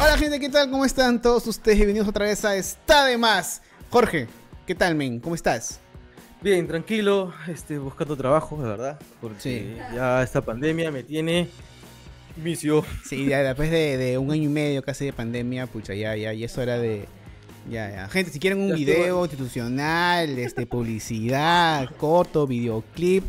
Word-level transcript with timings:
Hola 0.00 0.16
gente, 0.18 0.40
¿qué 0.40 0.48
tal? 0.48 0.70
¿Cómo 0.70 0.84
están 0.84 1.20
todos 1.20 1.46
ustedes? 1.46 1.76
Bienvenidos 1.76 2.08
otra 2.08 2.24
vez 2.24 2.44
a 2.44 2.56
Está 2.56 3.04
de 3.04 3.18
Más. 3.18 3.60
Jorge, 3.90 4.26
¿qué 4.66 4.74
tal, 4.74 4.94
men? 4.94 5.20
¿Cómo 5.20 5.34
estás? 5.34 5.80
Bien, 6.40 6.66
tranquilo, 6.66 7.34
este, 7.48 7.78
buscando 7.78 8.16
trabajo, 8.16 8.56
de 8.62 8.68
verdad, 8.68 8.98
porque 9.20 9.40
Sí. 9.40 9.76
ya 9.94 10.22
esta 10.22 10.40
pandemia 10.40 10.90
me 10.90 11.02
tiene 11.02 11.48
vicio. 12.36 12.84
Sí, 13.04 13.26
ya 13.26 13.42
después 13.42 13.70
de, 13.70 13.96
de 13.98 14.18
un 14.18 14.30
año 14.30 14.44
y 14.44 14.48
medio 14.48 14.82
casi 14.82 15.04
de 15.06 15.12
pandemia, 15.12 15.66
pucha, 15.66 15.94
ya, 15.94 16.16
ya, 16.16 16.32
ya 16.32 16.46
es 16.46 16.56
hora 16.58 16.78
de... 16.78 17.08
Ya, 17.68 17.90
ya. 17.90 18.08
Gente, 18.08 18.30
si 18.30 18.38
quieren 18.38 18.60
un 18.60 18.68
Ya 18.70 18.74
video 18.76 19.22
institucional, 19.24 20.38
este, 20.38 20.66
publicidad, 20.66 21.90
corto, 21.96 22.46
videoclip, 22.46 23.24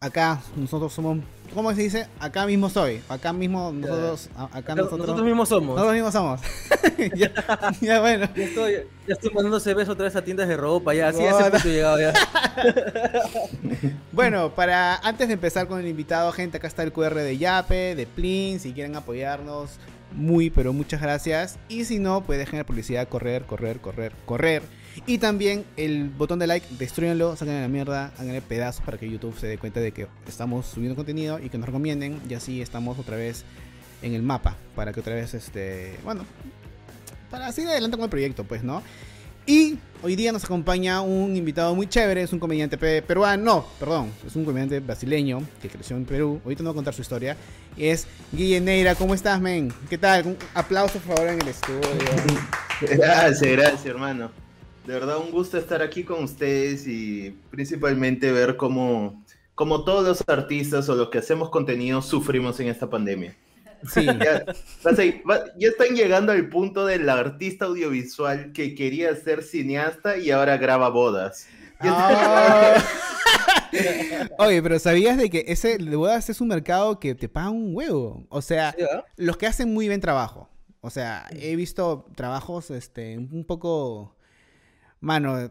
acá 0.00 0.40
nosotros 0.56 0.92
somos... 0.92 1.18
¿Cómo 1.54 1.74
se 1.74 1.82
dice? 1.82 2.06
Acá 2.20 2.46
mismo 2.46 2.68
soy. 2.68 3.00
Acá 3.08 3.32
mismo 3.32 3.72
nosotros... 3.72 4.30
Acá 4.52 4.74
nosotros... 4.74 5.00
Nosotros 5.00 5.26
mismos 5.26 5.48
somos. 5.48 5.76
Nosotros 5.76 5.94
mismos 5.94 6.12
somos. 6.12 6.40
ya, 7.16 7.32
ya, 7.80 8.00
bueno. 8.00 8.28
Ya 8.34 8.44
estoy, 8.44 8.72
ya 9.06 9.14
estoy 9.14 9.30
mandando 9.30 9.60
CVs 9.60 9.88
otra 9.88 10.04
vez 10.04 10.16
a 10.16 10.22
tiendas 10.22 10.48
de 10.48 10.56
ropa, 10.56 10.94
ya, 10.94 11.08
así 11.08 11.22
ya 11.22 11.30
No, 11.30 11.38
ese 11.38 11.44
no. 11.44 11.50
punto 11.52 11.68
he 11.68 11.72
llegado 11.72 11.98
ya. 12.00 12.12
Bueno, 14.12 14.54
para 14.54 14.96
antes 14.96 15.28
de 15.28 15.34
empezar 15.34 15.68
con 15.68 15.78
el 15.80 15.86
invitado, 15.86 16.32
gente, 16.32 16.56
acá 16.56 16.66
está 16.66 16.82
el 16.82 16.92
QR 16.92 17.14
de 17.14 17.38
Yape, 17.38 17.94
de 17.94 18.06
Plin, 18.06 18.58
si 18.58 18.72
quieren 18.72 18.96
apoyarnos, 18.96 19.78
muy, 20.12 20.50
pero 20.50 20.72
muchas 20.72 21.00
gracias. 21.00 21.58
Y 21.68 21.84
si 21.84 21.98
no, 21.98 22.22
pues 22.22 22.38
dejen 22.38 22.58
la 22.58 22.66
publicidad 22.66 23.08
correr, 23.08 23.44
correr, 23.44 23.78
correr, 23.78 24.12
correr. 24.26 24.62
Y 25.06 25.18
también 25.18 25.64
el 25.76 26.08
botón 26.08 26.38
de 26.38 26.46
like, 26.46 26.66
destruyanlo, 26.78 27.36
saquen 27.36 27.60
la 27.60 27.68
mierda, 27.68 28.12
háganle 28.18 28.42
pedazos 28.42 28.84
para 28.84 28.98
que 28.98 29.08
YouTube 29.10 29.38
se 29.38 29.46
dé 29.46 29.58
cuenta 29.58 29.80
de 29.80 29.92
que 29.92 30.06
estamos 30.26 30.66
subiendo 30.66 30.96
contenido 30.96 31.38
y 31.38 31.48
que 31.48 31.58
nos 31.58 31.66
recomienden. 31.66 32.20
Y 32.28 32.34
así 32.34 32.60
estamos 32.62 32.98
otra 32.98 33.16
vez 33.16 33.44
en 34.02 34.14
el 34.14 34.22
mapa, 34.22 34.56
para 34.74 34.92
que 34.92 35.00
otra 35.00 35.14
vez, 35.14 35.34
este, 35.34 35.96
bueno, 36.04 36.24
para 37.30 37.50
seguir 37.52 37.70
adelante 37.70 37.96
con 37.96 38.04
el 38.04 38.10
proyecto, 38.10 38.44
pues, 38.44 38.62
¿no? 38.62 38.82
Y 39.46 39.78
hoy 40.02 40.14
día 40.14 40.30
nos 40.30 40.44
acompaña 40.44 41.00
un 41.00 41.34
invitado 41.34 41.74
muy 41.74 41.86
chévere, 41.86 42.20
es 42.22 42.32
un 42.34 42.38
comediante 42.38 42.76
pe- 42.76 43.00
peruano, 43.00 43.42
no, 43.42 43.66
perdón, 43.80 44.10
es 44.26 44.36
un 44.36 44.44
comediante 44.44 44.78
brasileño 44.80 45.40
que 45.62 45.68
creció 45.70 45.96
en 45.96 46.04
Perú. 46.04 46.40
Ahorita 46.44 46.62
no 46.62 46.68
voy 46.70 46.74
a 46.74 46.76
contar 46.76 46.92
su 46.94 47.00
historia. 47.00 47.34
Es 47.76 48.06
Guille 48.30 48.60
Neira, 48.60 48.94
¿cómo 48.94 49.14
estás, 49.14 49.40
men? 49.40 49.72
¿Qué 49.88 49.96
tal? 49.96 50.26
Un 50.26 50.36
aplauso, 50.54 50.98
por 50.98 51.16
favor, 51.16 51.32
en 51.32 51.40
el 51.40 51.48
estudio. 51.48 51.80
Gracias, 52.80 53.40
gracias, 53.42 53.86
hermano. 53.86 54.30
De 54.88 54.94
verdad, 54.94 55.18
un 55.18 55.30
gusto 55.30 55.58
estar 55.58 55.82
aquí 55.82 56.02
con 56.02 56.24
ustedes 56.24 56.86
y 56.86 57.36
principalmente 57.50 58.32
ver 58.32 58.56
cómo, 58.56 59.22
cómo 59.54 59.84
todos 59.84 60.02
los 60.02 60.24
artistas 60.26 60.88
o 60.88 60.94
los 60.94 61.10
que 61.10 61.18
hacemos 61.18 61.50
contenido 61.50 62.00
sufrimos 62.00 62.58
en 62.60 62.68
esta 62.68 62.88
pandemia. 62.88 63.36
Sí, 63.86 64.06
Ya, 64.18 65.68
están 65.68 65.94
llegando 65.94 66.32
al 66.32 66.48
punto 66.48 66.86
del 66.86 67.06
artista 67.10 67.66
audiovisual 67.66 68.52
que 68.54 68.74
quería 68.74 69.14
ser 69.14 69.42
cineasta 69.42 70.16
y 70.16 70.30
ahora 70.30 70.56
graba 70.56 70.88
bodas. 70.88 71.46
Ah. 71.80 72.82
Oye, 74.38 74.62
pero 74.62 74.78
¿sabías 74.78 75.18
de 75.18 75.28
que 75.28 75.44
ese 75.48 75.76
de 75.76 75.96
bodas 75.96 76.30
es 76.30 76.40
un 76.40 76.48
mercado 76.48 76.98
que 76.98 77.14
te 77.14 77.28
paga 77.28 77.50
un 77.50 77.76
huevo? 77.76 78.24
O 78.30 78.40
sea, 78.40 78.74
Sí, 78.74 78.84
los 79.18 79.36
que 79.36 79.48
hacen 79.48 79.74
muy 79.74 79.86
bien 79.86 80.00
trabajo. 80.00 80.48
O 80.80 80.88
sea, 80.88 81.26
he 81.32 81.56
visto 81.56 82.06
trabajos 82.14 82.70
este 82.70 83.18
un 83.18 83.44
poco 83.44 84.16
mano 85.00 85.50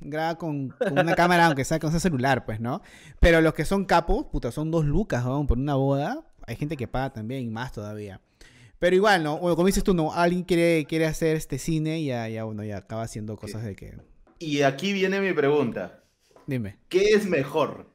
graba 0.00 0.36
con, 0.36 0.68
con 0.70 0.98
una 0.98 1.14
cámara 1.14 1.46
aunque 1.46 1.64
sea 1.64 1.78
con 1.78 1.90
ese 1.90 2.00
celular, 2.00 2.44
pues, 2.44 2.60
¿no? 2.60 2.82
Pero 3.20 3.40
los 3.40 3.54
que 3.54 3.64
son 3.64 3.84
capos, 3.84 4.26
puta, 4.26 4.52
son 4.52 4.70
dos 4.70 4.84
lucas, 4.84 5.24
¿no? 5.24 5.46
por 5.46 5.58
una 5.58 5.74
boda. 5.74 6.24
Hay 6.46 6.56
gente 6.56 6.76
que 6.76 6.86
paga 6.86 7.12
también 7.12 7.52
más 7.52 7.72
todavía. 7.72 8.20
Pero 8.78 8.94
igual, 8.94 9.24
¿no? 9.24 9.38
Bueno, 9.38 9.56
como 9.56 9.66
dices 9.66 9.82
tú, 9.82 9.94
no, 9.94 10.12
alguien 10.12 10.44
quiere, 10.44 10.84
quiere 10.86 11.06
hacer 11.06 11.36
este 11.36 11.58
cine 11.58 12.00
y 12.00 12.06
ya, 12.06 12.28
ya, 12.28 12.44
bueno, 12.44 12.62
ya 12.62 12.78
acaba 12.78 13.02
haciendo 13.02 13.36
cosas 13.36 13.64
de 13.64 13.74
que. 13.74 13.96
Y 14.38 14.62
aquí 14.62 14.92
viene 14.92 15.20
mi 15.20 15.32
pregunta. 15.32 16.02
Dime. 16.46 16.76
¿Qué 16.88 17.14
es 17.14 17.26
mejor? 17.26 17.90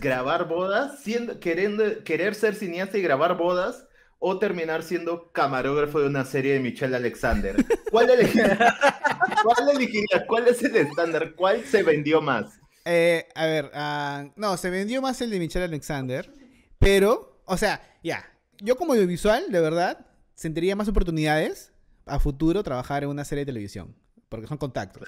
¿Grabar 0.00 0.48
bodas? 0.48 1.00
Siendo, 1.00 1.38
queriendo, 1.40 1.84
¿Querer 2.04 2.34
ser 2.34 2.54
cineasta 2.54 2.98
y 2.98 3.02
grabar 3.02 3.36
bodas? 3.36 3.86
¿O 4.18 4.38
terminar 4.38 4.82
siendo 4.82 5.30
camarógrafo 5.30 6.00
de 6.00 6.08
una 6.08 6.24
serie 6.24 6.54
de 6.54 6.60
Michelle 6.60 6.96
Alexander? 6.96 7.54
¿Cuál 7.90 8.10
elegirías? 8.10 8.58
¿Cuál 9.42 9.68
elegirías? 9.70 10.24
¿Cuál 10.26 10.48
es 10.48 10.62
el 10.62 10.76
estándar? 10.76 11.34
¿Cuál 11.34 11.64
se 11.64 11.82
vendió 11.82 12.20
más? 12.20 12.58
Eh, 12.84 13.28
a 13.34 13.46
ver, 13.46 13.70
ah, 13.74 14.26
no, 14.36 14.56
se 14.56 14.70
vendió 14.70 15.02
más 15.02 15.20
el 15.20 15.30
de 15.30 15.38
Michelle 15.38 15.66
Alexander, 15.66 16.32
pero, 16.78 17.42
o 17.44 17.56
sea, 17.56 17.82
ya, 18.02 18.24
yo 18.60 18.76
como 18.76 18.94
audiovisual, 18.94 19.50
de 19.50 19.60
verdad, 19.60 20.06
sentiría 20.34 20.76
más 20.76 20.88
oportunidades 20.88 21.72
a 22.06 22.18
futuro 22.18 22.62
trabajar 22.62 23.02
en 23.02 23.10
una 23.10 23.24
serie 23.24 23.44
de 23.44 23.52
televisión, 23.52 23.94
porque 24.28 24.46
son 24.46 24.56
contactos. 24.56 25.06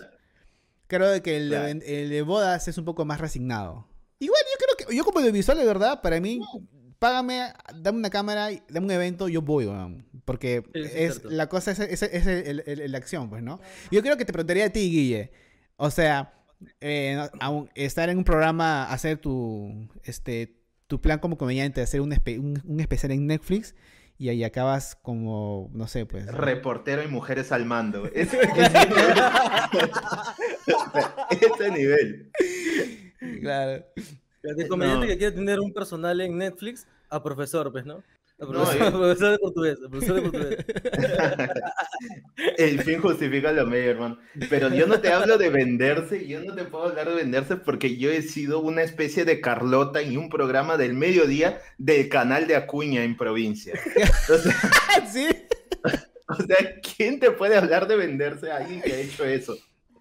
Creo 0.88 1.22
que 1.22 1.36
el, 1.36 1.52
el 1.52 2.10
de 2.10 2.22
bodas 2.22 2.68
es 2.68 2.76
un 2.76 2.84
poco 2.84 3.04
más 3.04 3.20
resignado. 3.20 3.86
Igual, 4.18 4.42
yo 4.42 4.66
creo 4.66 4.88
que, 4.88 4.96
yo 4.96 5.04
como 5.04 5.20
audiovisual, 5.20 5.56
de 5.56 5.64
verdad, 5.64 6.02
para 6.02 6.20
mí, 6.20 6.40
págame, 6.98 7.52
dame 7.76 7.98
una 7.98 8.10
cámara, 8.10 8.50
dame 8.68 8.86
un 8.86 8.90
evento, 8.90 9.28
yo 9.28 9.40
voy, 9.40 9.66
weón, 9.66 10.06
porque 10.24 10.62
Sí, 10.74 10.80
es 10.94 11.24
la 11.24 11.48
cosa 11.48 11.70
es, 11.72 11.78
es- 11.80 12.02
es 12.02 12.26
el- 12.26 12.62
el- 12.66 12.80
el- 12.80 12.92
la 12.92 12.98
acción, 12.98 13.28
pues, 13.30 13.42
¿no? 13.42 13.60
Yo 13.90 14.02
creo 14.02 14.16
que 14.16 14.24
te 14.24 14.32
preguntaría 14.32 14.66
a 14.66 14.70
ti, 14.70 14.90
Guille, 14.90 15.32
o 15.76 15.90
sea, 15.90 16.34
eh, 16.80 17.18
estar 17.74 18.08
en 18.10 18.18
un 18.18 18.24
programa, 18.24 18.84
hacer 18.90 19.18
tu, 19.18 19.88
este, 20.04 20.56
tu 20.86 21.00
plan 21.00 21.18
como 21.18 21.38
comediante, 21.38 21.80
hacer 21.80 22.00
un, 22.00 22.12
espe- 22.12 22.38
un, 22.38 22.60
un 22.64 22.80
especial 22.80 23.12
en 23.12 23.26
Netflix 23.26 23.74
y 24.18 24.28
ahí 24.28 24.44
acabas 24.44 24.96
como, 24.96 25.70
no 25.72 25.86
sé, 25.86 26.04
pues. 26.04 26.26
Reportero 26.26 27.02
y 27.02 27.06
mujeres 27.08 27.52
al 27.52 27.64
mando. 27.64 28.04
Ese, 28.14 28.40
ese- 28.42 28.88
ese 31.30 31.70
nivel. 31.70 32.30
Claro. 33.40 33.84
El 34.42 34.68
comediante 34.68 35.06
No. 35.06 35.12
que 35.12 35.18
quiere 35.18 35.32
tener 35.36 35.60
un 35.60 35.72
personal 35.72 36.20
en 36.20 36.38
Netflix, 36.38 36.86
a 37.10 37.22
profesor, 37.22 37.70
pues, 37.72 37.84
¿no? 37.84 38.02
A 38.40 38.44
No, 38.44 38.52
profesor 38.52 39.32
de 39.32 39.38
portugués, 39.38 39.78
a 39.84 39.88
profesor 39.90 40.16
de 40.16 40.22
portugués. 40.22 40.56
El 42.56 42.80
fin 42.82 43.00
justifica 43.00 43.52
lo 43.52 43.66
medio, 43.66 43.90
hermano. 43.90 44.18
Pero 44.48 44.72
yo 44.72 44.86
no 44.86 45.00
te 45.00 45.12
hablo 45.12 45.36
de 45.36 45.50
venderse, 45.50 46.26
yo 46.26 46.40
no 46.40 46.54
te 46.54 46.64
puedo 46.64 46.84
hablar 46.84 47.08
de 47.08 47.16
venderse 47.16 47.56
porque 47.56 47.98
yo 47.98 48.10
he 48.10 48.22
sido 48.22 48.60
una 48.60 48.82
especie 48.82 49.26
de 49.26 49.40
Carlota 49.42 50.00
en 50.00 50.16
un 50.16 50.30
programa 50.30 50.78
del 50.78 50.94
mediodía 50.94 51.60
del 51.76 52.08
canal 52.08 52.46
de 52.46 52.56
Acuña 52.56 53.04
en 53.04 53.16
provincia. 53.16 53.74
O 54.32 54.38
sea, 54.38 55.06
sí. 55.12 55.28
o 56.28 56.36
sea, 56.36 56.80
¿quién 56.96 57.20
te 57.20 57.30
puede 57.32 57.56
hablar 57.56 57.86
de 57.88 57.96
venderse 57.96 58.50
a 58.50 58.56
alguien 58.56 58.80
que 58.80 58.92
ha 58.92 59.00
hecho 59.00 59.24
eso? 59.26 59.56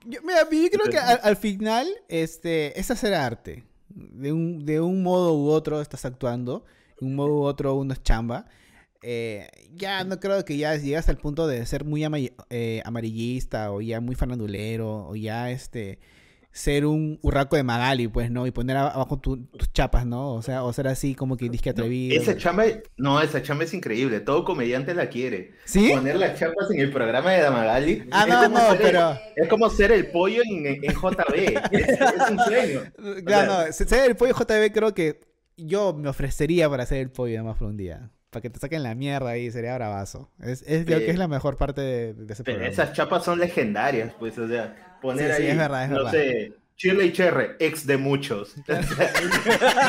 Yo, 0.05 0.21
mira, 0.21 0.47
yo 0.49 0.69
creo 0.69 0.89
que 0.89 0.97
al, 0.97 1.19
al 1.23 1.35
final 1.35 1.87
este, 2.07 2.79
es 2.79 2.89
hacer 2.89 3.13
arte. 3.13 3.65
De 3.89 4.31
un, 4.31 4.65
de 4.65 4.79
un 4.79 5.03
modo 5.03 5.33
u 5.33 5.49
otro 5.49 5.81
estás 5.81 6.05
actuando, 6.05 6.63
un 7.01 7.15
modo 7.15 7.33
u 7.35 7.43
otro 7.43 7.75
uno 7.75 7.93
es 7.93 8.01
chamba. 8.03 8.45
Eh, 9.01 9.47
ya 9.73 10.03
no 10.03 10.19
creo 10.19 10.43
que 10.43 10.57
ya 10.57 10.75
llegas 10.75 11.07
al 11.07 11.17
punto 11.17 11.47
de 11.47 11.65
ser 11.65 11.85
muy 11.85 12.03
ama- 12.03 12.17
eh, 12.49 12.81
amarillista 12.83 13.71
o 13.71 13.79
ya 13.81 14.01
muy 14.01 14.15
farandulero 14.15 15.07
o 15.07 15.15
ya 15.15 15.51
este 15.51 15.99
ser 16.51 16.85
un 16.87 17.19
urraco 17.21 17.55
de 17.55 17.63
Magali, 17.63 18.07
pues, 18.07 18.31
¿no? 18.31 18.45
Y 18.47 18.51
poner 18.51 18.75
abajo 18.75 19.19
tu- 19.19 19.45
tus 19.45 19.71
chapas, 19.71 20.05
¿no? 20.05 20.33
O 20.33 20.41
sea, 20.41 20.63
o 20.63 20.73
ser 20.73 20.87
así 20.87 21.13
como 21.15 21.37
que 21.37 21.47
disque 21.47 21.69
atrevido. 21.69 22.19
Esa 22.19 22.35
chamba, 22.35 22.65
no, 22.97 23.21
esa 23.21 23.41
chamba 23.43 23.63
es 23.65 23.73
increíble, 23.73 24.19
todo 24.19 24.43
comediante 24.43 24.93
la 24.95 25.07
quiere. 25.09 25.51
¿Sí? 25.65 25.91
Poner 25.93 26.17
las 26.17 26.37
chapas 26.37 26.69
en 26.71 26.79
el 26.81 26.91
programa 26.91 27.31
de 27.31 27.41
Damagali. 27.41 28.03
Ah, 28.11 28.25
no, 28.27 28.49
no, 28.49 28.71
el- 28.73 28.79
pero... 28.79 29.17
Es 29.35 29.47
como 29.47 29.69
ser 29.69 29.91
el 29.91 30.07
pollo 30.07 30.41
en, 30.43 30.65
en 30.65 30.91
JB. 30.91 31.35
Es, 31.71 31.87
es 31.87 32.31
un 32.31 32.39
sueño. 32.39 32.81
Claro, 33.25 33.71
sea- 33.71 33.85
no, 33.85 33.89
ser 33.89 34.09
el 34.09 34.17
pollo 34.17 34.33
JB 34.33 34.73
creo 34.73 34.93
que 34.93 35.21
yo 35.65 35.93
me 35.93 36.09
ofrecería 36.09 36.69
para 36.69 36.83
hacer 36.83 36.99
el 36.99 37.11
pollo 37.11 37.35
además 37.35 37.57
por 37.57 37.67
un 37.67 37.77
día. 37.77 38.11
Para 38.29 38.41
que 38.41 38.49
te 38.49 38.59
saquen 38.59 38.83
la 38.83 38.93
mierda 38.95 39.31
ahí, 39.31 39.49
sería 39.51 39.75
bravazo. 39.75 40.31
Es, 40.39 40.63
es 40.67 40.85
creo 40.85 40.99
que 40.99 41.09
es 41.09 41.17
la 41.17 41.27
mejor 41.27 41.57
parte 41.57 41.81
de, 41.81 42.13
de 42.13 42.33
ese 42.33 42.43
Pero 42.43 42.57
programa. 42.59 42.67
esas 42.67 42.93
chapas 42.93 43.25
son 43.25 43.39
legendarias, 43.39 44.13
pues, 44.19 44.37
o 44.37 44.47
sea, 44.47 44.97
poner 45.01 45.31
Sí, 45.31 45.37
sí, 45.37 45.43
ahí, 45.43 45.49
es 45.49 45.57
verdad, 45.57 45.83
es 45.85 45.89
no 45.89 45.95
verdad. 45.97 46.11
sé, 46.11 46.53
Shirley 46.77 47.11
Cherry, 47.11 47.47
ex 47.59 47.85
de 47.87 47.97
muchos. 47.97 48.53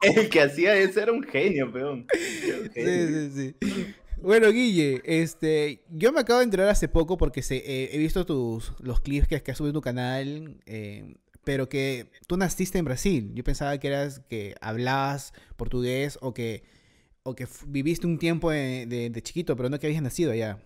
El 0.00 0.28
que 0.28 0.42
hacía 0.42 0.76
eso 0.76 1.00
era 1.00 1.12
un 1.12 1.22
genio, 1.24 1.72
peón. 1.72 2.06
Era 2.44 2.58
un 2.60 2.70
genio. 2.70 3.30
Sí, 3.30 3.30
sí, 3.30 3.56
sí. 3.60 3.94
Bueno, 4.20 4.50
Guille, 4.50 5.00
este, 5.04 5.82
yo 5.90 6.12
me 6.12 6.20
acabo 6.20 6.40
de 6.40 6.44
enterar 6.44 6.68
hace 6.68 6.88
poco 6.88 7.16
porque 7.16 7.42
se, 7.42 7.56
eh, 7.58 7.90
he 7.92 7.98
visto 7.98 8.26
tus, 8.26 8.72
los 8.80 9.00
clips 9.00 9.28
que, 9.28 9.40
que 9.42 9.50
has 9.52 9.58
subido 9.58 9.70
en 9.70 9.74
tu 9.74 9.80
canal, 9.80 10.56
eh, 10.66 11.14
pero 11.48 11.68
que 11.70 12.10
tú 12.26 12.36
naciste 12.36 12.78
en 12.78 12.84
Brasil. 12.84 13.32
Yo 13.34 13.42
pensaba 13.44 13.78
que 13.78 13.88
eras 13.88 14.20
que 14.28 14.54
hablabas 14.60 15.32
portugués 15.56 16.18
o 16.20 16.34
que, 16.34 16.62
o 17.24 17.34
que 17.36 17.48
viviste 17.68 18.06
un 18.06 18.18
tiempo 18.18 18.50
de, 18.52 18.86
de- 18.86 19.10
de 19.10 19.22
chiquito, 19.22 19.56
pero 19.56 19.70
no 19.70 19.78
que 19.80 19.86
habías 19.88 20.02
nacido 20.02 20.32
allá. 20.32 20.60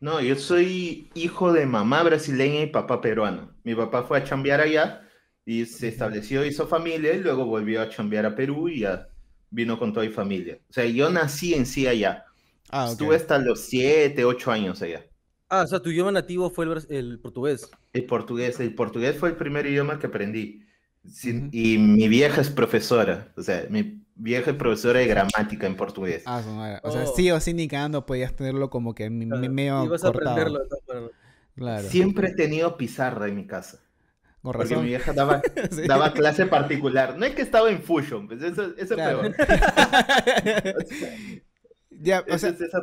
No, 0.00 0.20
yo 0.20 0.36
soy 0.36 1.10
hijo 1.14 1.52
de 1.52 1.66
mamá 1.66 2.02
brasileña 2.02 2.62
y 2.62 2.66
papá 2.66 3.00
peruano. 3.00 3.56
Mi 3.64 3.74
papá 3.74 4.02
fue 4.04 4.18
a 4.18 4.24
chambear 4.24 4.60
allá 4.60 5.02
Y 5.44 5.64
se 5.66 5.88
estableció, 5.88 6.44
hizo 6.44 6.66
familia 6.68 7.14
y 7.14 7.20
luego 7.20 7.46
volvió 7.46 7.80
a 7.82 7.88
chambear 7.88 8.26
a 8.26 8.34
Perú 8.36 8.68
y 8.68 8.80
ya 8.80 9.08
vino 9.50 9.78
con 9.78 9.92
toda 9.92 10.06
mi 10.06 10.12
familia. 10.12 10.60
O 10.68 10.72
sea, 10.72 10.84
yo 10.86 11.10
nací 11.10 11.54
en 11.54 11.66
sí 11.66 11.86
allá. 11.86 12.26
Ah. 12.70 12.94
Estuve 12.94 13.16
hasta 13.16 13.38
los 13.38 13.60
7, 13.62 14.24
8 14.24 14.50
años 14.52 14.82
allá. 14.82 15.06
Ah, 15.48 15.62
o 15.62 15.66
sea, 15.66 15.80
tu 15.80 15.90
idioma 15.90 16.10
nativo 16.12 16.50
fue 16.50 16.64
el, 16.64 16.86
el 16.90 17.18
portugués. 17.20 17.70
El 17.92 18.04
portugués, 18.06 18.58
el 18.60 18.74
portugués 18.74 19.16
fue 19.16 19.28
el 19.30 19.36
primer 19.36 19.66
idioma 19.66 19.98
que 19.98 20.06
aprendí. 20.08 20.64
Sin-. 21.08 21.50
Y 21.52 21.78
mi 21.78 22.08
vieja 22.08 22.40
es 22.40 22.50
profesora, 22.50 23.32
o 23.36 23.42
sea, 23.42 23.64
mi 23.70 24.02
vieja 24.16 24.50
es 24.50 24.56
profesora 24.56 24.98
de 24.98 25.06
gramática 25.06 25.66
en 25.68 25.76
portugués. 25.76 26.24
Ah, 26.26 26.42
su 26.42 26.50
madre. 26.50 26.80
O 26.82 26.90
sea, 26.90 27.04
Oh. 27.04 27.14
sí 27.14 27.30
o 27.30 27.38
sí 27.38 27.54
ni 27.54 27.68
cagando 27.68 28.04
podías 28.06 28.34
tenerlo 28.34 28.70
como 28.70 28.92
que 28.94 29.06
Claro, 29.08 29.52
medio 29.52 29.84
y 29.84 29.88
vas 29.88 30.02
a 30.04 30.12
cortado. 30.12 30.30
aprenderlo. 30.30 30.60
Claro. 31.54 31.88
Siempre 31.88 32.28
he 32.30 32.34
tenido 32.34 32.76
pizarra 32.76 33.28
en 33.28 33.36
mi 33.36 33.46
casa, 33.46 33.78
Con 34.42 34.52
porque 34.52 34.70
razón. 34.70 34.82
mi 34.82 34.88
vieja 34.90 35.12
daba, 35.12 35.42
Sí. 35.70 35.86
daba 35.86 36.12
clase 36.12 36.46
particular. 36.46 37.16
No 37.16 37.24
es 37.24 37.36
que 37.36 37.42
estaba 37.42 37.70
en 37.70 37.80
Fusion, 37.82 38.26
pues 38.26 38.42
eso, 38.42 38.64
eso 38.76 38.78
es 38.78 38.88
Claro. 38.90 39.20
peor. 39.22 39.36
Ya, 41.90 42.24
o 42.28 42.38
sea, 42.38 42.50
es 42.50 42.60
esa- 42.60 42.82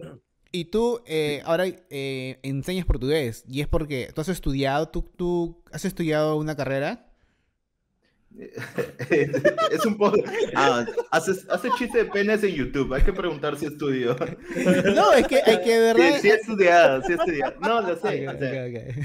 y 0.54 0.66
tú 0.66 1.02
eh, 1.08 1.42
ahora 1.46 1.66
eh, 1.66 2.40
enseñas 2.44 2.86
portugués 2.86 3.44
y 3.48 3.62
es 3.62 3.68
porque 3.68 4.12
tú 4.14 4.22
has 4.22 4.30
estudiado, 4.30 4.88
tú, 4.88 5.02
tú 5.02 5.64
has 5.72 5.84
estudiado 5.84 6.38
una 6.38 6.56
carrera. 6.56 7.10
es 9.72 9.86
un 9.86 9.98
poco... 9.98 10.18
Ah, 10.56 10.86
hace, 11.12 11.32
hace 11.50 11.70
chiste 11.78 12.00
de 12.00 12.06
penes 12.06 12.44
en 12.44 12.56
YouTube, 12.56 12.94
hay 12.94 13.04
que 13.04 13.14
preguntar 13.14 13.58
si 13.58 13.66
estudió. 13.68 14.16
No, 14.96 15.14
es 15.14 15.28
que 15.28 15.42
hay 15.46 15.62
que 15.64 15.78
de 15.80 15.94
Sí, 15.94 16.00
verdad. 16.02 16.20
sí 16.22 16.30
he 16.30 16.34
estudiado, 16.36 17.02
sí 17.04 17.12
he 17.12 17.16
estudiado. 17.16 17.54
No, 17.62 17.82
lo 17.82 17.96
sé. 17.96 18.28
o. 18.28 18.32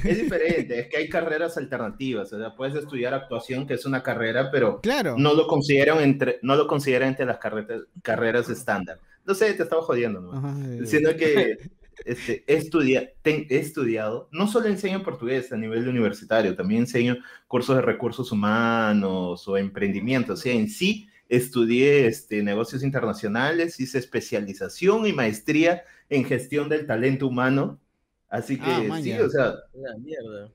Es 0.05 0.23
diferente, 0.23 0.81
es 0.81 0.89
que 0.89 0.97
hay 0.99 1.09
carreras 1.09 1.57
alternativas, 1.59 2.33
o 2.33 2.39
sea, 2.39 2.55
puedes 2.55 2.75
estudiar 2.75 3.15
actuación, 3.15 3.67
que 3.67 3.75
es 3.75 3.85
una 3.87 4.03
carrera, 4.03 4.51
pero 4.51 4.81
Claro. 4.81 5.15
no 5.19 5.35
lo 5.35 5.47
consideran 5.47 6.01
entre, 6.01 6.39
no 6.43 6.57
lo 6.57 6.67
consideran 6.67 7.09
entre 7.11 7.27
las 7.27 7.39
carreras, 7.39 7.83
carreras 8.03 8.49
estándar. 8.49 8.99
No 9.25 9.35
sé, 9.35 9.53
te 9.55 9.63
estaba 9.63 9.83
jodiendo, 9.83 10.21
¿no? 10.21 10.33
Ajá, 10.39 10.55
Sino 10.87 11.15
que 11.15 11.59
este, 12.05 12.45
he, 12.47 12.57
estudia- 12.57 13.13
he 13.25 13.59
estudiado, 13.59 14.29
no 14.33 14.49
solo 14.49 14.69
enseño 14.69 15.03
portugués 15.03 15.53
a 15.53 15.57
nivel 15.57 15.89
universitario, 15.89 16.57
también 16.57 16.83
enseño 16.83 17.17
cursos 17.47 17.77
de 17.77 17.83
recursos 17.83 18.33
humanos 18.33 19.47
o 19.49 19.57
emprendimiento, 19.57 20.35
o 20.35 20.37
sea, 20.37 20.53
en 20.55 20.69
sí 20.69 21.09
estudié 21.29 22.07
este, 22.07 22.43
negocios 22.43 22.83
internacionales, 22.83 23.79
hice 23.81 23.99
especialización 23.99 25.07
y 25.07 25.13
maestría 25.13 25.83
en 26.09 26.25
gestión 26.25 26.69
del 26.69 26.87
talento 26.87 27.27
humano, 27.27 27.81
así 28.29 28.59
que 28.59 28.91
Ah, 28.91 29.01
sí, 29.03 29.13
o 29.19 29.29
sea, 29.31 29.55
La 29.75 29.97
mierda. 29.99 30.53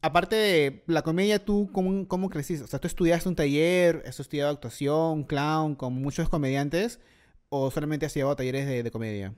Aparte 0.00 0.36
de 0.36 0.84
la 0.86 1.02
comedia, 1.02 1.44
¿tú 1.44 1.70
cómo, 1.72 2.06
cómo 2.06 2.30
creciste? 2.30 2.64
O 2.64 2.68
sea, 2.68 2.78
¿tú 2.78 2.86
estudiaste 2.86 3.28
un 3.28 3.34
taller, 3.36 4.02
has 4.06 4.20
estudiado 4.20 4.52
actuación, 4.52 5.24
clown, 5.24 5.74
como 5.74 5.98
muchos 6.00 6.28
comediantes? 6.28 7.00
¿O 7.48 7.70
solamente 7.72 8.06
has 8.06 8.14
llevado 8.14 8.36
talleres 8.36 8.66
de, 8.66 8.82
de 8.84 8.90
comedia? 8.92 9.34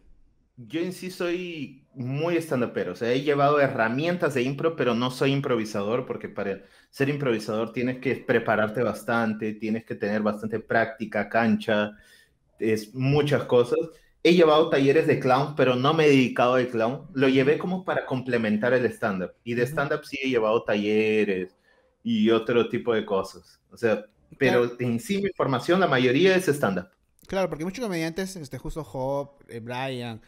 Yo 0.68 0.80
en 0.80 0.92
sí 0.92 1.10
soy 1.10 1.86
muy 1.94 2.36
stand-upero, 2.36 2.92
o 2.92 2.96
sea, 2.96 3.12
he 3.12 3.22
llevado 3.22 3.60
herramientas 3.60 4.34
de 4.34 4.42
impro, 4.42 4.76
pero 4.76 4.94
no 4.94 5.10
soy 5.10 5.32
improvisador, 5.32 6.06
porque 6.06 6.28
para 6.28 6.62
ser 6.90 7.08
improvisador 7.08 7.72
tienes 7.72 7.98
que 7.98 8.16
prepararte 8.16 8.82
bastante, 8.82 9.54
tienes 9.54 9.84
que 9.84 9.94
tener 9.94 10.22
bastante 10.22 10.60
práctica, 10.60 11.28
cancha, 11.28 11.92
es 12.58 12.94
muchas 12.94 13.44
cosas. 13.44 13.78
He 14.22 14.34
llevado 14.34 14.68
talleres 14.68 15.06
de 15.06 15.18
clown, 15.18 15.54
pero 15.56 15.76
no 15.76 15.94
me 15.94 16.04
he 16.04 16.10
dedicado 16.10 16.54
al 16.54 16.68
clown. 16.68 17.06
Lo 17.14 17.28
llevé 17.28 17.56
como 17.56 17.84
para 17.84 18.04
complementar 18.04 18.74
el 18.74 18.84
stand-up. 18.86 19.32
Y 19.44 19.54
de 19.54 19.62
stand-up 19.62 20.04
sí 20.04 20.18
he 20.22 20.28
llevado 20.28 20.62
talleres 20.62 21.56
y 22.02 22.30
otro 22.30 22.68
tipo 22.68 22.92
de 22.92 23.06
cosas. 23.06 23.60
O 23.70 23.78
sea, 23.78 24.04
pero 24.36 24.78
en 24.78 25.00
sí 25.00 25.22
mi 25.22 25.30
formación, 25.30 25.80
la 25.80 25.86
mayoría 25.86 26.36
es 26.36 26.48
stand-up. 26.48 26.88
Claro, 27.26 27.48
porque 27.48 27.64
muchos 27.64 27.82
comediantes, 27.82 28.36
este, 28.36 28.58
justo 28.58 28.84
Job, 28.84 29.30
eh, 29.48 29.60
Brian, 29.60 30.20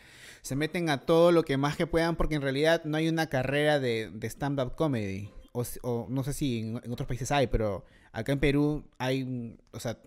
se 0.43 0.57
meten 0.57 0.91
a 0.91 1.01
todo 1.03 1.33
lo 1.33 1.45
que 1.45 1.57
más 1.57 1.77
que 1.77 1.87
puedan 1.87 2.17
porque 2.17 2.35
en 2.35 2.43
realidad 2.43 2.85
no 2.85 2.97
hay 2.97 3.09
una 3.09 3.29
carrera 3.29 3.81
de, 3.81 4.11
stand-up 4.25 4.75
comedy. 4.75 5.31
O, 5.53 5.65
o 5.83 6.07
no 6.09 6.25
sé 6.25 6.33
si 6.33 6.61
en, 6.61 6.81
en 6.83 6.93
otros 6.93 7.07
países 7.07 7.31
hay, 7.31 7.47
pero 7.47 7.85
acá 8.13 8.33
en 8.33 8.41
Perú 8.41 8.85
hay, 8.99 9.57
o 9.73 9.81
sea, 9.81 9.99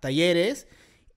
talleres 0.00 0.66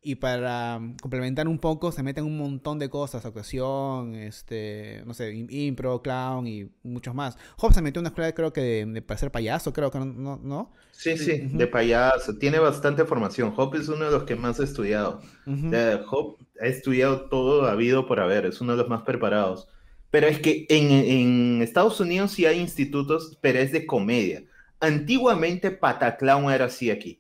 y 0.04 0.16
para 0.16 0.80
mm, 0.80 0.98
complementar 1.02 1.48
un 1.48 1.60
poco 1.60 1.92
se 1.92 2.04
meten 2.04 2.26
un 2.26 2.38
montón 2.38 2.80
de 2.80 2.90
cosas, 2.90 3.26
actuación, 3.26 4.16
este, 4.16 5.04
no 5.06 5.14
sé, 5.14 5.34
im- 5.34 5.48
impro, 5.52 6.02
clown 6.02 6.48
y 6.48 6.70
muchos 6.84 7.16
más. 7.16 7.38
Job 7.58 7.74
se 7.74 7.82
metió 7.82 8.00
en 8.00 8.04
una 8.04 8.10
escuela 8.10 8.34
creo 8.34 8.54
que 8.54 8.62
de, 8.62 8.86
de 8.86 9.02
para 9.02 9.18
ser 9.18 9.32
payaso, 9.32 9.74
creo 9.74 9.92
que 9.92 10.00
no, 10.00 10.38
no. 10.44 10.72
Sí, 10.92 11.18
sí, 11.18 11.44
Ujú. 11.48 11.58
de 11.58 11.68
payaso. 11.68 12.38
Tiene 12.38 12.60
bastante 12.60 13.06
formación. 13.06 13.54
Hop 13.58 13.76
es 13.76 13.88
uno 13.90 14.06
de 14.06 14.12
los 14.12 14.24
que 14.24 14.36
más 14.36 14.60
ha 14.60 14.64
estudiado. 14.64 15.22
Ujú. 15.46 15.68
O 15.68 15.70
sea, 15.72 16.02
Hop 16.12 16.38
ha 16.62 16.68
estudiado 16.68 17.30
todo 17.30 17.66
habido 17.68 18.06
por 18.08 18.20
haber. 18.20 18.46
Es 18.46 18.62
uno 18.62 18.74
de 18.74 18.78
los 18.80 18.90
más 18.90 19.02
preparados. 19.02 19.68
Pero 20.12 20.28
es 20.28 20.40
que 20.40 20.66
en, 20.70 20.92
en 20.92 21.62
Estados 21.64 22.00
Unidos 22.00 22.32
sí 22.32 22.46
hay 22.46 22.60
institutos, 22.60 23.38
pero 23.42 23.60
es 23.60 23.72
de 23.72 23.86
comedia. 23.86 24.44
Antiguamente 24.80 25.72
Pataclown 25.72 26.52
era 26.52 26.66
así 26.66 26.92
aquí. 26.92 27.20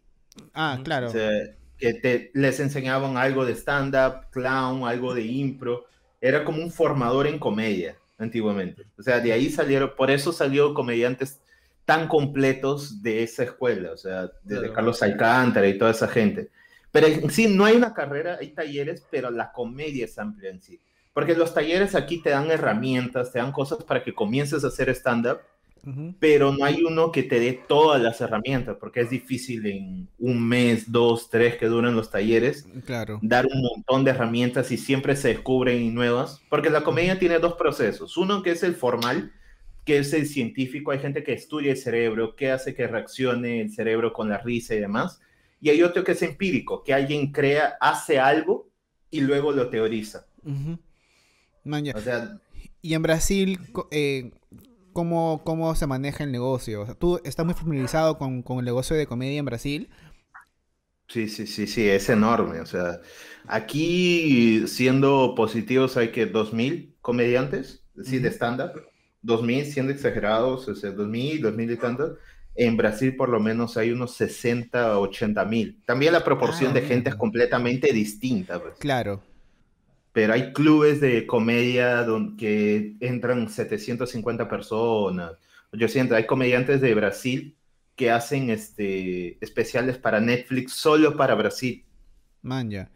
Ah, 0.53 0.79
claro. 0.83 1.07
O 1.07 1.09
sea, 1.09 1.29
que 1.83 1.93
te, 1.95 2.31
les 2.33 2.61
enseñaban 2.61 3.17
algo 3.17 3.45
de 3.45 3.55
stand-up, 3.55 4.29
clown, 4.31 4.87
algo 4.87 5.13
de 5.13 5.23
impro. 5.23 5.85
Era 6.21 6.45
como 6.45 6.63
un 6.63 6.71
formador 6.71 7.27
en 7.27 7.37
comedia, 7.39 7.97
antiguamente. 8.17 8.83
O 8.97 9.03
sea, 9.03 9.19
de 9.19 9.33
ahí 9.33 9.49
salieron, 9.49 9.91
por 9.97 10.09
eso 10.09 10.31
salió 10.31 10.73
comediantes 10.73 11.41
tan 11.83 12.07
completos 12.07 13.01
de 13.03 13.23
esa 13.23 13.43
escuela, 13.43 13.91
o 13.91 13.97
sea, 13.97 14.31
desde 14.43 14.71
Claro. 14.71 14.73
Carlos 14.73 15.03
Alcántara 15.03 15.67
y 15.67 15.77
toda 15.77 15.91
esa 15.91 16.07
gente. 16.07 16.49
Pero 16.91 17.07
en 17.07 17.29
sí, 17.29 17.47
no 17.53 17.65
hay 17.65 17.75
una 17.75 17.93
carrera, 17.93 18.37
hay 18.39 18.53
talleres, 18.53 19.05
pero 19.11 19.29
la 19.29 19.51
comedia 19.51 20.05
es 20.05 20.17
amplia 20.17 20.51
en 20.51 20.61
sí. 20.61 20.79
Porque 21.13 21.35
los 21.35 21.53
talleres 21.53 21.95
aquí 21.95 22.21
te 22.21 22.29
dan 22.29 22.49
herramientas, 22.49 23.33
te 23.33 23.39
dan 23.39 23.51
cosas 23.51 23.83
para 23.83 24.03
que 24.03 24.13
comiences 24.15 24.63
a 24.63 24.67
hacer 24.67 24.89
stand-up, 24.91 25.39
Pero 26.19 26.53
no 26.53 26.63
hay 26.63 26.81
uno 26.83 27.11
que 27.11 27.23
te 27.23 27.39
dé 27.41 27.59
todas 27.67 28.01
las 28.01 28.21
herramientas, 28.21 28.77
porque 28.79 29.01
es 29.01 29.09
difícil 29.09 29.65
en 29.65 30.07
un 30.17 30.47
mes, 30.47 30.89
dos, 30.89 31.29
tres 31.29 31.57
que 31.57 31.65
duran 31.65 31.93
los 31.93 32.09
talleres, 32.09 32.65
Claro. 32.85 33.19
dar 33.21 33.45
un 33.45 33.61
montón 33.61 34.05
de 34.05 34.11
herramientas 34.11 34.71
y 34.71 34.77
siempre 34.77 35.15
se 35.17 35.27
descubren 35.29 35.93
nuevas, 35.93 36.41
porque 36.49 36.69
la 36.69 36.85
comedia 36.85 37.19
tiene 37.19 37.37
dos 37.39 37.55
procesos. 37.55 38.15
Uno 38.15 38.41
que 38.43 38.51
es 38.51 38.63
el 38.63 38.75
formal, 38.75 39.33
que 39.83 39.97
es 39.97 40.13
el 40.13 40.25
científico, 40.25 40.91
hay 40.91 40.99
gente 40.99 41.21
que 41.23 41.33
estudia 41.33 41.71
el 41.71 41.77
cerebro, 41.77 42.37
qué 42.37 42.51
hace 42.51 42.73
que 42.73 42.87
reaccione 42.87 43.59
el 43.59 43.69
cerebro 43.73 44.13
con 44.13 44.29
la 44.29 44.37
risa 44.37 44.75
y 44.75 44.79
demás, 44.79 45.19
y 45.59 45.69
hay 45.69 45.81
otro 45.83 46.05
que 46.05 46.13
es 46.13 46.21
empírico, 46.21 46.81
que 46.83 46.93
alguien 46.93 47.33
crea, 47.33 47.75
hace 47.81 48.19
algo 48.19 48.69
y 49.11 49.19
luego 49.19 49.51
lo 49.51 49.69
teoriza. 49.69 50.25
Man, 51.65 51.83
ya. 51.83 51.93
O 51.93 51.99
sea, 51.99 52.37
Y 52.81 52.93
en 52.93 53.01
Brasil, 53.01 53.59
eh, 53.91 54.31
¿cómo, 54.93 55.43
¿cómo 55.45 55.73
se 55.75 55.87
maneja 55.87 56.23
el 56.23 56.31
negocio? 56.31 56.81
O 56.81 56.85
sea, 56.85 56.95
¿tú 56.95 57.19
estás 57.23 57.45
muy 57.45 57.55
familiarizado 57.55 58.17
con, 58.17 58.41
con 58.43 58.59
el 58.59 58.65
negocio 58.65 58.95
de 58.95 59.07
comedia 59.07 59.39
en 59.39 59.45
Brasil? 59.45 59.89
Sí, 61.07 61.27
sí, 61.29 61.45
sí, 61.47 61.67
sí, 61.67 61.87
es 61.89 62.09
enorme. 62.09 62.59
O 62.61 62.65
sea, 62.65 62.99
aquí 63.45 64.67
siendo 64.67 65.35
positivos 65.35 65.95
hay 65.97 66.11
que 66.11 66.25
2.000 66.25 66.95
comediantes, 67.01 67.85
sí, 68.01 68.19
de 68.19 68.29
Ujú. 68.29 68.31
stand-up, 68.31 68.71
2.000 69.21 69.65
siendo 69.65 69.91
exagerados, 69.91 70.67
o 70.67 70.75
sea, 70.75 70.91
2.000, 70.91 71.41
2.000 71.41 71.69
y 71.71 71.77
tantos. 71.77 72.17
En 72.55 72.77
Brasil 72.77 73.15
por 73.15 73.29
lo 73.29 73.39
menos 73.39 73.77
hay 73.77 73.91
unos 73.91 74.15
60, 74.15 74.99
80 74.99 75.45
mil. 75.45 75.83
También 75.85 76.13
la 76.13 76.23
proporción 76.23 76.71
Ah, 76.71 76.73
de 76.73 76.81
gente 76.81 77.09
es 77.09 77.15
completamente 77.15 77.91
distinta, 77.93 78.61
pues. 78.61 78.75
Claro. 78.77 79.23
Pero 80.13 80.33
hay 80.33 80.53
clubes 80.53 81.01
de 81.01 81.27
comedia 81.27 82.03
donde 82.03 82.37
que 82.37 82.97
entran 83.01 83.49
750 83.49 84.47
personas, 84.49 85.33
800. 85.73 86.17
Hay 86.17 86.27
comediantes 86.27 86.81
de 86.81 86.95
Brasil 86.95 87.57
que 87.95 88.11
hacen 88.11 88.49
este, 88.51 89.43
especiales 89.43 89.97
para 89.97 90.21
Netflix 90.21 90.73
solo 90.73 91.17
para 91.17 91.35
Brasil. 91.35 91.85
Man, 92.41 92.69
ya. 92.69 92.91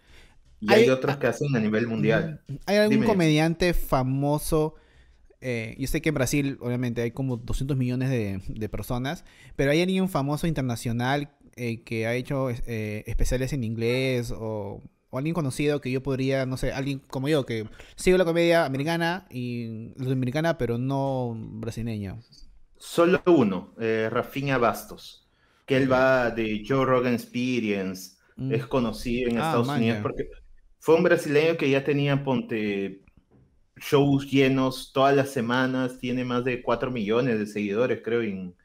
Y 0.60 0.74
hay 0.74 0.84
Hay- 0.84 0.90
otros 0.90 1.18
que 1.18 1.28
hacen 1.28 1.56
a 1.56 1.60
nivel 1.60 1.88
mundial. 1.88 2.42
¿Hay 2.66 2.78
algún 2.78 3.02
Dime. 3.02 3.06
comediante 3.06 3.74
famoso? 3.74 4.76
eh, 5.42 5.76
yo 5.80 5.88
sé 5.88 6.02
que 6.02 6.10
en 6.10 6.16
Brasil, 6.16 6.58
obviamente, 6.62 7.02
hay 7.04 7.12
como 7.12 7.38
200 7.38 7.78
millones 7.78 8.10
de, 8.10 8.42
de 8.48 8.70
personas, 8.70 9.26
pero 9.56 9.72
¿hay 9.72 9.82
alguien 9.82 10.10
famoso 10.10 10.48
internacional 10.48 11.32
eh, 11.56 11.84
que 11.84 12.08
ha 12.08 12.16
hecho 12.16 12.50
eh, 12.52 13.04
especiales 13.08 13.54
en 13.54 13.64
inglés 13.64 14.34
o, 14.36 14.84
o 15.10 15.18
alguien 15.18 15.34
conocido 15.34 15.82
que 15.82 15.92
yo 15.92 16.04
podría, 16.04 16.46
no 16.46 16.58
sé, 16.58 16.74
alguien 16.74 17.00
como 17.00 17.30
yo 17.30 17.46
que 17.46 17.70
sigo 17.96 18.18
la 18.18 18.26
comedia 18.26 18.66
americana 18.66 19.28
y 19.30 19.90
latinoamericana, 19.96 20.58
pero 20.58 20.78
no 20.78 21.34
brasileña? 21.38 22.18
Solo 22.80 23.22
uno, 23.26 23.74
eh, 23.80 24.08
Rafinha 24.12 24.58
Bastos, 24.58 25.28
que 25.66 25.78
él 25.78 25.92
va 25.92 26.30
de 26.32 26.64
Joe 26.68 26.86
Rogan 26.86 27.14
Experience, 27.14 28.18
Mm. 28.38 28.52
es 28.54 28.68
conocido 28.68 29.30
en 29.32 29.38
Ah, 29.38 29.40
Estados 29.40 29.68
man, 29.68 29.76
Unidos 29.76 30.00
porque 30.02 30.30
fue 30.80 30.96
un 30.96 31.04
brasileño 31.04 31.58
que 31.58 31.70
ya 31.72 31.84
tenía, 31.84 32.24
ponte, 32.24 33.04
shows 33.78 34.30
llenos 34.32 34.92
todas 34.94 35.16
las 35.16 35.32
semanas, 35.32 36.00
tiene 36.00 36.26
más 36.26 36.44
de 36.46 36.62
4 36.64 36.92
millones 36.92 37.40
de 37.40 37.48
seguidores, 37.48 38.02
creo, 38.04 38.22
en, 38.24 38.56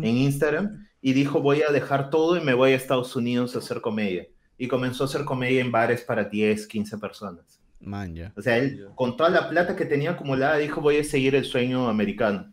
en 0.00 0.16
Instagram 0.18 0.86
y 1.02 1.12
dijo 1.14 1.40
voy 1.42 1.62
a 1.62 1.72
dejar 1.72 2.10
todo 2.10 2.36
y 2.36 2.42
me 2.42 2.54
voy 2.54 2.72
a 2.72 2.76
Estados 2.76 3.16
Unidos 3.16 3.56
a 3.56 3.60
hacer 3.60 3.80
comedia. 3.82 4.28
Y 4.58 4.68
comenzó 4.68 5.04
a 5.04 5.06
hacer 5.06 5.24
comedia 5.24 5.60
en 5.62 5.72
bares 5.72 6.02
para 6.02 6.24
10, 6.24 6.66
15 6.66 6.98
personas. 6.98 7.60
Man, 7.80 8.14
ya. 8.14 8.32
O 8.36 8.42
sea, 8.42 8.58
él 8.58 8.86
con 8.96 9.16
toda 9.16 9.30
la 9.30 9.48
plata 9.48 9.76
que 9.76 9.84
tenía 9.86 10.10
acumulada 10.12 10.56
dijo 10.58 10.80
voy 10.80 10.98
a 10.98 11.04
seguir 11.04 11.34
el 11.36 11.44
sueño 11.44 11.88
americano. 11.88 12.52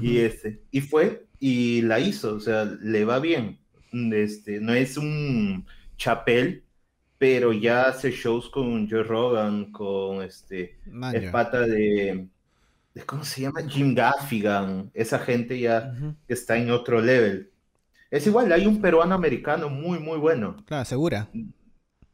Y 0.00 0.18
este, 0.18 0.62
y 0.70 0.80
fue 0.82 1.26
y 1.38 1.82
la 1.82 2.00
hizo, 2.00 2.34
o 2.34 2.40
sea, 2.40 2.64
le 2.64 3.04
va 3.04 3.20
bien. 3.20 3.58
Este, 3.92 4.60
no 4.60 4.74
es 4.74 4.96
un 4.98 5.64
chapel, 5.96 6.64
pero 7.18 7.52
ya 7.52 7.88
hace 7.88 8.10
shows 8.10 8.50
con 8.50 8.88
Joe 8.90 9.02
Rogan, 9.04 9.72
con 9.72 10.22
este 10.22 10.78
Man, 10.86 11.14
el 11.14 11.22
ya. 11.24 11.32
pata 11.32 11.60
de, 11.60 12.28
de- 12.94 13.02
¿cómo 13.06 13.24
se 13.24 13.42
llama? 13.42 13.62
Jim 13.68 13.94
Gaffigan. 13.94 14.90
Esa 14.94 15.18
gente 15.20 15.58
ya 15.58 15.92
Ujú. 15.96 16.14
está 16.28 16.56
en 16.58 16.70
otro 16.70 17.00
level. 17.00 17.50
Es 18.10 18.26
igual, 18.26 18.52
hay 18.52 18.66
un 18.66 18.82
peruano 18.82 19.14
americano 19.14 19.70
muy, 19.70 19.98
muy 19.98 20.18
bueno. 20.18 20.56
Claro, 20.66 20.84
segura. 20.84 21.28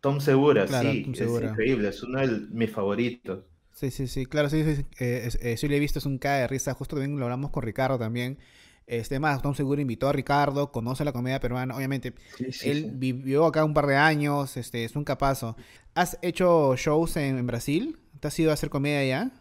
Tom 0.00 0.20
Segura, 0.20 0.66
Claro, 0.66 0.68
sí, 0.68 1.02
Tom 1.02 1.14
es 1.16 1.18
Segura. 1.20 1.50
increíble, 1.50 1.88
es 1.88 2.00
uno 2.04 2.20
de 2.20 2.28
mis 2.50 2.70
favoritos. 2.70 3.44
Sí, 3.72 3.90
sí, 3.90 4.06
sí, 4.06 4.24
claro, 4.26 4.48
sí, 4.48 4.62
sí, 4.62 4.76
sí, 4.76 4.86
eh, 5.00 5.28
eh, 5.40 5.56
sí 5.56 5.66
lo 5.68 5.74
he 5.74 5.80
visto, 5.80 5.98
es 5.98 6.06
un 6.06 6.18
cae 6.18 6.42
de 6.42 6.46
risa, 6.48 6.74
justo 6.74 6.94
también 6.96 7.18
lo 7.18 7.24
hablamos 7.24 7.50
con 7.50 7.62
Ricardo 7.64 7.98
también. 7.98 8.38
Este 8.86 9.18
más, 9.18 9.42
Tom 9.42 9.54
Seguro 9.54 9.80
invitó 9.80 10.08
a 10.08 10.12
Ricardo, 10.12 10.70
conoce 10.70 11.04
la 11.04 11.12
comedia 11.12 11.40
peruana, 11.40 11.74
obviamente, 11.76 12.14
Sí, 12.36 12.52
sí, 12.52 12.70
él 12.70 12.90
vivió 12.94 13.46
acá 13.46 13.64
un 13.64 13.74
par 13.74 13.86
de 13.86 13.96
años, 13.96 14.56
este, 14.56 14.84
es 14.84 14.94
un 14.94 15.04
capazo. 15.04 15.56
¿Has 15.94 16.18
hecho 16.22 16.76
shows 16.76 17.16
en, 17.16 17.38
en 17.38 17.46
Brasil? 17.46 17.98
¿Te 18.20 18.28
has 18.28 18.38
ido 18.38 18.50
a 18.50 18.54
hacer 18.54 18.70
comedia 18.70 19.00
allá? 19.00 19.32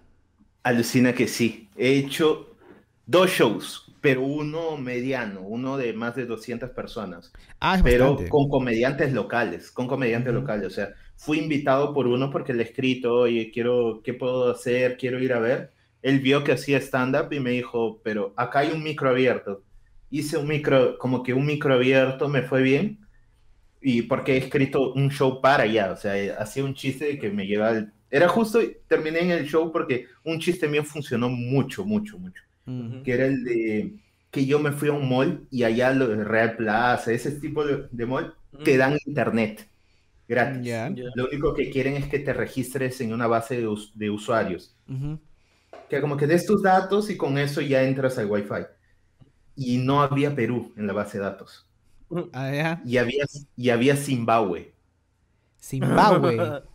Alucina 0.63 1.13
que 1.13 1.27
sí. 1.27 1.69
He 1.75 1.97
hecho 1.99 2.55
dos 3.05 3.29
shows, 3.31 3.92
pero 4.03 4.23
uno 4.23 4.77
mediano, 4.77 5.41
uno 5.41 5.77
de 5.77 5.93
más 5.93 6.15
de 6.15 6.27
200 6.27 6.71
personas, 6.71 7.35
Ah, 7.59 7.75
es 7.77 7.83
pero 7.83 8.27
bastante. 8.27 8.29
con 8.29 8.49
comediantes 8.49 9.13
locales, 9.13 9.71
con 9.71 9.87
comediantes 9.87 10.33
Ujú. 10.33 10.35
locales. 10.35 10.67
O 10.67 10.71
sea, 10.71 10.93
fui 11.17 11.39
invitado 11.39 11.93
por 11.93 12.07
uno 12.07 12.31
porque 12.31 12.53
le 12.53 12.63
he 12.63 12.67
escrito, 12.67 13.15
oye, 13.15 13.51
quiero, 13.53 14.01
¿qué 14.03 14.13
puedo 14.15 14.51
hacer? 14.51 14.97
Quiero 14.97 15.19
ir 15.21 15.33
a 15.33 15.39
ver. 15.39 15.73
Él 16.03 16.19
vio 16.21 16.43
que 16.45 16.53
hacía 16.53 16.79
stand-up 16.79 17.33
y 17.33 17.41
me 17.41 17.51
dijo, 17.51 18.01
pero 18.03 18.33
acá 18.37 18.59
hay 18.61 18.71
un 18.73 18.83
micro 18.83 19.09
abierto. 19.09 19.65
Hice 20.11 20.37
un 20.37 20.47
micro, 20.47 20.97
como 20.99 21.23
que 21.23 21.33
un 21.33 21.45
micro 21.45 21.73
abierto, 21.73 22.29
me 22.29 22.43
fue 22.43 22.61
bien. 22.63 22.99
Y 23.81 24.03
porque 24.03 24.33
he 24.35 24.37
escrito 24.37 24.93
un 24.93 25.09
show 25.11 25.41
para 25.41 25.63
allá, 25.63 25.91
o 25.91 25.97
sea, 25.97 26.13
hacía 26.41 26.63
un 26.65 26.73
chiste 26.75 27.19
que 27.19 27.29
me 27.31 27.45
llevaba 27.47 27.71
al... 27.77 27.93
Era 28.11 28.29
justo, 28.29 28.59
terminé 28.87 29.21
en 29.21 29.31
el 29.31 29.47
show 29.47 29.71
porque 29.71 30.07
un 30.23 30.39
chiste 30.39 30.67
mío 30.69 30.83
funcionó 30.85 31.29
mucho, 31.29 31.83
mucho, 31.85 32.17
mucho. 32.19 32.43
Que 33.03 33.13
era 33.13 33.25
el 33.25 33.43
de 33.43 33.93
que 34.31 34.45
yo 34.45 34.57
me 34.59 34.71
fui 34.71 34.89
a 34.89 34.93
un 34.93 35.07
mall 35.09 35.45
y 35.51 35.63
allá 35.63 35.91
lo 35.93 36.07
de 36.07 36.23
Real 36.23 36.55
Plaza, 36.55 37.11
ese 37.11 37.31
tipo 37.31 37.63
de, 37.65 37.87
de 37.91 38.05
mall, 38.05 38.33
te 38.63 38.77
dan 38.77 38.97
internet 39.05 39.67
gratis. 40.27 40.65
Lo 41.15 41.27
único 41.27 41.53
que 41.53 41.69
quieren 41.69 41.95
es 41.95 42.07
que 42.07 42.19
te 42.19 42.33
registres 42.33 42.99
en 43.01 43.13
una 43.13 43.27
base 43.27 43.57
de, 43.57 43.67
us- 43.67 43.91
de 43.95 44.09
usuarios. 44.09 44.73
Que 45.89 46.01
como 46.01 46.17
que 46.17 46.25
des 46.25 46.45
tus 46.45 46.63
datos 46.63 47.09
y 47.11 47.17
con 47.17 47.37
eso 47.37 47.61
ya 47.61 47.83
entras 47.83 48.17
al 48.17 48.25
Wi-Fi. 48.31 48.65
Y 49.55 49.77
no 49.77 50.01
había 50.01 50.33
Perú 50.35 50.71
en 50.77 50.87
la 50.87 50.93
base 50.93 51.19
de 51.19 51.25
datos. 51.25 51.67
Ah. 52.33 52.81
Y 52.85 52.97
había, 52.97 53.25
y 53.55 53.69
había 53.69 53.95
Zimbabue. 53.95 54.73
Zimbabue. 55.61 56.37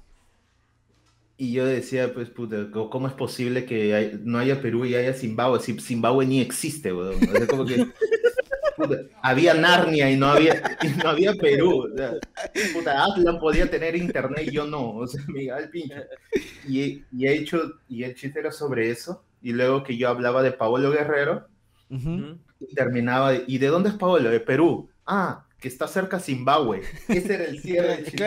Y 1.41 1.53
yo 1.53 1.65
decía, 1.65 2.13
pues, 2.13 2.29
puta, 2.31 2.69
¿cómo 2.73 3.07
es 3.07 3.15
posible 3.15 3.65
que 3.65 3.95
hay- 3.95 4.21
no 4.25 4.39
haya 4.39 4.61
Perú 4.61 4.85
y 4.85 4.97
haya 4.97 5.15
Zimbabue? 5.15 5.61
Si 5.61 5.79
Zimbabue 5.79 6.27
ni 6.27 6.41
existe, 6.41 6.93
weón. 6.93 7.15
O 7.15 7.31
sea, 7.37 7.47
como 7.47 7.65
que, 7.65 7.77
puta, 8.77 8.97
había 9.23 9.55
Narnia 9.55 10.11
y 10.11 10.17
no 10.17 10.27
había, 10.27 10.61
y 10.83 10.89
no 11.01 11.09
había 11.09 11.33
Perú. 11.35 11.85
O 11.93 11.97
sea, 11.97 12.15
puta, 12.75 13.05
Atlan 13.05 13.39
podía 13.39 13.71
tener 13.71 13.95
internet 13.95 14.49
y 14.49 14.53
yo 14.53 14.67
no. 14.67 14.97
O 14.97 15.07
sea, 15.07 15.23
me 15.29 15.45
el 15.47 15.71
pincho. 15.71 15.95
Y, 16.69 17.05
y 17.13 17.27
he 17.29 17.35
hecho, 17.35 17.75
y 17.89 18.03
el 18.03 18.17
chiste 18.17 18.41
era 18.41 18.51
sobre 18.51 18.91
eso. 18.91 19.23
Y 19.41 19.53
luego 19.53 19.85
que 19.85 19.97
yo 19.97 20.09
hablaba 20.09 20.43
de 20.43 20.51
Paolo 20.51 20.91
Guerrero, 20.91 21.47
Ujú. 21.89 22.37
y 22.59 22.75
terminaba, 22.75 23.31
de, 23.31 23.45
¿y 23.47 23.59
de 23.59 23.69
dónde 23.69 23.91
es 23.91 23.95
Paolo? 23.95 24.29
De 24.29 24.41
Perú. 24.41 24.91
Ah, 25.07 25.47
que 25.61 25.69
está 25.69 25.87
cerca 25.87 26.19
Zimbabue. 26.19 26.83
Ese 27.09 27.35
era 27.35 27.45
el 27.45 27.61
cierre 27.61 27.89
del 27.97 28.05
chiste. 28.07 28.27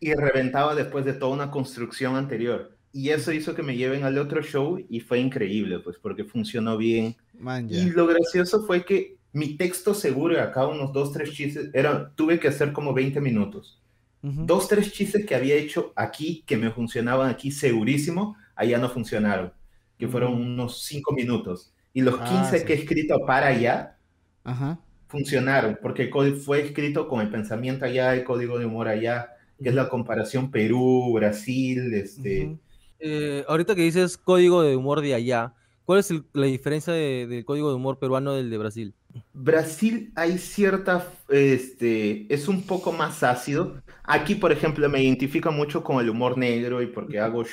Y 0.00 0.14
reventaba 0.14 0.74
después 0.74 1.04
de 1.04 1.12
toda 1.14 1.32
una 1.32 1.50
construcción 1.50 2.16
anterior. 2.16 2.76
Y 2.92 3.10
eso 3.10 3.32
hizo 3.32 3.54
que 3.54 3.62
me 3.62 3.76
lleven 3.76 4.04
al 4.04 4.16
otro 4.18 4.42
show 4.42 4.78
y 4.88 5.00
fue 5.00 5.18
increíble, 5.18 5.78
pues 5.80 5.96
porque 6.00 6.24
funcionó 6.24 6.76
bien. 6.78 7.16
Man. 7.38 7.68
Y 7.70 7.90
lo 7.90 8.06
gracioso 8.06 8.64
fue 8.64 8.84
que 8.84 9.16
mi 9.32 9.56
texto 9.56 9.92
seguro, 9.92 10.40
acá 10.40 10.66
unos 10.66 10.92
dos, 10.92 11.12
tres 11.12 11.32
chistes, 11.32 11.70
era, 11.74 12.10
tuve 12.14 12.40
que 12.40 12.48
hacer 12.48 12.72
como 12.72 12.94
20 12.94 13.20
minutos. 13.20 13.80
Dos, 14.22 14.66
tres 14.66 14.92
chistes 14.92 15.24
que 15.24 15.36
había 15.36 15.54
hecho 15.54 15.92
aquí, 15.94 16.42
que 16.46 16.56
me 16.56 16.70
funcionaban 16.72 17.30
aquí 17.30 17.52
segurísimo, 17.52 18.36
allá 18.56 18.76
no 18.78 18.88
funcionaron, 18.88 19.52
que 19.98 20.08
fueron 20.08 20.34
unos 20.34 20.82
5 20.84 21.12
minutos. 21.12 21.72
Y 21.92 22.00
los 22.00 22.16
Ah, 22.18 22.24
15 22.50 22.58
sí. 22.58 22.64
que 22.64 22.72
he 22.72 22.76
escrito 22.76 23.20
para 23.24 23.48
allá, 23.48 23.98
Ajá. 24.42 24.80
funcionaron, 25.06 25.78
porque 25.80 26.04
el 26.04 26.10
código 26.10 26.38
fue 26.38 26.60
escrito 26.60 27.06
con 27.06 27.20
el 27.20 27.30
pensamiento 27.30 27.84
allá, 27.84 28.14
el 28.14 28.24
código 28.24 28.58
de 28.58 28.66
humor 28.66 28.88
allá, 28.88 29.30
que 29.62 29.68
es 29.70 29.74
la 29.74 29.88
comparación 29.88 30.50
Perú, 30.50 31.12
Brasil, 31.14 31.92
este... 31.94 32.44
Ujú. 32.44 32.60
Eh, 32.98 33.44
ahorita 33.48 33.74
que 33.74 33.82
dices 33.82 34.16
código 34.16 34.62
de 34.62 34.74
humor 34.76 35.00
de 35.02 35.14
allá, 35.14 35.54
¿cuál 35.84 36.00
es 36.00 36.10
el- 36.10 36.24
la 36.32 36.46
diferencia 36.46 36.92
de- 36.92 37.26
del 37.26 37.44
código 37.44 37.68
de 37.68 37.76
humor 37.76 37.98
peruano 37.98 38.32
del 38.34 38.50
de 38.50 38.58
Brasil? 38.58 38.94
Brasil 39.32 40.12
hay 40.16 40.38
cierta, 40.38 41.06
este, 41.28 42.32
es 42.32 42.48
un 42.48 42.62
poco 42.66 42.92
más 42.92 43.22
ácido. 43.22 43.80
Aquí, 44.04 44.34
por 44.34 44.50
ejemplo, 44.52 44.88
me 44.88 45.02
identifico 45.02 45.52
mucho 45.52 45.82
con 45.84 46.00
el 46.00 46.10
humor 46.10 46.38
negro 46.38 46.82
y 46.82 46.86
porque 46.86 47.20
hago 47.20 47.44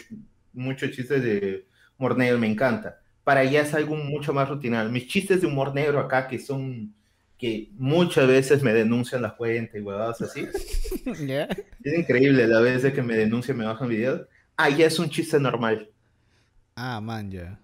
muchos 0.54 0.92
chistes 0.92 1.22
de 1.24 1.68
humor 1.98 2.18
negro, 2.18 2.40
me 2.40 2.48
encanta. 2.48 2.98
Para 3.24 3.42
allá 3.42 3.62
es 3.62 3.74
algo 3.74 3.96
mucho 3.96 4.34
más 4.34 4.50
rutinario. 4.50 4.92
Mis 4.92 5.08
chistes 5.08 5.42
de 5.42 5.48
humor 5.48 5.74
negro 5.74 6.00
acá, 6.00 6.28
que 6.28 6.40
son, 6.40 6.96
que 7.44 7.72
muchas 7.78 8.28
veces 8.28 8.64
me 8.64 8.74
denuncian 8.74 9.22
la 9.22 9.36
cuenta 9.36 9.78
y 9.78 9.82
huevadas 9.82 10.22
así. 10.22 10.48
Ya. 11.28 11.48
Es 11.84 12.00
increíble 12.00 12.48
la 12.48 12.62
vez 12.62 12.84
de 12.84 12.94
que 12.94 13.02
me 13.02 13.16
denuncian, 13.18 13.58
me 13.58 13.66
bajan 13.66 13.90
videos. 13.90 14.22
Allá 14.58 14.88
es 14.88 15.00
un 15.00 15.10
chiste 15.10 15.40
normal. 15.40 15.90
Ah, 16.76 17.00
man, 17.02 17.32
ya. 17.32 17.60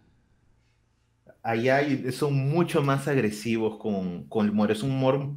allá 1.43 1.77
hay- 1.77 2.12
son 2.12 2.33
mucho 2.50 2.81
más 2.83 3.07
agresivos 3.07 3.77
con, 3.77 4.25
con 4.27 4.45
el 4.45 4.51
humor, 4.51 4.71
es 4.71 4.83
un 4.83 4.91
humor 4.91 5.31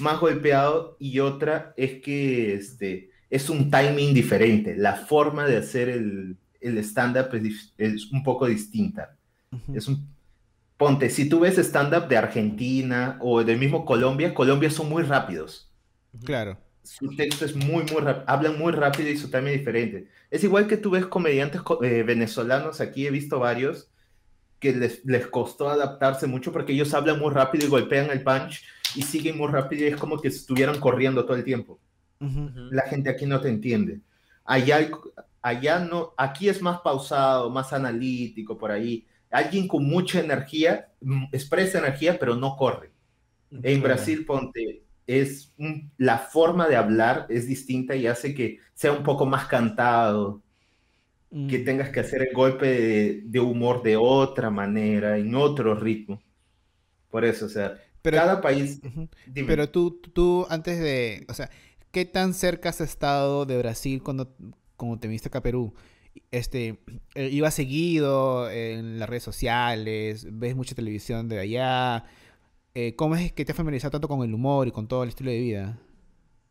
más 0.00 0.20
golpeado 0.20 0.96
y 1.00 1.20
otra 1.20 1.72
es 1.76 2.00
que 2.02 2.54
este, 2.54 3.10
es 3.30 3.48
un 3.50 3.70
timing 3.70 4.14
diferente, 4.14 4.76
la 4.76 4.94
forma 4.96 5.46
de 5.46 5.56
hacer 5.56 5.88
el, 5.88 6.36
el 6.60 6.78
stand-up 6.78 7.34
es, 7.34 7.72
es 7.78 8.10
un 8.12 8.22
poco 8.22 8.46
distinta. 8.46 9.16
Ujú. 9.52 9.76
Es 9.76 9.88
un, 9.88 10.06
ponte, 10.76 11.10
si 11.10 11.28
tú 11.28 11.40
ves 11.40 11.58
stand-up 11.58 12.08
de 12.08 12.16
Argentina 12.16 13.18
o 13.20 13.42
del 13.44 13.58
mismo 13.58 13.84
Colombia, 13.84 14.34
Colombia 14.34 14.70
son 14.70 14.88
muy 14.88 15.02
rápidos. 15.02 15.72
Claro. 16.24 16.58
Su 16.82 17.16
texto 17.16 17.44
es 17.44 17.54
muy, 17.56 17.84
muy 17.84 18.00
rápido, 18.00 18.24
hablan 18.28 18.58
muy 18.58 18.72
rápido 18.72 19.10
y 19.10 19.16
su 19.16 19.28
timing 19.30 19.48
es 19.54 19.58
diferente. 19.58 20.08
Es 20.30 20.44
igual 20.44 20.68
que 20.68 20.76
tú 20.76 20.90
ves 20.90 21.06
comediantes 21.06 21.62
co- 21.62 21.82
eh, 21.82 22.04
venezolanos, 22.04 22.80
aquí 22.80 23.06
he 23.06 23.10
visto 23.10 23.40
varios, 23.40 23.90
que 24.60 24.72
les, 24.74 25.04
les 25.06 25.26
costó 25.28 25.68
adaptarse 25.70 26.26
mucho 26.28 26.52
porque 26.52 26.72
ellos 26.74 26.94
hablan 26.94 27.18
muy 27.20 27.32
rápido 27.32 27.66
y 27.66 27.70
golpean 27.70 28.10
el 28.10 28.24
punch 28.24 28.64
y 28.96 29.02
siguen 29.02 29.38
muy 29.38 29.48
rápido 29.52 29.84
y 29.84 29.88
es 29.88 29.96
como 29.98 30.20
que 30.20 30.28
estuvieran 30.28 30.80
corriendo 30.80 31.24
todo 31.26 31.36
el 31.36 31.44
tiempo. 31.44 31.80
La 32.68 32.82
gente 32.88 33.10
aquí 33.10 33.26
no 33.26 33.40
te 33.40 33.48
entiende. 33.48 34.00
Allá, 34.44 34.88
allá 35.42 35.78
no, 35.80 36.14
aquí 36.16 36.48
es 36.48 36.62
más 36.62 36.80
pausado, 36.80 37.50
más 37.50 37.72
analítico, 37.72 38.58
por 38.58 38.70
ahí. 38.72 39.06
Alguien 39.30 39.68
con 39.68 39.84
mucha 39.86 40.20
energía 40.20 40.92
mm, 41.00 41.26
expresa 41.32 41.78
energía, 41.78 42.18
pero 42.18 42.36
no 42.36 42.56
corre. 42.56 42.92
En. 43.62 43.82
Brasil, 43.82 44.24
ponte, 44.26 44.84
es 45.06 45.54
un- 45.58 45.92
la 45.98 46.18
forma 46.18 46.68
de 46.68 46.76
hablar 46.76 47.26
es 47.30 47.46
distinta 47.48 47.96
y 47.96 48.06
hace 48.06 48.34
que 48.34 48.58
sea 48.74 48.92
un 48.92 49.02
poco 49.04 49.26
más 49.26 49.46
cantado, 49.48 50.42
que 51.46 51.58
Mm. 51.58 51.64
tengas 51.64 51.90
que 51.90 52.00
hacer 52.00 52.22
el 52.22 52.34
golpe 52.34 52.66
de, 52.66 53.22
de 53.24 53.40
humor 53.40 53.82
de 53.82 53.96
otra 53.96 54.50
manera, 54.50 55.18
en 55.18 55.34
otro 55.34 55.74
ritmo. 55.74 56.20
Por 57.10 57.24
eso, 57.24 57.46
o 57.46 57.48
sea, 57.48 57.78
Pero, 58.02 58.16
cada 58.16 58.40
país, 58.40 58.80
dime, 59.26 59.48
Pero 59.48 59.68
tú, 59.70 60.00
tú, 60.14 60.46
antes 60.50 60.78
de, 60.80 61.24
o 61.28 61.34
sea, 61.34 61.50
¿qué 61.92 62.04
tan 62.04 62.34
cerca 62.34 62.70
has 62.70 62.80
estado 62.80 63.46
de 63.46 63.58
Brasil 63.58 64.02
cuando, 64.02 64.34
cuando 64.76 64.98
te 64.98 65.08
viniste 65.08 65.28
acá 65.28 65.38
a 65.38 65.42
Perú? 65.42 65.74
Este, 66.30 66.78
eh, 67.14 67.28
¿ibas 67.30 67.54
seguido 67.54 68.50
en 68.50 68.98
las 68.98 69.08
redes 69.08 69.22
sociales? 69.22 70.26
¿Ves 70.30 70.56
mucha 70.56 70.74
televisión 70.74 71.28
de 71.28 71.40
allá? 71.40 72.04
Eh, 72.74 72.94
¿cómo 72.96 73.16
es 73.16 73.32
que 73.32 73.44
te 73.44 73.52
has 73.52 73.56
familiarizado 73.56 73.92
tanto 73.92 74.08
con 74.08 74.22
el 74.22 74.34
humor 74.34 74.68
y 74.68 74.72
con 74.72 74.88
todo 74.88 75.02
el 75.02 75.10
estilo 75.10 75.30
de 75.30 75.40
vida? 75.40 75.78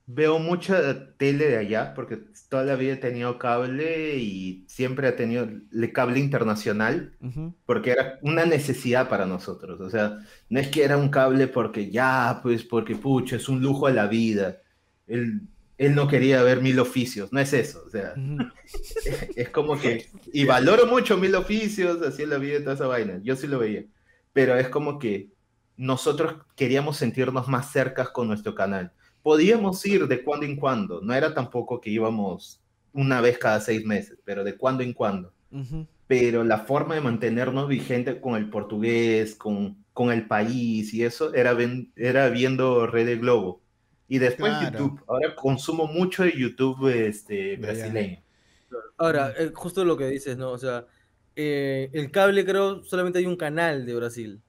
veo 0.08 0.40
mucha 0.40 1.16
tele 1.18 1.48
de 1.50 1.58
allá 1.58 1.94
porque 1.96 2.18
toda 2.50 2.64
la 2.64 2.76
vida 2.76 2.94
he 2.94 2.98
tenido 2.98 3.40
cable 3.40 4.18
y 4.18 4.66
siempre 4.68 5.08
he 5.08 5.12
tenido 5.12 5.44
el 5.46 5.94
cable 5.94 6.20
internacional 6.20 7.14
porque 7.66 7.92
era 7.92 8.20
una 8.22 8.46
necesidad 8.46 9.10
para 9.10 9.26
nosotros. 9.26 9.80
O 9.82 9.90
sea, 9.90 10.20
no 10.50 10.60
es 10.60 10.68
que 10.68 10.84
era 10.84 10.98
un 10.98 11.10
cable 11.10 11.48
porque 11.48 11.90
ya, 11.90 12.40
pues 12.44 12.64
porque 12.64 12.96
pucha, 12.96 13.38
es 13.38 13.50
un 13.50 13.62
lujo 13.62 13.88
de 13.88 13.94
la 13.94 14.08
vida. 14.08 14.62
Él, 15.08 15.48
él 15.78 15.96
no 15.96 16.08
quería 16.08 16.42
ver 16.44 16.62
mil 16.62 16.80
oficios, 16.80 17.32
no 17.34 17.40
es 17.40 17.54
eso. 17.54 17.84
O 17.86 17.90
sea, 17.90 18.22
es 19.36 19.50
como 19.50 19.80
que, 19.80 20.12
y 20.32 20.46
valoro 20.46 20.88
mucho 20.88 21.18
mil 21.18 21.36
oficios, 21.36 22.02
así 22.02 22.24
en 22.24 22.30
la 22.32 22.38
vida 22.38 22.60
y 22.60 22.64
toda 22.64 22.76
esa 22.76 22.88
vaina, 22.88 23.20
yo 23.24 23.36
sí 23.36 23.48
lo 23.48 23.60
veía, 23.60 23.86
pero 24.34 24.56
es 24.58 24.70
como 24.70 25.00
que 25.00 25.32
nosotros 25.78 26.36
queríamos 26.56 26.98
sentirnos 26.98 27.48
más 27.48 27.72
cercas 27.72 28.10
con 28.10 28.28
nuestro 28.28 28.56
canal. 28.56 28.94
Podíamos 29.22 29.86
ir 29.86 30.08
de 30.08 30.24
cuando 30.24 30.46
en 30.46 30.56
cuando, 30.56 31.02
no 31.02 31.14
era 31.14 31.34
tampoco 31.34 31.82
que 31.82 31.90
íbamos 31.90 32.62
una 32.94 33.22
vez 33.22 33.38
cada 33.38 33.60
seis 33.60 33.86
meses, 33.86 34.18
pero 34.24 34.44
de 34.44 34.56
cuando 34.58 34.84
en 34.84 34.94
cuando. 34.94 35.34
Pero 36.08 36.44
la 36.44 36.60
forma 36.60 36.96
de 36.96 37.02
mantenernos 37.02 37.68
vigente 37.68 38.22
con 38.22 38.36
el 38.36 38.50
portugués, 38.50 39.36
con, 39.36 39.84
con 39.94 40.12
el 40.12 40.28
país 40.28 40.94
y 40.94 41.04
eso, 41.04 41.34
era, 41.34 41.54
ven- 41.54 41.92
era 41.96 42.30
viendo 42.30 42.86
Red 42.88 43.20
Globo. 43.20 43.65
Y 44.08 44.20
después 44.20 44.52
Claro. 44.52 44.78
YouTube. 44.78 45.04
Ahora 45.08 45.36
consumo 45.36 45.88
mucho 45.88 46.24
de 46.24 46.38
YouTube 46.38 46.88
este, 46.90 47.58
brasileño. 47.58 48.22
Ahora, 48.98 49.34
eh, 49.38 49.52
justo 49.54 49.84
lo 49.84 49.98
que 49.98 50.08
dices, 50.08 50.38
¿no? 50.38 50.52
O 50.52 50.58
sea, 50.58 50.86
eh, 51.36 51.90
el 51.94 52.12
cable 52.12 52.46
creo 52.46 52.84
solamente 52.84 53.20
hay 53.20 53.26
un 53.26 53.36
canal 53.36 53.86
de 53.86 53.96
Brasil. 53.96 54.42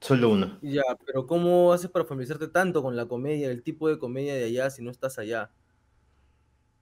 Solo 0.00 0.30
uno. 0.30 0.58
Ya, 0.60 0.82
pero 1.06 1.26
¿cómo 1.26 1.72
haces 1.72 1.90
para 1.90 2.04
familiarizarte 2.04 2.52
tanto 2.52 2.82
con 2.82 2.96
la 2.96 3.06
comedia, 3.06 3.50
el 3.50 3.62
tipo 3.62 3.88
de 3.88 3.98
comedia 3.98 4.34
de 4.34 4.44
allá 4.44 4.70
si 4.70 4.82
no 4.82 4.90
estás 4.90 5.18
allá? 5.18 5.50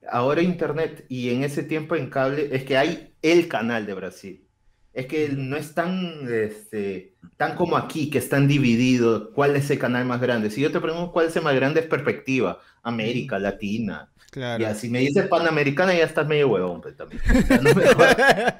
Ahora 0.09 0.41
internet 0.41 1.05
y 1.07 1.29
en 1.29 1.43
ese 1.43 1.63
tiempo 1.63 1.95
en 1.95 2.09
cable 2.09 2.49
es 2.53 2.65
que 2.65 2.77
hay 2.77 3.15
el 3.21 3.47
canal 3.47 3.85
de 3.85 3.93
Brasil. 3.93 4.47
Es 4.93 5.07
que 5.07 5.29
no 5.29 5.57
es 5.57 5.73
tan, 5.73 6.27
este, 6.31 7.13
tan 7.37 7.55
como 7.55 7.77
aquí, 7.77 8.09
que 8.11 8.19
están 8.19 8.47
divididos. 8.47 9.29
¿Cuál 9.33 9.55
es 9.55 9.69
el 9.71 9.79
canal 9.79 10.05
más 10.05 10.21
grande? 10.21 10.51
Si 10.51 10.61
yo 10.61 10.71
te 10.71 10.79
pregunto 10.79 11.11
cuál 11.11 11.27
es 11.27 11.35
el 11.35 11.41
más 11.43 11.55
grande, 11.55 11.79
es 11.79 11.87
perspectiva. 11.87 12.59
América, 12.83 13.39
Latina. 13.39 14.09
Claro. 14.29 14.61
Ya, 14.61 14.73
si 14.75 14.89
me 14.89 14.99
dices 14.99 15.27
Panamericana, 15.27 15.93
ya 15.93 16.03
estás 16.05 16.27
medio 16.27 16.49
huevón, 16.49 16.81
pues, 16.81 16.95
también. 16.97 17.21
O 17.27 17.41
sea, 17.43 17.57
no 17.57 17.73
me. 17.75 17.83
Eh, 17.83 18.53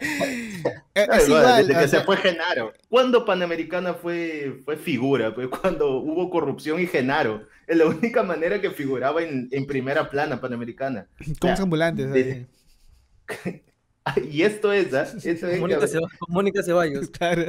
es 0.95 1.07
brother, 1.07 1.27
igual, 1.27 1.67
desde 1.67 1.75
o 1.77 1.81
que 1.81 1.87
sea, 1.87 1.99
se 1.99 2.05
fue 2.05 2.17
Genaro. 2.17 2.73
¿Cuándo 2.89 3.25
Panamericana 3.25 3.93
fue, 3.95 4.59
fue 4.65 4.77
figura? 4.77 5.33
Pues 5.33 5.47
cuando 5.49 5.97
hubo 5.97 6.29
corrupción 6.29 6.79
y 6.79 6.87
Genaro. 6.87 7.43
Es 7.65 7.77
la 7.77 7.85
única 7.85 8.23
manera 8.23 8.59
que 8.61 8.71
figuraba 8.71 9.23
en, 9.23 9.47
en 9.51 9.65
primera 9.65 10.09
plana 10.09 10.39
Panamericana. 10.41 11.07
como 11.39 11.55
Ya, 11.55 11.61
ambulantes. 11.61 12.11
de- 12.11 12.45
Y 14.31 14.41
esto 14.43 14.71
es, 14.73 14.93
¿ah? 14.93 15.03
Esto 15.23 15.47
es 15.47 15.59
Mónica, 15.59 15.87
Ceba- 15.87 16.09
Mónica 16.27 16.63
Ceballos. 16.63 17.09
Claro. 17.17 17.45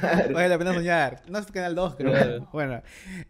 Claro. 0.00 0.34
Vale 0.34 0.48
la 0.48 0.58
pena 0.58 0.74
soñar. 0.74 1.22
No 1.28 1.38
es 1.38 1.46
Canal 1.46 1.74
2, 1.74 1.96
creo. 1.96 2.12
Claro. 2.12 2.48
Bueno, 2.52 2.82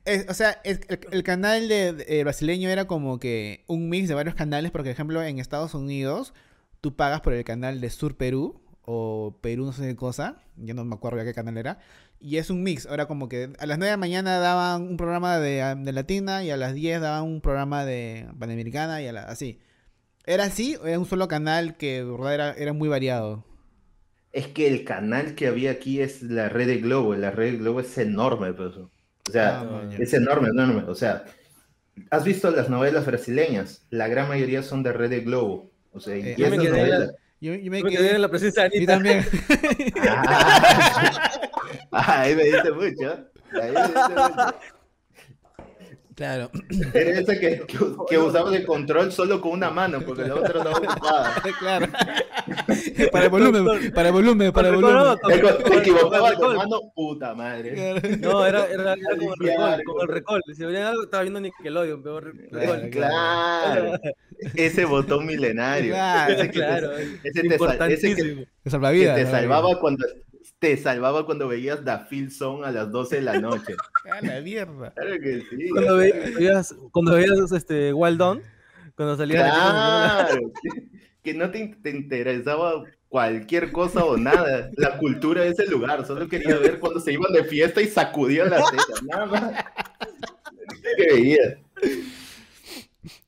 es- 0.04 0.26
o 0.28 0.34
sea, 0.34 0.60
es- 0.64 0.80
el, 0.88 1.00
el 1.10 1.22
canal 1.22 1.68
de, 1.68 1.92
de- 1.92 2.24
brasileño 2.24 2.68
era 2.68 2.86
como 2.86 3.18
que 3.18 3.64
un 3.68 3.88
mix 3.88 4.08
de 4.08 4.14
varios 4.14 4.34
canales, 4.34 4.70
porque, 4.70 4.90
por 4.90 4.94
ejemplo, 4.94 5.22
en 5.22 5.38
Estados 5.38 5.74
Unidos, 5.74 6.34
tú 6.80 6.94
pagas 6.96 7.20
por 7.22 7.32
el 7.32 7.44
canal 7.44 7.80
de 7.80 7.90
Sur 7.90 8.16
Perú 8.16 8.60
o 8.84 9.38
Perú 9.40 9.66
no 9.66 9.72
sé 9.72 9.86
qué 9.86 9.96
cosa, 9.96 10.42
ya 10.56 10.74
no 10.74 10.84
me 10.84 10.94
acuerdo 10.96 11.18
ya 11.18 11.24
qué 11.24 11.34
canal 11.34 11.56
era, 11.58 11.78
y 12.20 12.38
es 12.38 12.50
un 12.50 12.62
mix. 12.62 12.86
Ahora 12.86 13.06
como 13.06 13.28
que 13.28 13.50
a 13.58 13.66
las 13.66 13.78
9 13.78 13.86
de 13.86 13.90
la 13.92 13.96
mañana 13.96 14.38
daban 14.40 14.82
un 14.82 14.96
programa 14.96 15.38
de, 15.38 15.76
de 15.78 15.92
Latina 15.92 16.42
y 16.42 16.50
a 16.50 16.56
las 16.56 16.74
10 16.74 17.00
daban 17.00 17.22
un 17.24 17.40
programa 17.40 17.84
de 17.84 18.26
Panamericana 18.38 19.00
y 19.00 19.06
a 19.06 19.12
la, 19.12 19.22
así. 19.22 19.60
¿Era 20.26 20.44
así 20.44 20.76
o 20.76 20.86
era 20.86 20.98
un 20.98 21.06
solo 21.06 21.28
canal 21.28 21.76
que 21.76 22.04
de 22.04 22.10
verdad 22.10 22.34
era, 22.34 22.52
era 22.54 22.72
muy 22.72 22.88
variado? 22.88 23.44
Es 24.32 24.46
que 24.46 24.68
el 24.68 24.84
canal 24.84 25.34
que 25.34 25.48
había 25.48 25.72
aquí 25.72 26.00
es 26.00 26.22
la 26.22 26.48
red 26.48 26.66
de 26.68 26.76
Globo. 26.78 27.14
La 27.14 27.30
red 27.30 27.52
de 27.52 27.58
Globo 27.58 27.80
es 27.80 27.96
enorme, 27.98 28.52
pues. 28.52 28.76
O 28.76 28.90
sea, 29.30 29.60
Ah, 29.60 29.82
es 29.98 30.12
enorme, 30.14 30.48
enorme. 30.48 30.84
O 30.88 30.94
sea, 30.94 31.24
¿has 32.10 32.24
visto 32.24 32.50
las 32.50 32.68
novelas 32.68 33.06
brasileñas? 33.06 33.86
La 33.90 34.06
gran 34.08 34.28
mayoría 34.28 34.62
son 34.62 34.82
de 34.82 34.92
red 34.92 35.10
de 35.10 35.20
Globo. 35.20 35.70
O 35.92 35.98
sea, 36.00 36.16
y 36.16 36.20
Eh, 36.20 36.32
esas 36.32 36.38
yo 36.38 36.50
me 36.50 36.58
quedé- 36.58 36.70
novelas- 36.80 37.14
Yo, 37.40 37.54
yo 37.54 37.70
me 37.70 37.78
Yo 37.78 37.84
me 37.86 37.90
quedé... 37.90 38.14
en 38.16 38.22
la 38.22 38.28
presencia 38.28 38.64
de 38.64 38.70
Y 38.74 38.76
Anita. 38.78 38.92
también. 38.94 39.24
Ah, 41.92 42.20
ahí 42.22 42.34
me 42.36 42.44
dice 42.44 42.70
mucho. 42.70 43.26
Ahí 43.60 43.72
me 43.72 43.80
dice 43.82 43.98
mucho. 44.08 44.54
Claro. 46.20 46.50
Era 46.92 47.18
esa 47.18 47.32
que, 47.40 47.62
que, 47.66 47.78
que 48.10 48.18
usaba 48.18 48.54
el 48.54 48.66
control 48.66 49.10
solo 49.10 49.40
con 49.40 49.52
una 49.52 49.70
mano, 49.70 50.02
porque 50.02 50.24
la 50.24 50.34
otra 50.34 50.62
no 50.62 50.72
ocupaba. 50.72 51.34
claro. 51.58 51.86
para 53.10 53.24
el 53.24 53.30
volumen, 53.30 53.90
para 53.94 54.08
el 54.08 54.12
volumen, 54.12 54.52
para 54.52 54.68
el 54.68 54.74
volumen. 54.74 55.16
Te, 55.26 55.78
equivocabas 55.78 56.34
con- 56.34 56.56
mano, 56.56 56.92
puta 56.94 57.34
madre. 57.34 58.18
No, 58.20 58.44
era, 58.44 58.66
era, 58.66 58.92
era 58.92 59.16
como 59.18 59.32
el 59.32 59.38
recol, 59.40 59.82
como 59.86 60.02
el 60.02 60.08
recol. 60.08 60.42
Si 60.54 60.62
veían 60.62 60.88
algo, 60.88 61.04
estaba 61.04 61.22
viendo 61.22 61.40
Nickelodeon, 61.40 62.02
peor 62.02 62.36
recol. 62.50 62.90
Claro. 62.90 63.92
Ese 64.56 64.84
botón 64.84 65.24
milenario. 65.24 65.94
Claro, 65.94 66.34
ese 66.34 66.50
que 66.50 66.60
te- 66.60 67.28
ese 67.28 67.42
te, 67.48 67.94
ese 67.94 68.14
que, 68.14 68.46
te 68.64 69.26
salvaba 69.26 69.80
cuando 69.80 70.04
te 70.60 70.76
salvaba 70.76 71.26
cuando 71.26 71.48
veías 71.48 71.84
Da 71.84 72.06
Phil 72.08 72.30
Song 72.30 72.64
a 72.64 72.70
las 72.70 72.92
12 72.92 73.16
de 73.16 73.22
la 73.22 73.40
noche. 73.40 73.74
A 74.12 74.20
la 74.24 74.40
mierda. 74.40 74.92
Claro 74.94 75.16
que 75.20 75.42
sí. 75.50 75.68
Cuando 75.70 75.96
ve- 75.96 76.32
veías, 76.36 76.74
cuando 76.92 77.12
veías 77.14 77.50
este, 77.52 77.92
Wild 77.92 78.18
Dawn, 78.18 78.42
cuando 78.94 79.16
salía 79.16 79.40
la 79.42 79.50
chica- 79.50 80.28
Claro. 80.30 80.52
Que 81.22 81.34
no 81.34 81.50
te, 81.50 81.76
te 81.82 81.90
interesaba 81.90 82.84
cualquier 83.08 83.72
cosa 83.72 84.04
o 84.04 84.16
nada. 84.16 84.70
La 84.76 84.96
cultura 84.98 85.42
de 85.42 85.50
ese 85.50 85.66
lugar. 85.66 86.06
Solo 86.06 86.28
quería 86.28 86.56
ver 86.58 86.78
cuando 86.78 87.00
se 87.00 87.12
iban 87.12 87.32
de 87.32 87.44
fiesta 87.44 87.82
y 87.82 87.86
sacudían 87.88 88.48
las 88.50 88.70
tetas. 88.70 89.02
Nada 89.02 89.26
más. 89.26 89.64
Que 90.96 91.06
veías. 91.14 91.54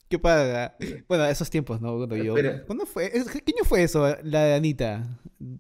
¿Qué 0.09 0.19
pasa? 0.19 0.75
Bueno, 1.09 1.25
esos 1.27 1.49
tiempos, 1.49 1.81
¿no? 1.81 1.97
Cuando 1.97 2.17
yo... 2.17 2.35
¿Cuándo 2.67 2.85
fue? 2.87 3.11
¿Qué 3.11 3.19
año 3.19 3.65
fue 3.65 3.83
eso? 3.83 4.15
La 4.23 4.45
de 4.45 4.55
Anita. 4.55 5.03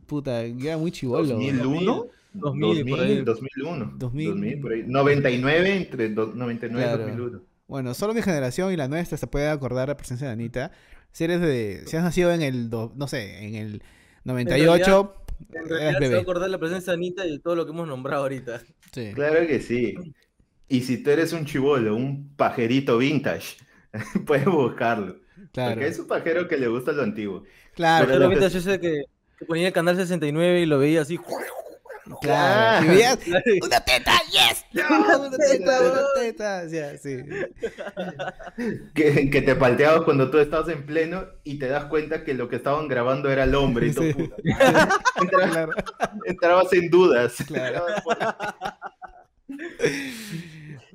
Puta, 0.07 0.47
yo 0.47 0.68
era 0.68 0.79
muy 0.79 0.90
chivolo. 0.90 1.27
2001. 1.27 2.07
2000, 2.35 2.87
por 2.88 3.01
ahí. 3.01 3.23
2001. 3.23 3.92
2000. 3.97 4.29
2000, 4.31 4.61
por 4.61 4.73
ahí. 4.73 4.83
99 4.87 5.77
entre 5.77 6.09
do- 6.11 6.33
99 6.35 6.85
Claro. 6.85 7.03
y 7.03 7.11
2001. 7.11 7.42
Bueno, 7.68 7.95
solo 7.95 8.14
mi 8.14 8.23
generación 8.23 8.73
y 8.73 8.77
la 8.77 8.88
nuestra 8.88 9.16
se 9.18 9.27
puede 9.27 9.49
acordar 9.49 9.88
la 9.88 9.97
presencia 9.97 10.27
de 10.27 10.33
Anita. 10.33 10.73
Si 11.12 11.25
eres 11.25 11.40
de... 11.40 11.83
Si 11.87 11.97
has 11.97 12.03
nacido 12.05 12.33
en 12.33 12.42
el... 12.42 12.71
do- 12.71 12.92
no 12.97 13.07
sé, 13.09 13.45
en 13.47 13.55
el 13.55 13.83
98... 14.25 15.14
En 15.55 15.68
realidad 15.68 15.99
se 16.01 16.09
va 16.12 16.18
a 16.18 16.23
acordar 16.23 16.51
la 16.51 16.59
presencia 16.59 16.92
de 16.92 16.97
Anita 16.97 17.27
y 17.27 17.33
de 17.33 17.38
todo 17.40 17.57
lo 17.57 17.64
que 17.66 17.73
hemos 17.73 17.88
nombrado 17.88 18.23
ahorita. 18.23 18.61
Sí. 18.92 19.11
Claro 19.14 19.47
que 19.47 19.61
sí. 19.61 19.95
Y 20.68 20.83
si 20.83 21.03
tú 21.03 21.11
eres 21.11 21.33
un 21.33 21.45
chivolo, 21.45 21.97
un 21.97 22.29
pajerito 22.37 22.97
vintage, 22.99 23.57
puedes 24.27 24.45
buscarlo. 24.47 25.16
Claro. 25.53 25.73
Porque 25.73 25.88
es 25.88 25.99
un 25.99 26.07
pajero 26.07 26.47
que 26.49 26.57
le 26.57 26.68
gusta 26.68 26.92
lo 26.92 27.03
antiguo. 27.03 27.42
Claro, 27.75 28.07
Pero 28.07 28.18
lo 28.21 28.25
que- 28.27 28.29
mientras 28.37 28.55
ese 28.55 28.79
que, 28.81 29.03
ponía 29.42 29.68
el 29.68 29.72
canal 29.72 29.96
69 29.96 30.61
y 30.61 30.66
lo 30.66 30.78
veía 30.78 31.02
así. 31.02 31.18
claro. 32.20 32.85
Y 32.85 32.88
veías, 32.88 33.18
¡Una 33.62 33.81
teta! 33.81 34.12
¡Yes! 34.31 34.64
¡No! 34.72 35.18
¡Una 35.28 35.37
teta! 35.38 35.81
¡Una 35.81 36.02
teta! 36.20 36.98
Sí. 36.98 37.16
Que, 38.94 39.31
que 39.31 39.42
te 39.42 39.55
palteabas 39.55 40.02
cuando 40.02 40.31
tú 40.31 40.38
estabas 40.38 40.68
en 40.68 40.85
pleno 40.85 41.26
y 41.44 41.59
te 41.59 41.68
das 41.68 41.85
cuenta 41.87 42.24
que 42.24 42.35
lo 42.35 42.48
que 42.48 42.57
estaban 42.57 42.88
grabando 42.88 43.31
era 43.31 43.44
el 43.44 43.55
hombre. 43.55 43.88
Y 43.88 43.92
tú, 43.92 44.02
Sí. 44.02 44.12
puta, 44.14 44.37
entrabas, 45.20 45.50
Claro. 45.52 45.72
entrabas 46.26 46.72
en 46.72 46.90
dudas. 46.90 47.35
Claro. 47.46 47.85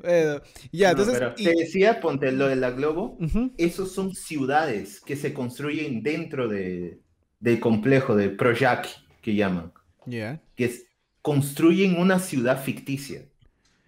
Bueno, 0.01 0.41
ya, 0.71 0.93
No, 0.93 0.99
entonces. 1.01 1.13
pero 1.19 1.33
y- 1.37 1.43
Te 1.43 1.55
decía, 1.55 1.99
ponte 1.99 2.31
lo 2.31 2.47
de 2.47 2.55
la 2.55 2.71
Globo. 2.71 3.17
Ujú, 3.19 3.51
Esos 3.57 3.93
son 3.93 4.13
ciudades 4.13 5.01
que 5.01 5.15
se 5.15 5.33
construyen 5.33 6.03
dentro 6.03 6.47
de, 6.47 6.99
del 7.39 7.59
complejo 7.59 8.15
de 8.15 8.29
Projac, 8.29 8.87
que 9.21 9.35
llaman. 9.35 9.71
Ya. 10.05 10.41
que 10.55 10.65
es, 10.65 10.85
construyen 11.21 11.99
una 11.99 12.19
ciudad 12.19 12.63
ficticia. 12.63 13.25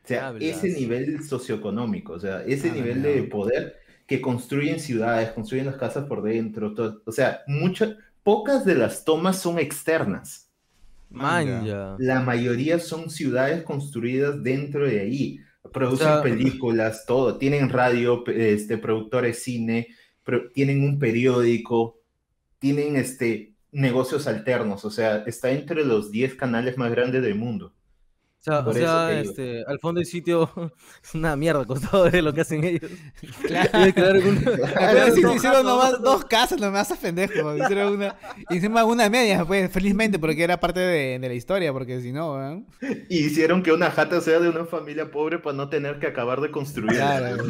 O 0.04 0.08
sea, 0.08 0.28
Hablas. 0.28 0.44
ese 0.64 0.70
nivel 0.78 1.24
socioeconómico, 1.24 2.14
o 2.14 2.20
sea, 2.20 2.44
ese 2.44 2.70
Ah, 2.70 2.74
nivel 2.74 3.02
de 3.02 3.24
poder 3.24 3.78
que 4.06 4.20
construyen 4.20 4.80
ciudades, 4.80 5.32
construyen 5.32 5.68
las 5.68 5.78
casas 5.78 6.06
por 6.08 6.22
dentro, 6.24 6.74
todo, 6.74 7.02
o 7.06 7.12
sea, 7.12 7.42
muchas, 7.48 7.96
pocas 8.24 8.66
de 8.66 8.76
las 8.76 9.06
tomas 9.06 9.40
son 9.40 9.60
externas. 9.60 10.50
Manja. 11.10 11.96
La 12.00 12.20
mayoría 12.22 12.80
son 12.80 13.10
ciudades 13.10 13.64
construidas 13.64 14.44
dentro 14.44 14.86
de 14.88 15.00
ahí. 15.00 15.40
Producen 15.74 16.08
O 16.08 16.12
sea- 16.14 16.22
películas, 16.24 17.06
todo. 17.08 17.38
Tienen 17.38 17.70
radio, 17.70 18.24
este, 18.28 18.78
productores 18.78 19.42
cine, 19.44 19.88
pro- 20.24 20.50
tienen 20.52 20.84
un 20.84 21.00
periódico, 21.00 21.99
tienen 22.60 22.95
este, 22.95 23.56
negocios 23.72 24.28
alternos. 24.28 24.86
O 24.86 24.91
sea, 24.91 25.24
está 25.26 25.52
entre 25.52 25.86
los 25.86 26.12
10 26.12 26.36
canales 26.36 26.78
más 26.78 26.91
grandes 26.91 27.22
del 27.22 27.36
mundo. 27.36 27.74
O 28.41 28.41
sea, 28.41 28.60
o 28.60 28.74
sea, 28.74 29.19
este, 29.19 29.65
al 29.67 29.80
fondo 29.82 30.00
del 30.00 30.06
sitio 30.08 30.50
es 31.04 31.13
una 31.13 31.36
mierda 31.36 31.65
costado 31.65 32.10
de 32.10 32.22
lo 32.22 32.34
que 32.34 32.39
hacen 32.41 32.63
ellos. 32.63 32.89
Claro. 33.45 34.19
Un- 34.30 34.43
Pero 34.45 35.13
sí, 35.13 35.22
dos 35.22 35.36
hicieron 35.36 35.41
casas, 35.41 35.63
nomás 35.65 35.91
dos- 35.91 36.02
dos 36.04 36.26
casas, 36.26 36.62
nomás 36.62 36.89
a 36.89 36.95
pendejo. 36.95 37.58
Hicieron 37.58 37.95
una, 37.95 38.15
encima 38.50 38.86
una 38.86 39.10
media, 39.10 39.43
pues, 39.43 39.69
felizmente, 39.69 40.19
porque 40.19 40.41
era 40.41 40.58
parte 40.58 40.80
de, 40.80 41.19
de 41.19 41.28
la 41.28 41.34
historia, 41.34 41.74
porque 41.74 42.00
si 42.00 42.13
no, 42.13 42.41
¿eh? 42.54 42.63
Y 43.10 43.26
hicieron 43.26 43.62
que 43.62 43.74
una 43.74 43.91
jata 43.91 44.22
sea 44.22 44.39
de 44.39 44.48
una 44.48 44.63
familia 44.65 45.12
pobre 45.12 45.39
para 45.39 45.58
no 45.58 45.67
tener 45.67 46.00
que 46.00 46.08
acabar 46.08 46.39
de 46.39 46.50
construir. 46.50 46.91
Claro. 46.95 47.43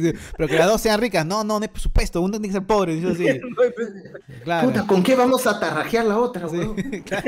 Dice, 0.00 0.14
Pero 0.36 0.48
que 0.48 0.54
las 0.56 0.66
dos 0.68 0.80
sean 0.80 1.00
ricas. 1.00 1.24
No, 1.26 1.42
no, 1.44 1.58
no 1.58 1.62
hay 1.62 1.68
presupuesto. 1.68 2.20
Uno 2.20 2.32
tiene 2.32 2.48
que 2.48 2.52
ser 2.54 2.66
pobre. 2.66 2.94
Dice 2.94 3.08
así. 3.08 3.40
Claro. 4.44 4.68
Puta, 4.68 4.86
¿con 4.86 5.02
qué 5.02 5.14
vamos 5.16 5.46
a 5.46 5.58
tarrajear 5.58 6.04
la 6.06 6.18
otra, 6.18 6.48
Sí, 6.48 6.56
claro. 7.04 7.24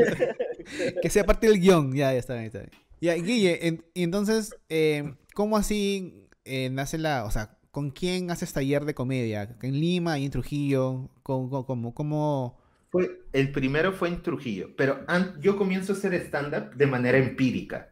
Que 1.03 1.11
sea 1.11 1.25
parte 1.27 1.49
del 1.49 1.61
guion. 1.61 1.93
Ya, 1.95 2.13
ya 2.13 2.19
está 2.19 2.35
bien, 2.35 2.47
está 2.47 2.59
bien. 2.61 2.71
Ya, 3.01 3.15
Guille, 3.15 3.67
en- 3.67 3.85
y 3.95 4.03
entonces, 4.03 4.55
eh, 4.69 5.15
¿cómo 5.35 5.57
así 5.57 6.29
eh, 6.45 6.69
nace 6.71 6.99
la. 6.99 7.25
O 7.25 7.31
sea, 7.31 7.59
¿con 7.71 7.91
quién 7.91 8.31
haces 8.31 8.53
taller 8.53 8.85
de 8.85 8.95
comedia? 8.95 9.57
¿En 9.63 9.81
Lima 9.81 10.19
y 10.19 10.25
en 10.27 10.31
Trujillo? 10.31 11.09
¿Cómo? 11.23 11.49
cómo, 11.51 11.65
cómo, 11.67 11.95
cómo- 11.95 12.59
Fue, 12.91 13.21
el 13.33 13.53
primero 13.53 13.93
fue 13.93 14.09
en 14.09 14.23
Trujillo, 14.23 14.71
pero 14.77 15.01
an- 15.09 15.35
yo 15.41 15.57
comienzo 15.57 15.93
a 15.93 15.97
hacer 15.97 16.15
stand-up 16.15 16.75
de 16.77 16.87
manera 16.87 17.19
empírica. 17.19 17.91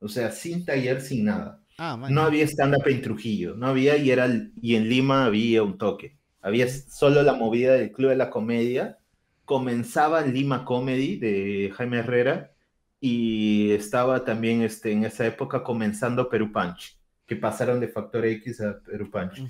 O 0.00 0.08
sea, 0.08 0.30
sin 0.30 0.64
taller, 0.64 1.00
sin 1.00 1.24
nada. 1.24 1.62
Ah. 1.78 1.96
No 2.10 2.22
había 2.22 2.44
stand-up 2.44 2.86
en 2.86 3.02
Trujillo, 3.02 3.54
no 3.54 3.68
había 3.68 3.96
y, 3.96 4.10
era, 4.10 4.28
y 4.60 4.74
en 4.74 4.88
Lima 4.88 5.24
había 5.24 5.62
un 5.62 5.78
toque. 5.78 6.18
Había 6.42 6.68
solo 6.68 7.22
la 7.22 7.34
movida 7.34 7.74
del 7.74 7.92
Club 7.92 8.10
de 8.10 8.16
la 8.16 8.30
Comedia. 8.30 8.98
Comenzaba 9.44 10.22
Lima 10.22 10.64
Comedy 10.64 11.16
de 11.16 11.72
Jaime 11.74 11.98
Herrera 11.98 12.52
y 13.00 13.70
estaba 13.70 14.24
también 14.24 14.62
este, 14.62 14.90
en 14.90 15.04
esa 15.04 15.26
época 15.26 15.62
comenzando 15.62 16.28
Perú 16.28 16.50
Punch, 16.52 16.98
que 17.26 17.36
pasaron 17.36 17.78
de 17.78 17.88
Factor 17.88 18.26
X 18.26 18.60
a 18.60 18.80
Perú 18.80 19.08
Punch. 19.10 19.44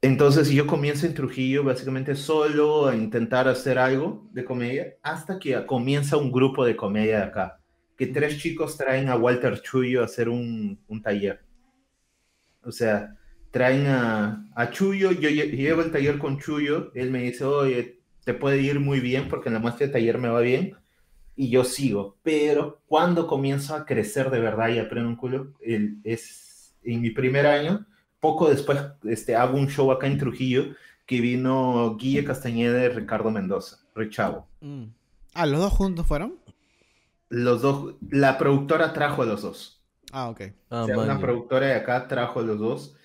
Entonces 0.00 0.48
yo 0.50 0.66
comienzo 0.66 1.06
en 1.06 1.14
Trujillo 1.14 1.62
básicamente 1.62 2.14
solo 2.14 2.86
a 2.86 2.96
intentar 2.96 3.48
hacer 3.48 3.78
algo 3.78 4.26
de 4.32 4.44
comedia 4.44 4.94
hasta 5.02 5.38
que 5.38 5.66
comienza 5.66 6.16
un 6.16 6.32
grupo 6.32 6.64
de 6.64 6.76
comedia 6.76 7.18
de 7.18 7.24
acá, 7.24 7.60
que 7.96 8.06
tres 8.06 8.38
chicos 8.38 8.76
traen 8.76 9.08
a 9.08 9.16
Walter 9.16 9.60
Chuyo 9.62 10.02
a 10.02 10.06
hacer 10.06 10.28
un, 10.28 10.78
un 10.88 11.02
taller. 11.02 11.40
O 12.62 12.72
sea, 12.72 13.16
traen 13.50 13.86
a, 13.86 14.46
a 14.54 14.70
Chuyo, 14.70 15.12
yo 15.12 15.28
lle- 15.30 15.50
llevo 15.50 15.82
el 15.82 15.90
taller 15.92 16.18
con 16.18 16.38
Chuyo, 16.38 16.90
él 16.94 17.10
me 17.10 17.22
dice, 17.22 17.44
oye, 17.44 18.00
te 18.24 18.34
puede 18.34 18.60
ir 18.60 18.80
muy 18.80 19.00
bien 19.00 19.28
porque 19.28 19.48
en 19.48 19.54
la 19.54 19.60
muestra 19.60 19.86
de 19.86 19.92
taller 19.92 20.18
me 20.18 20.28
va 20.28 20.40
bien 20.40 20.74
y 21.36 21.48
yo 21.50 21.64
sigo, 21.64 22.16
pero 22.22 22.80
cuando 22.86 23.26
comienzo 23.26 23.74
a 23.76 23.84
crecer 23.86 24.30
de 24.30 24.40
verdad 24.40 24.70
y 24.70 24.78
aprendo 24.78 25.08
un 25.08 25.16
culo, 25.16 25.52
el- 25.60 25.98
es 26.04 26.74
en 26.82 27.00
mi 27.00 27.10
primer 27.10 27.46
año, 27.46 27.86
poco 28.20 28.48
después 28.48 28.78
este, 29.04 29.36
hago 29.36 29.56
un 29.58 29.68
show 29.68 29.90
acá 29.92 30.06
en 30.06 30.18
Trujillo 30.18 30.74
que 31.06 31.20
vino 31.20 31.96
Guille 31.96 32.24
Castañeda 32.24 32.84
y 32.84 32.88
Ricardo 32.88 33.30
Mendoza, 33.30 33.78
Richavo. 33.94 34.48
Mm. 34.60 34.84
Ah, 35.34 35.46
¿los 35.46 35.60
dos 35.60 35.72
juntos 35.72 36.06
fueron? 36.06 36.34
Los 37.28 37.62
dos, 37.62 37.96
la 38.10 38.38
productora 38.38 38.92
trajo 38.92 39.22
a 39.22 39.26
los 39.26 39.42
dos. 39.42 39.84
Ah, 40.12 40.28
ok. 40.28 40.42
Ah, 40.70 40.82
o 40.82 40.86
sea, 40.86 40.98
una 40.98 41.18
productora 41.18 41.66
de 41.66 41.74
acá 41.74 42.06
trajo 42.08 42.40
a 42.40 42.42
los 42.42 42.58
dos. 42.58 42.96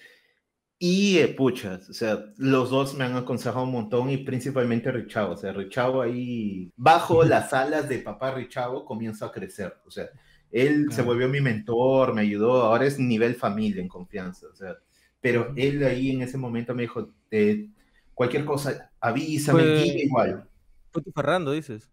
Y 0.83 1.19
eh, 1.19 1.27
puchas, 1.27 1.87
o 1.91 1.93
sea, 1.93 2.25
los 2.37 2.71
dos 2.71 2.95
me 2.95 3.03
han 3.03 3.15
aconsejado 3.15 3.65
un 3.65 3.71
montón 3.71 4.09
y 4.09 4.17
principalmente 4.17 4.91
Richavo. 4.91 5.33
O 5.33 5.37
sea, 5.37 5.53
Richavo 5.53 6.01
ahí, 6.01 6.71
bajo 6.75 7.23
las 7.23 7.53
alas 7.53 7.87
de 7.87 7.99
papá 7.99 8.31
Richavo, 8.31 8.83
comienza 8.83 9.27
a 9.27 9.31
crecer. 9.31 9.75
O 9.85 9.91
sea, 9.91 10.09
él 10.51 10.87
se 10.91 11.03
volvió 11.03 11.29
mi 11.29 11.39
mentor, 11.39 12.15
me 12.15 12.21
ayudó, 12.21 12.63
ahora 12.63 12.87
es 12.87 12.97
nivel 12.97 13.35
familia 13.35 13.81
en 13.81 13.87
confianza. 13.87 14.47
O 14.51 14.55
sea, 14.55 14.75
pero 15.21 15.53
él 15.55 15.83
ahí 15.83 16.11
en 16.11 16.23
ese 16.23 16.39
momento 16.39 16.73
me 16.73 16.81
dijo, 16.81 17.13
eh, 17.29 17.69
cualquier 18.15 18.43
cosa, 18.43 18.91
avísame, 18.99 19.63
Guille 19.63 20.05
igual. 20.05 20.49
Fue 20.91 21.03
tu 21.03 21.11
Ferrando, 21.11 21.51
dices. 21.51 21.91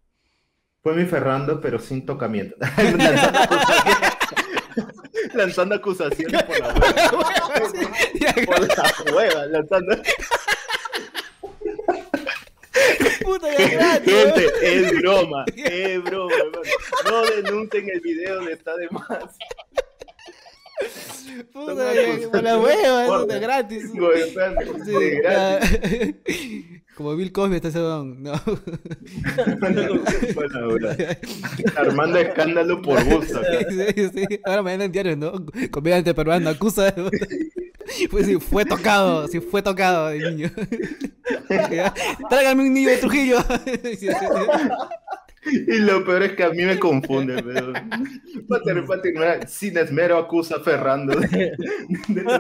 Fue 0.82 0.94
mi 0.94 1.04
Ferrando, 1.06 1.60
pero 1.60 1.78
sin 1.78 2.04
tocamiento. 2.06 2.56
Lanzando 5.34 5.74
acusaciones- 5.74 5.74
Lanzando 5.74 5.74
acusaciones 5.74 6.42
por 6.44 6.58
la 6.60 6.68
hueva. 6.68 6.88
Por 8.46 8.60
la 8.60 9.14
hueva, 9.14 9.46
lanzando. 9.46 9.96
puta, 13.24 13.48
ya 13.58 13.68
gratis, 13.68 14.12
Gente, 14.14 14.46
es 14.62 14.92
broma, 15.00 15.44
es 15.56 16.02
broma, 16.04 16.34
hermano. 16.34 16.62
No 17.10 17.22
denuncien 17.26 17.88
el 17.90 18.00
video 18.00 18.40
de 18.44 18.52
está 18.52 18.76
de 18.76 18.88
más. 18.90 19.08
Puta, 21.52 21.92
por 22.30 22.42
la 22.42 22.58
hueva, 22.58 23.04
eso 23.04 23.26
de 23.26 23.40
gratis. 23.40 23.90
Sí, 23.92 24.92
de 24.92 25.16
gratis. 25.20 26.14
Como 26.98 27.14
Bill 27.14 27.30
Cosby 27.30 27.54
está 27.54 27.68
ese 27.68 27.78
don. 27.78 28.20
No. 28.20 28.32
Armando 31.76 32.18
escándalo 32.18 32.82
por 32.82 33.04
gusto. 33.04 33.38
acá. 33.38 33.48
Sí, 33.94 34.10
sí. 34.12 34.40
Ahora 34.44 34.64
mañana 34.64 34.86
en 34.86 34.90
diario, 34.90 35.16
¿no? 35.16 35.46
Comediante 35.70 36.12
peruano 36.12 36.50
acusa. 36.50 36.92
Pues 38.10 38.26
sí, 38.26 38.40
fue 38.40 38.64
tocado, 38.64 39.28
sí 39.28 39.38
fue 39.38 39.62
tocado 39.62 40.08
de 40.08 40.18
niño. 40.18 40.50
Tráigame 42.28 42.64
un 42.64 42.74
niño 42.74 42.90
de 42.90 42.96
Trujillo. 42.96 43.38
Sí, 43.64 43.96
sí, 43.96 44.08
sí. 44.08 44.16
Y 45.68 45.78
lo 45.78 46.04
peor 46.04 46.24
es 46.24 46.32
que 46.32 46.42
a 46.42 46.50
mí 46.50 46.64
me 46.64 46.80
confunde, 46.80 47.40
pero. 47.44 47.72
Pater, 48.48 48.84
pater, 48.84 49.48
sin 49.48 49.78
esmero 49.78 50.18
acusa 50.18 50.56
a 50.56 50.60
Ferrando 50.60 51.14
de, 51.14 51.52
de 52.08 52.38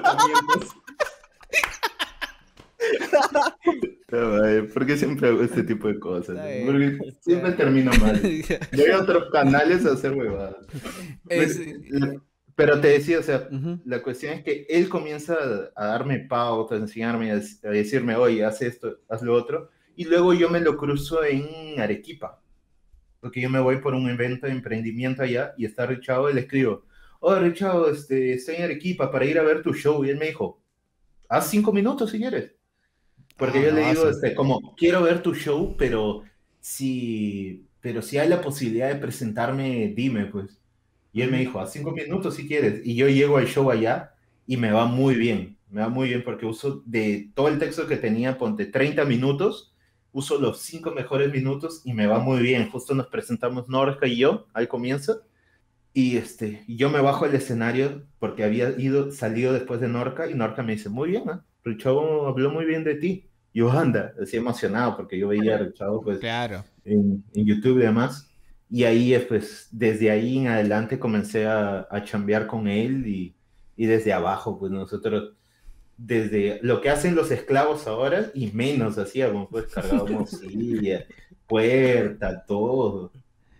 ¿Por 4.08 4.86
qué 4.86 4.96
siempre 4.96 5.28
hago 5.28 5.42
este 5.42 5.62
tipo 5.62 5.86
de 5.88 5.98
cosas? 5.98 6.38
Porque 6.64 6.98
siempre 7.20 7.52
termino 7.52 7.90
mal. 8.00 8.20
Voy 8.72 8.90
a 8.90 9.00
otros 9.02 9.30
canales 9.30 9.84
a 9.84 9.92
hacer 9.92 10.12
huevadas. 10.12 10.56
Es- 11.28 11.60
La- 11.90 12.14
Pero 12.54 12.80
te 12.80 12.88
decía, 12.88 13.20
o 13.20 13.22
sea, 13.22 13.48
Ujú. 13.52 13.78
la 13.84 14.02
cuestión 14.02 14.32
es 14.32 14.42
que 14.42 14.66
él 14.68 14.88
comienza 14.88 15.36
a 15.76 15.86
darme 15.86 16.18
pautas, 16.20 16.78
a 16.78 16.82
enseñarme, 16.82 17.30
a 17.30 17.36
a 17.36 17.70
decirme, 17.70 18.16
oye, 18.16 18.44
haz 18.44 18.62
esto, 18.62 18.98
haz 19.08 19.22
lo 19.22 19.34
otro, 19.34 19.68
y 19.94 20.06
luego 20.06 20.34
yo 20.34 20.48
me 20.50 20.60
lo 20.60 20.76
cruzo 20.76 21.22
en 21.24 21.78
Arequipa, 21.80 22.42
porque 23.20 23.40
yo 23.42 23.48
me 23.48 23.60
voy 23.60 23.76
por 23.76 23.94
un 23.94 24.08
evento 24.10 24.46
de 24.46 24.52
emprendimiento 24.52 25.22
allá, 25.22 25.54
y 25.56 25.66
está 25.66 25.86
Richavo, 25.86 26.30
y 26.30 26.34
le 26.34 26.40
escribo, 26.40 26.84
oh, 27.20 27.36
Richavo, 27.36 27.88
este, 27.90 28.32
estoy 28.32 28.56
en 28.56 28.64
Arequipa 28.64 29.12
para 29.12 29.24
ir 29.24 29.38
a 29.38 29.44
ver 29.44 29.62
tu 29.62 29.72
show, 29.72 30.04
y 30.04 30.10
él 30.10 30.18
me 30.18 30.26
dijo, 30.26 30.60
haz 31.28 31.48
cinco 31.50 31.72
minutos 31.72 32.10
si 32.10 32.18
quieres. 32.18 32.54
Porque 33.38 33.60
Ah, 33.60 33.62
yo 33.62 33.72
le 33.72 33.82
digo, 33.86 34.10
sí. 34.10 34.10
este, 34.10 34.34
como, 34.34 34.74
quiero 34.76 35.02
ver 35.02 35.22
tu 35.22 35.34
show, 35.34 35.76
pero 35.78 36.24
si, 36.60 37.68
pero 37.80 38.02
si 38.02 38.18
hay 38.18 38.28
la 38.28 38.42
posibilidad 38.42 38.88
de 38.90 38.96
presentarme, 38.96 39.94
dime, 39.96 40.26
pues. 40.26 40.60
Y 41.12 41.22
él 41.22 41.30
me 41.32 41.40
dijo, 41.40 41.60
a 41.60 41.66
cinco 41.66 41.92
minutos 41.92 42.36
si 42.36 42.48
quieres. 42.48 42.82
Y 42.84 42.96
yo 42.96 43.08
llego 43.08 43.38
al 43.38 43.48
show 43.48 43.70
allá 43.70 44.14
y 44.46 44.58
me 44.58 44.72
va 44.72 44.86
muy 44.86 45.16
bien. 45.16 45.58
Me 45.70 45.82
va 45.82 45.88
muy 45.90 46.08
bien 46.10 46.24
porque 46.24 46.46
uso 46.46 46.82
de 46.86 47.30
todo 47.34 47.48
el 47.48 47.58
texto 47.60 47.88
que 47.88 47.96
tenía, 47.98 48.38
ponte 48.38 48.66
30 48.66 49.04
minutos, 49.06 49.74
uso 50.12 50.38
los 50.40 50.60
cinco 50.60 50.92
mejores 50.92 51.32
minutos 51.32 51.82
y 51.84 51.94
me 51.94 52.06
va 52.06 52.20
muy 52.20 52.40
bien. 52.42 52.70
Justo 52.70 52.94
nos 52.94 53.08
presentamos 53.08 53.68
Norca 53.68 54.06
y 54.08 54.18
yo 54.18 54.48
al 54.54 54.68
comienzo. 54.68 55.22
Y 55.94 56.16
este, 56.18 56.64
yo 56.68 56.90
me 56.90 57.00
bajo 57.00 57.24
al 57.26 57.34
escenario 57.34 58.06
porque 58.20 58.44
había 58.44 58.70
ido, 58.78 59.10
salido 59.12 59.52
después 59.54 59.80
de 59.80 59.88
Norca 59.88 60.30
y 60.30 60.34
Norca 60.34 60.62
me 60.62 60.74
dice, 60.74 60.88
muy 60.90 61.10
bien, 61.10 61.24
¿eh? 61.30 61.38
Richavo 61.68 62.26
habló 62.26 62.50
muy 62.50 62.64
bien 62.64 62.84
de 62.84 62.94
ti. 62.96 63.24
Yo 63.54 63.70
anda, 63.70 64.12
así 64.22 64.36
emocionado 64.36 64.96
porque 64.96 65.18
yo 65.18 65.28
veía 65.28 65.54
a 65.56 65.58
Richavo 65.58 66.02
pues 66.02 66.18
Claro. 66.18 66.64
en, 66.84 67.24
en 67.34 67.46
YouTube 67.46 67.78
y 67.78 67.82
demás. 67.82 68.30
Y 68.70 68.84
ahí, 68.84 69.14
eh, 69.14 69.20
pues, 69.20 69.68
desde 69.72 70.10
ahí 70.10 70.38
en 70.38 70.48
adelante 70.48 70.98
comencé 70.98 71.46
a, 71.46 71.86
a 71.90 72.04
chambear 72.04 72.46
con 72.46 72.68
él 72.68 73.06
y, 73.06 73.34
y 73.76 73.86
desde 73.86 74.12
abajo, 74.12 74.58
pues 74.58 74.70
nosotros, 74.70 75.32
desde 75.96 76.60
lo 76.62 76.80
que 76.82 76.90
hacen 76.90 77.14
los 77.14 77.30
esclavos 77.30 77.86
ahora 77.86 78.26
y 78.34 78.50
menos 78.52 78.98
hacíamos, 78.98 79.48
pues 79.50 79.66
cargábamos 79.66 80.30
silla, 80.30 81.06
puerta, 81.46 82.44
todo. 82.46 83.10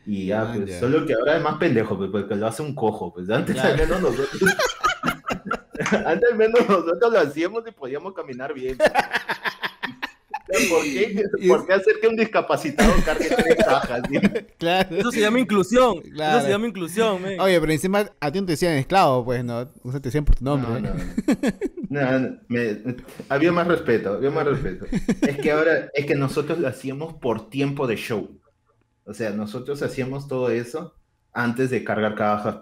Y 0.07 0.27
ya, 0.27 0.42
Ah, 0.42 0.55
pues, 0.57 0.79
solo 0.79 1.05
que 1.07 1.14
ahora 1.14 1.37
es 1.38 1.42
más 1.42 1.57
pendejo, 1.59 1.97
pues, 1.97 2.11
porque 2.11 2.35
lo 2.37 2.47
hace 2.47 2.62
un 2.62 2.75
cojo, 2.75 3.12
pues, 3.12 3.29
antes 3.31 3.55
Claro. 3.57 3.83
al 3.94 4.03
nosotros... 4.03 4.29
Antes 5.92 6.31
al 6.33 6.37
menos 6.38 6.61
nosotros 6.68 7.12
lo 7.12 7.20
hacíamos 7.20 7.64
y 7.66 7.70
podíamos 7.72 8.14
caminar 8.14 8.53
bien. 8.55 8.77
¿Por 10.70 10.83
qué, 10.83 11.24
Y 11.40 11.48
¿Por 11.48 11.66
qué 11.66 11.74
hacer 11.74 11.96
que 12.01 12.09
un 12.09 12.16
discapacitado 12.16 12.90
cargue 13.05 13.29
tres 13.29 13.57
cajas? 13.66 14.01
Claro. 14.57 14.96
Eso 14.96 15.12
se 15.12 15.20
llama 15.20 15.40
inclusión. 15.40 16.01
Claro. 16.01 16.38
Eso 16.38 16.46
se 16.46 16.53
llama 16.53 16.66
inclusión, 16.66 17.20
men. 17.22 17.38
Oye, 17.38 17.61
pero 17.61 17.70
encima 17.70 18.11
a 18.18 18.33
ti 18.33 18.40
no 18.40 18.46
te 18.46 18.53
decían 18.53 18.72
esclavo, 18.74 19.27
pues, 19.27 19.44
¿no? 19.44 19.68
O 19.83 19.90
sea, 19.90 20.01
te 20.01 20.09
decían 20.09 20.24
por 20.24 20.37
tu 20.37 20.44
nombre. 20.44 20.81
No, 20.81 20.88
no, 20.88 20.94
no. 21.90 22.20
No, 22.20 22.38
me- 22.48 22.96
había 23.29 23.53
más 23.53 23.66
respeto, 23.66 24.14
había 24.14 24.31
más 24.31 24.46
respeto. 24.46 24.87
Es 25.20 25.37
que 25.38 25.53
ahora, 25.53 25.90
es 25.92 26.07
que 26.07 26.14
nosotros 26.14 26.59
lo 26.59 26.66
hacíamos 26.68 27.12
por 27.14 27.51
tiempo 27.51 27.87
de 27.87 27.96
show. 27.96 28.40
O 29.05 29.12
sea, 29.12 29.31
nosotros 29.31 29.83
hacíamos 29.83 30.29
todo 30.29 30.51
eso 30.51 30.94
antes 31.33 31.71
de 31.71 31.85
cargar 31.85 32.14
cajas, 32.14 32.57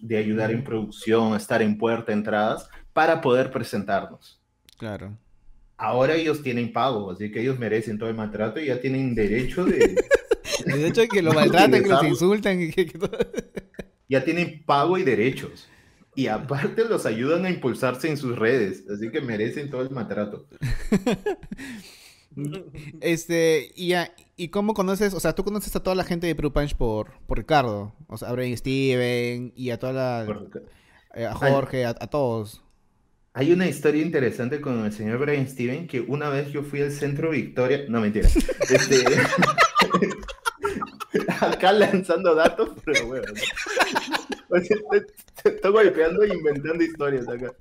de 0.00 0.16
ayudar 0.16 0.50
en 0.50 0.64
producción, 0.64 1.34
estar 1.34 1.62
en 1.62 1.76
puerta, 1.76 2.12
entradas, 2.12 2.68
para 2.92 3.20
poder 3.20 3.50
presentarnos. 3.50 4.40
Claro. 4.78 5.16
Ahora 5.76 6.14
ellos 6.14 6.42
tienen 6.42 6.72
pago, 6.72 7.10
así 7.10 7.30
que 7.32 7.40
ellos 7.40 7.58
merecen 7.58 7.98
todo 7.98 8.08
el 8.08 8.14
maltrato 8.14 8.60
y 8.60 8.66
ya 8.66 8.80
tienen 8.80 9.14
derecho 9.14 9.64
de... 9.64 9.96
De 10.66 10.86
hecho, 10.86 11.02
que 11.08 11.22
lo 11.22 11.32
maltratan, 11.34 11.82
que 11.82 11.88
los 11.88 12.04
insultan. 12.04 12.60
y 12.60 12.70
que- 12.70 12.92
ya 14.08 14.24
tienen 14.24 14.62
pago 14.64 14.96
y 14.98 15.02
derechos. 15.02 15.66
Y 16.14 16.26
aparte 16.26 16.84
los 16.84 17.06
ayudan 17.06 17.46
a 17.46 17.50
impulsarse 17.50 18.08
en 18.08 18.16
sus 18.18 18.38
redes, 18.38 18.84
así 18.88 19.10
que 19.10 19.20
merecen 19.22 19.70
todo 19.70 19.80
el 19.80 19.90
maltrato. 19.90 20.46
Este, 23.00 23.72
y, 23.74 23.88
ya, 23.88 24.14
¿y 24.42 24.48
cómo 24.48 24.74
conoces? 24.74 25.14
O 25.14 25.20
sea, 25.20 25.34
tú 25.34 25.44
conoces 25.44 25.74
a 25.76 25.82
toda 25.82 25.94
la 25.96 26.04
gente 26.04 26.26
de 26.26 26.34
Peru 26.34 26.52
Punch 26.52 26.74
por, 26.76 27.12
por 27.26 27.38
Ricardo. 27.38 27.94
O 28.08 28.18
sea, 28.18 28.28
a 28.28 28.32
Brian 28.32 28.56
Steven 28.56 29.52
y 29.56 29.70
a 29.70 29.78
toda 29.78 29.92
la. 29.92 30.26
Eh, 31.14 31.26
a 31.26 31.34
Jorge, 31.34 31.84
a, 31.84 31.90
a 31.90 32.06
todos. 32.08 32.62
Hay 33.34 33.52
una 33.52 33.66
historia 33.66 34.02
interesante 34.02 34.60
con 34.60 34.84
el 34.84 34.92
señor 34.92 35.18
Brian 35.18 35.48
Steven, 35.48 35.86
que 35.86 36.00
una 36.00 36.28
vez 36.28 36.52
yo 36.52 36.62
fui 36.62 36.82
al 36.82 36.90
centro 36.92 37.30
Victoria, 37.30 37.84
no 37.88 38.00
mentira, 38.00 38.28
este, 38.68 39.04
acá 41.40 41.72
lanzando 41.72 42.34
datos, 42.34 42.70
pero 42.84 43.06
bueno, 43.06 43.26
¿no? 43.28 43.40
O 44.54 44.60
sea, 44.60 44.76
estoy 45.44 45.72
golpeando 45.72 46.22
e 46.24 46.34
inventando 46.34 46.84
historias 46.84 47.26
acá. 47.26 47.54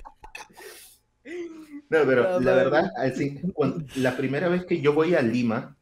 No, 1.90 2.00
pero 2.06 2.40
la 2.42 2.54
verdad, 2.54 2.92
así, 2.98 3.40
cuando- 3.54 3.86
la 3.96 4.18
primera 4.18 4.50
vez 4.50 4.66
que 4.66 4.82
yo 4.82 4.92
voy 4.92 5.16
a 5.16 5.22
Lima 5.22 5.78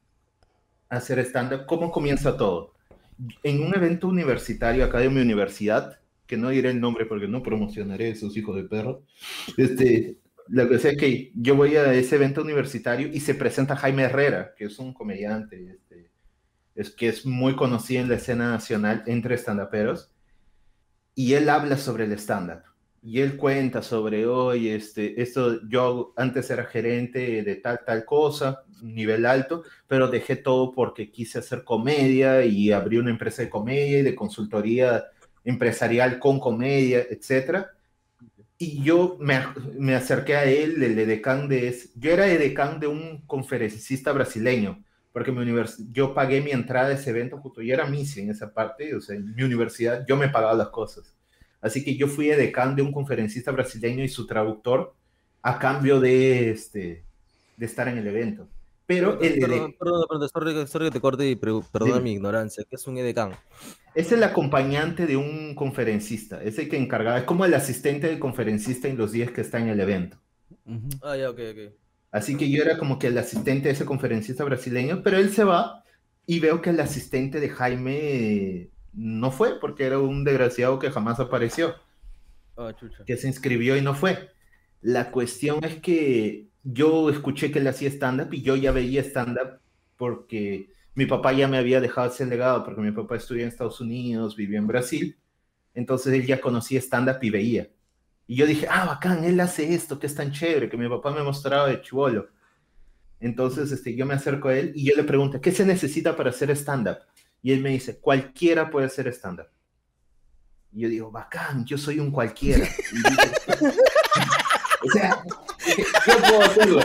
hacer 0.90 1.20
stand-up, 1.20 1.66
¿cómo 1.66 1.92
comienza 1.92 2.36
todo? 2.36 2.74
En 3.44 3.62
un 3.62 3.76
evento 3.76 4.08
universitario 4.08 4.84
acá 4.84 5.00
de 5.00 5.10
mi 5.10 5.22
universidad, 5.22 6.00
que 6.26 6.38
no 6.38 6.50
diré 6.50 6.72
el 6.72 6.80
nombre 6.80 7.06
porque 7.06 7.28
no 7.28 7.44
promocionaré 7.44 8.10
esos 8.10 8.36
hijos 8.38 8.56
de 8.56 8.64
perro, 8.64 9.04
este, 9.58 10.18
la 10.48 10.68
cosa 10.68 10.90
es 10.90 10.98
que 10.98 11.32
yo 11.36 11.56
voy 11.56 11.76
a 11.76 11.94
ese 11.94 12.16
evento 12.16 12.42
universitario 12.42 13.08
y 13.08 13.20
se 13.20 13.36
presenta 13.36 13.76
Jaime 13.76 14.04
Herrera, 14.04 14.54
que 14.58 14.66
es 14.66 14.80
un 14.80 14.94
comediante, 14.94 15.76
este, 15.76 16.10
es 16.76 16.90
que 16.92 17.08
es 17.08 17.26
muy 17.26 17.56
conocido 17.56 18.02
en 18.02 18.10
la 18.10 18.16
escena 18.16 18.50
nacional 18.52 19.04
entre 19.06 19.36
estandaperos, 19.36 20.12
y 21.14 21.34
él 21.34 21.50
habla 21.50 21.78
sobre 21.78 22.06
el 22.06 22.14
stand-up. 22.14 22.64
Y 23.02 23.22
él 23.22 23.38
cuenta 23.38 23.82
sobre 23.82 24.26
hoy, 24.26 24.70
este, 24.70 25.22
esto, 25.22 25.62
yo 25.70 26.14
antes 26.18 26.50
era 26.50 26.66
gerente 26.66 27.44
de 27.44 27.56
tal, 27.56 27.80
tal 27.86 28.04
cosa, 28.06 28.64
nivel 28.84 29.26
alto, 29.26 29.64
pero 29.88 30.10
dejé 30.10 30.36
todo 30.36 30.74
porque 30.74 31.10
quise 31.10 31.40
hacer 31.40 31.64
comedia 31.64 32.44
y 32.44 32.72
abrí 32.74 32.98
una 32.98 33.12
empresa 33.12 33.42
de 33.42 33.50
comedia 33.50 34.00
y 34.00 34.02
de 34.04 34.16
consultoría 34.16 35.06
empresarial 35.46 36.20
con 36.20 36.40
comedia, 36.42 37.06
etcétera. 37.10 37.72
Y 38.58 38.84
yo 38.84 39.18
me, 39.22 39.42
me 39.78 39.96
acerqué 39.96 40.36
a 40.38 40.46
él, 40.46 40.82
el 40.84 41.00
edecán 41.00 41.50
de... 41.50 41.76
Yo 41.96 42.12
era 42.12 42.28
edecán 42.28 42.80
de 42.80 42.88
un 42.88 43.22
conferencista 43.28 44.12
brasileño, 44.14 44.84
porque 45.14 45.32
mi 45.32 45.40
univers- 45.46 45.78
yo 45.92 46.14
pagué 46.14 46.42
mi 46.42 46.52
entrada 46.52 46.90
a 46.90 46.94
ese 46.94 47.12
evento, 47.12 47.38
justo 47.40 47.62
yo 47.62 47.74
era 47.74 47.88
Missy 47.88 48.22
en 48.22 48.32
esa 48.32 48.54
parte, 48.54 48.96
o 48.96 49.02
sea, 49.02 49.16
en 49.18 49.36
mi 49.36 49.44
universidad 49.44 50.06
yo 50.08 50.18
me 50.18 50.30
pagaba 50.30 50.56
las 50.56 50.70
cosas. 50.70 51.16
Así 51.62 51.84
que 51.84 51.96
yo 51.96 52.08
fui 52.08 52.30
edecán 52.30 52.76
de 52.76 52.82
un 52.82 52.92
conferencista 52.92 53.52
brasileño 53.52 54.04
y 54.04 54.10
su 54.10 54.26
traductor 54.26 54.94
a 55.42 55.60
cambio 55.60 56.00
de, 56.00 56.52
este, 56.52 57.04
de 57.58 57.66
estar 57.66 57.88
en 57.88 57.98
el 57.98 58.08
evento. 58.08 58.48
Pero 58.86 59.22
el 59.22 59.40
Perdón, 59.40 59.76
perdón, 59.78 60.06
perdón, 60.10 60.30
sorry, 60.30 60.68
sorry 60.68 60.86
que 60.86 60.92
te 60.94 61.00
corte 61.00 61.30
y 61.30 61.36
perdona 61.36 62.00
mi 62.00 62.14
ignorancia, 62.14 62.64
que 62.68 62.76
es 62.76 62.88
un 62.88 62.98
edecán. 62.98 63.34
Es 63.94 64.12
el 64.12 64.24
acompañante 64.24 65.06
de 65.06 65.16
un 65.16 65.54
conferencista, 65.54 66.42
es 66.44 66.58
el 66.58 66.70
que 66.70 66.78
encargaba, 66.78 67.20
es 67.20 67.26
como 67.26 67.46
el 67.46 67.54
asistente 67.54 68.08
del 68.08 68.18
conferencista 68.18 68.88
en 68.88 68.98
los 68.98 69.12
días 69.12 69.30
que 69.30 69.42
está 69.42 69.60
en 69.60 69.68
el 69.70 69.80
evento. 69.80 70.18
Ujú. 70.66 70.90
Ah, 71.04 71.16
ya, 71.16 71.30
ok, 71.30 71.40
ok. 71.52 71.74
Así 72.12 72.36
que 72.36 72.50
yo 72.50 72.64
era 72.64 72.80
como 72.80 72.98
que 72.98 73.08
el 73.08 73.18
asistente 73.20 73.68
de 73.68 73.74
ese 73.74 73.86
conferencista 73.86 74.44
brasileño, 74.44 75.04
pero 75.04 75.18
él 75.18 75.30
se 75.32 75.44
va 75.44 75.84
y 76.26 76.40
veo 76.40 76.62
que 76.62 76.72
el 76.72 76.80
asistente 76.80 77.40
de 77.40 77.50
Jaime 77.50 78.70
no 79.00 79.32
fue, 79.32 79.60
porque 79.60 79.86
era 79.86 80.00
un 80.00 80.24
desgraciado 80.24 80.80
que 80.80 80.92
jamás 80.92 81.20
apareció, 81.20 81.76
Ah, 82.60 82.76
que 83.06 83.16
se 83.16 83.28
inscribió 83.28 83.78
y 83.78 83.82
no 83.82 83.96
fue. 83.96 84.32
La 84.82 85.12
cuestión 85.12 85.64
es 85.64 85.80
que 85.80 86.50
yo 86.64 87.10
escuché 87.10 87.52
que 87.52 87.60
él 87.60 87.68
hacía 87.68 87.88
stand-up 87.90 88.34
y 88.34 88.42
yo 88.42 88.58
ya 88.58 88.74
veía 88.74 89.02
stand-up 89.02 89.62
porque 89.96 90.74
mi 90.94 91.06
papá 91.06 91.32
ya 91.32 91.48
me 91.48 91.58
había 91.58 91.80
dejado 91.80 92.10
ese 92.10 92.26
legado, 92.26 92.66
porque 92.66 92.82
mi 92.82 92.92
papá 92.92 93.16
estudió 93.16 93.44
en 93.44 93.48
Estados 93.48 93.80
Unidos, 93.80 94.36
vivió 94.36 94.58
en 94.58 94.68
Brasil, 94.68 95.18
entonces 95.74 96.14
él 96.14 96.26
ya 96.26 96.42
conocía 96.42 96.82
stand-up 96.82 97.20
y 97.22 97.30
veía. 97.30 97.70
Y 98.28 98.36
yo 98.36 98.46
dije, 98.46 98.68
ah, 98.70 98.86
bacán, 98.86 99.24
él 99.24 99.40
hace 99.40 99.74
esto, 99.74 99.98
que 99.98 100.08
es 100.08 100.16
tan 100.16 100.34
chévere, 100.34 100.70
que 100.70 100.78
mi 100.78 100.90
papá 100.90 101.12
me 101.12 101.24
mostraba 101.24 101.70
de 101.70 101.82
chivolo. 101.82 102.28
Entonces 103.22 103.72
este, 103.72 103.96
yo 103.96 104.06
me 104.06 104.16
acerco 104.16 104.50
a 104.50 104.58
él 104.58 104.74
y 104.76 104.84
yo 104.84 104.96
le 104.98 105.04
pregunto, 105.06 105.40
¿qué 105.40 105.54
se 105.54 105.66
necesita 105.66 106.18
para 106.18 106.32
hacer 106.32 106.52
stand-up? 106.52 106.98
Y 107.42 107.52
él 107.52 107.62
me 107.62 107.70
dice, 107.70 108.00
cualquiera 108.00 108.70
puede 108.70 108.88
hacer 108.88 109.08
stand-up. 109.08 109.48
Y 110.72 110.82
yo 110.82 110.90
digo, 110.90 111.12
bacán, 111.12 111.66
yo 111.66 111.78
soy 111.78 112.00
un 112.00 112.12
cualquiera. 112.12 112.68
O 114.82 114.90
sea, 114.92 115.24
yo 116.08 116.18
puedo 116.22 116.42
hacerlo. 116.42 116.80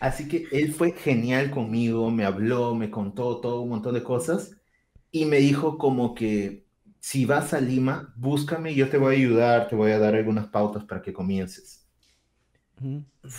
Así 0.00 0.28
que 0.28 0.46
él 0.52 0.72
fue 0.72 0.92
genial 0.92 1.50
conmigo, 1.50 2.10
me 2.10 2.24
habló, 2.24 2.74
me 2.74 2.90
contó 2.90 3.40
todo 3.40 3.60
un 3.62 3.70
montón 3.70 3.94
de 3.94 4.02
cosas 4.02 4.56
y 5.10 5.24
me 5.24 5.38
dijo 5.38 5.78
como 5.78 6.14
que 6.14 6.66
si 7.00 7.24
vas 7.24 7.54
a 7.54 7.60
Lima, 7.60 8.12
búscame, 8.16 8.74
yo 8.74 8.88
te 8.90 8.98
voy 8.98 9.14
a 9.14 9.18
ayudar, 9.18 9.68
te 9.68 9.76
voy 9.76 9.92
a 9.92 9.98
dar 9.98 10.14
algunas 10.14 10.48
pautas 10.48 10.84
para 10.84 11.02
que 11.02 11.12
comiences. 11.12 11.86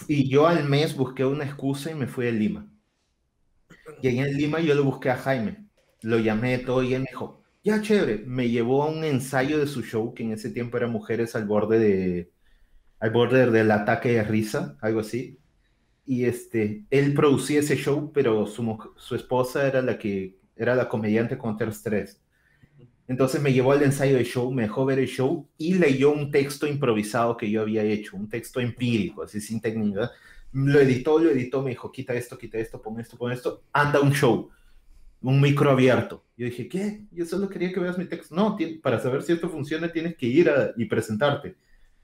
Y 0.07 0.29
yo 0.29 0.47
al 0.47 0.63
mes 0.67 0.95
busqué 0.95 1.25
una 1.25 1.43
excusa 1.45 1.91
y 1.91 1.95
me 1.95 2.07
fui 2.07 2.27
a 2.27 2.31
Lima. 2.31 2.67
Y 4.01 4.07
allá 4.07 4.25
en 4.27 4.37
Lima 4.37 4.59
yo 4.59 4.75
lo 4.75 4.83
busqué 4.83 5.09
a 5.09 5.17
Jaime, 5.17 5.67
lo 6.01 6.19
llamé 6.19 6.57
todo 6.59 6.83
y 6.83 6.93
él 6.93 7.01
me 7.01 7.07
dijo, 7.09 7.43
ya 7.63 7.81
chévere, 7.81 8.23
me 8.25 8.49
llevó 8.49 8.83
a 8.83 8.89
un 8.89 9.03
ensayo 9.03 9.59
de 9.59 9.67
su 9.67 9.81
show, 9.83 10.13
que 10.13 10.23
en 10.23 10.31
ese 10.33 10.49
tiempo 10.51 10.77
era 10.77 10.87
Mujeres 10.87 11.35
al 11.35 11.45
borde 11.45 11.79
de, 11.79 12.31
al 12.99 13.11
borde 13.11 13.49
del 13.51 13.71
ataque 13.71 14.13
de 14.13 14.23
risa, 14.23 14.77
algo 14.81 15.01
así. 15.01 15.39
Y 16.05 16.25
este, 16.25 16.85
él 16.91 17.13
producía 17.13 17.59
ese 17.61 17.77
show, 17.77 18.11
pero 18.13 18.47
su, 18.47 18.77
su 18.97 19.15
esposa 19.15 19.67
era 19.67 19.81
la 19.81 19.97
que 19.99 20.37
era 20.55 20.75
la 20.75 20.89
comediante 20.89 21.37
Counter 21.37 21.73
Stress. 21.73 22.21
Entonces 23.07 23.41
me 23.41 23.53
llevó 23.53 23.71
al 23.71 23.83
ensayo 23.83 24.15
del 24.17 24.25
show, 24.25 24.51
me 24.51 24.63
dejó 24.63 24.85
ver 24.85 24.99
el 24.99 25.07
show 25.07 25.49
y 25.57 25.75
leyó 25.75 26.11
un 26.11 26.29
texto 26.31 26.67
improvisado 26.67 27.37
que 27.37 27.49
yo 27.49 27.61
había 27.61 27.83
hecho, 27.83 28.17
un 28.17 28.27
texto 28.29 28.59
empírico, 28.59 29.23
así 29.23 29.39
sin 29.39 29.61
técnica. 29.61 30.11
Lo 30.53 30.79
editó, 30.79 31.19
lo 31.19 31.29
editó, 31.29 31.61
me 31.61 31.71
dijo, 31.71 31.91
quita 31.91 32.13
esto, 32.13 32.37
quita 32.37 32.57
esto, 32.57 32.81
pon 32.81 32.99
esto, 32.99 33.17
pon 33.17 33.31
esto, 33.31 33.63
anda 33.73 33.99
un 33.99 34.11
show, 34.13 34.49
un 35.21 35.41
micro 35.41 35.69
abierto. 35.71 36.23
Yo 36.37 36.45
dije, 36.45 36.67
¿qué? 36.69 37.05
Yo 37.11 37.25
solo 37.25 37.49
quería 37.49 37.71
que 37.73 37.79
veas 37.79 37.97
mi 37.97 38.05
texto. 38.05 38.33
No, 38.35 38.57
para 38.81 38.99
saber 38.99 39.23
si 39.23 39.33
esto 39.33 39.49
funciona 39.49 39.91
tienes 39.91 40.15
que 40.15 40.25
ir 40.27 40.49
a- 40.49 40.71
y 40.77 40.85
presentarte. 40.85 41.55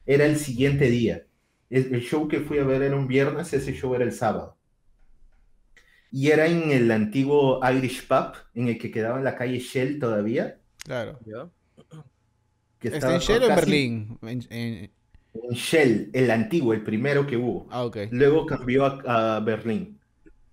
Era 0.06 0.26
el 0.26 0.38
siguiente 0.38 0.90
día. 0.90 1.26
El, 1.70 1.94
el 1.96 2.02
show 2.02 2.28
que 2.28 2.42
fui 2.42 2.60
a 2.60 2.64
ver 2.64 2.82
era 2.82 2.96
un 2.96 3.08
viernes, 3.08 3.54
ese 3.54 3.74
show 3.74 3.96
era 3.96 4.04
el 4.04 4.12
sábado. 4.12 4.58
Y 6.12 6.30
era 6.30 6.46
en 6.48 6.72
el 6.72 6.92
antiguo 6.92 7.60
Irish 7.72 8.08
Pub, 8.08 8.34
en 8.54 8.68
el 8.68 8.78
que 8.78 8.92
quedaba 8.92 9.18
en 9.18 9.24
la 9.24 9.36
calle 9.36 9.58
Shell 9.60 10.00
todavía. 10.00 10.60
Claro. 10.84 11.20
¿Está 12.82 13.14
en 13.16 13.20
Shell 13.20 13.44
o 13.44 13.50
en 13.50 13.56
Berlín? 13.56 14.20
En- 14.22 14.46
en- 14.50 14.92
En 15.34 15.56
Shell, 15.56 16.10
el 16.14 16.32
antiguo, 16.32 16.74
el 16.74 16.84
primero 16.84 17.26
que 17.28 17.38
hubo. 17.38 17.68
Ah, 17.70 17.84
ok. 17.86 17.98
Luego 18.10 18.46
cambió 18.46 18.86
a, 18.86 19.38
a 19.38 19.40
Berlín. 19.40 20.00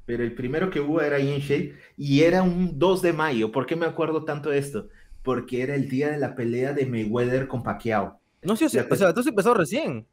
Pero 0.07 0.25
el 0.25 0.35
primero 0.35 0.71
que 0.71 0.81
hubo 0.81 1.01
era 1.03 1.19
en 1.19 1.41
Shell 1.41 1.79
y 1.97 2.23
era 2.23 2.43
un 2.43 2.79
2 2.79 3.03
de 3.03 3.13
mayo. 3.13 3.53
¿Por 3.53 3.67
qué 3.67 3.77
me 3.77 3.87
acuerdo 3.87 4.25
tanto 4.25 4.51
de 4.51 4.59
esto? 4.59 4.89
Porque 5.23 5.63
era 5.63 5.75
el 5.75 5.89
día 5.89 6.11
de 6.11 6.19
la 6.19 6.35
pelea 6.35 6.73
de 6.73 6.87
Mayweather 6.87 7.49
con 7.49 7.63
Pacquiao. 7.63 8.21
No, 8.43 8.57
sí, 8.57 8.65
o 8.65 8.69
sea, 8.69 8.87
o 8.91 8.97
sea, 8.97 9.09
has 9.11 9.27
empezado 9.27 9.55
recién. 9.55 10.07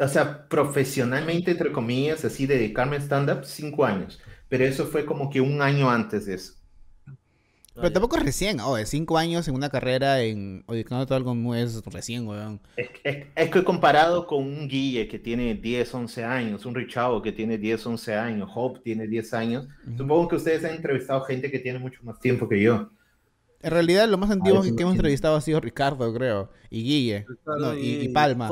O 0.00 0.08
sea, 0.08 0.48
profesionalmente, 0.48 1.50
entre 1.52 1.72
comillas, 1.72 2.24
así 2.24 2.46
de 2.46 2.56
dedicarme 2.56 2.96
a 2.96 3.00
stand-up, 3.00 3.44
cinco 3.44 3.84
años. 3.84 4.20
Pero 4.48 4.64
eso 4.64 4.86
fue 4.86 5.04
como 5.04 5.28
que 5.30 5.40
un 5.40 5.60
año 5.62 5.90
antes 5.90 6.26
de 6.26 6.34
eso. 6.34 6.54
Ah, 7.78 7.82
Pero 7.82 7.92
tampoco 7.92 8.16
es 8.16 8.22
recién, 8.24 8.60
oh, 8.60 8.74
de 8.76 8.84
cinco 8.86 9.18
años 9.18 9.46
en 9.48 9.54
una 9.54 9.68
carrera 9.70 10.20
en 10.22 10.64
o 10.66 10.72
dedicándote 10.72 11.14
a 11.14 11.16
algo 11.16 11.34
no 11.34 11.54
es 11.54 11.82
recién, 11.84 12.26
weón. 12.26 12.60
Es, 12.76 12.88
es- 13.04 13.26
es 13.36 13.50
que 13.50 13.62
comparado 13.64 14.26
con 14.26 14.42
un 14.42 14.68
Guille 14.68 15.06
que 15.08 15.18
tiene 15.18 15.54
10, 15.54 15.94
11 15.94 16.24
años, 16.24 16.66
un 16.66 16.74
Richao 16.74 17.22
que 17.22 17.32
tiene 17.32 17.56
10, 17.58 17.86
11 17.86 18.14
años, 18.14 18.50
Hope 18.54 18.80
tiene 18.82 19.06
10 19.06 19.32
años, 19.34 19.68
supongo 19.96 20.28
que 20.28 20.36
ustedes 20.36 20.64
han 20.64 20.74
entrevistado 20.74 21.22
gente 21.22 21.50
que 21.50 21.58
tiene 21.60 21.78
mucho 21.78 22.00
más 22.02 22.18
tiempo 22.20 22.48
que 22.48 22.60
yo. 22.62 22.90
En 23.60 23.70
realidad, 23.72 24.08
lo 24.08 24.18
más 24.18 24.30
antiguo 24.30 24.62
eso 24.62 24.74
que 24.76 24.82
hemos 24.82 24.94
entrevistado 24.94 25.36
ha 25.36 25.40
sido 25.40 25.60
Ricardo, 25.60 26.12
creo. 26.14 26.50
Y 26.70 26.82
Guille. 26.84 27.26
No, 27.60 27.74
y, 27.76 28.02
y 28.02 28.08
Palma. 28.10 28.48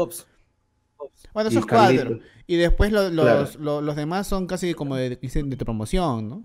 Bueno, 1.33 1.51
esos 1.51 1.67
cuatro. 1.67 2.19
Y 2.47 2.57
después 2.57 2.93
lo- 2.93 3.11
los, 3.11 3.25
Claro. 3.25 3.49
lo- 3.61 3.81
los 3.83 3.97
demás 3.97 4.27
son 4.27 4.47
casi 4.47 4.75
como 4.75 4.97
de, 4.97 5.17
dicen 5.17 5.51
de 5.51 5.57
promoción, 5.57 6.29
¿no? 6.29 6.45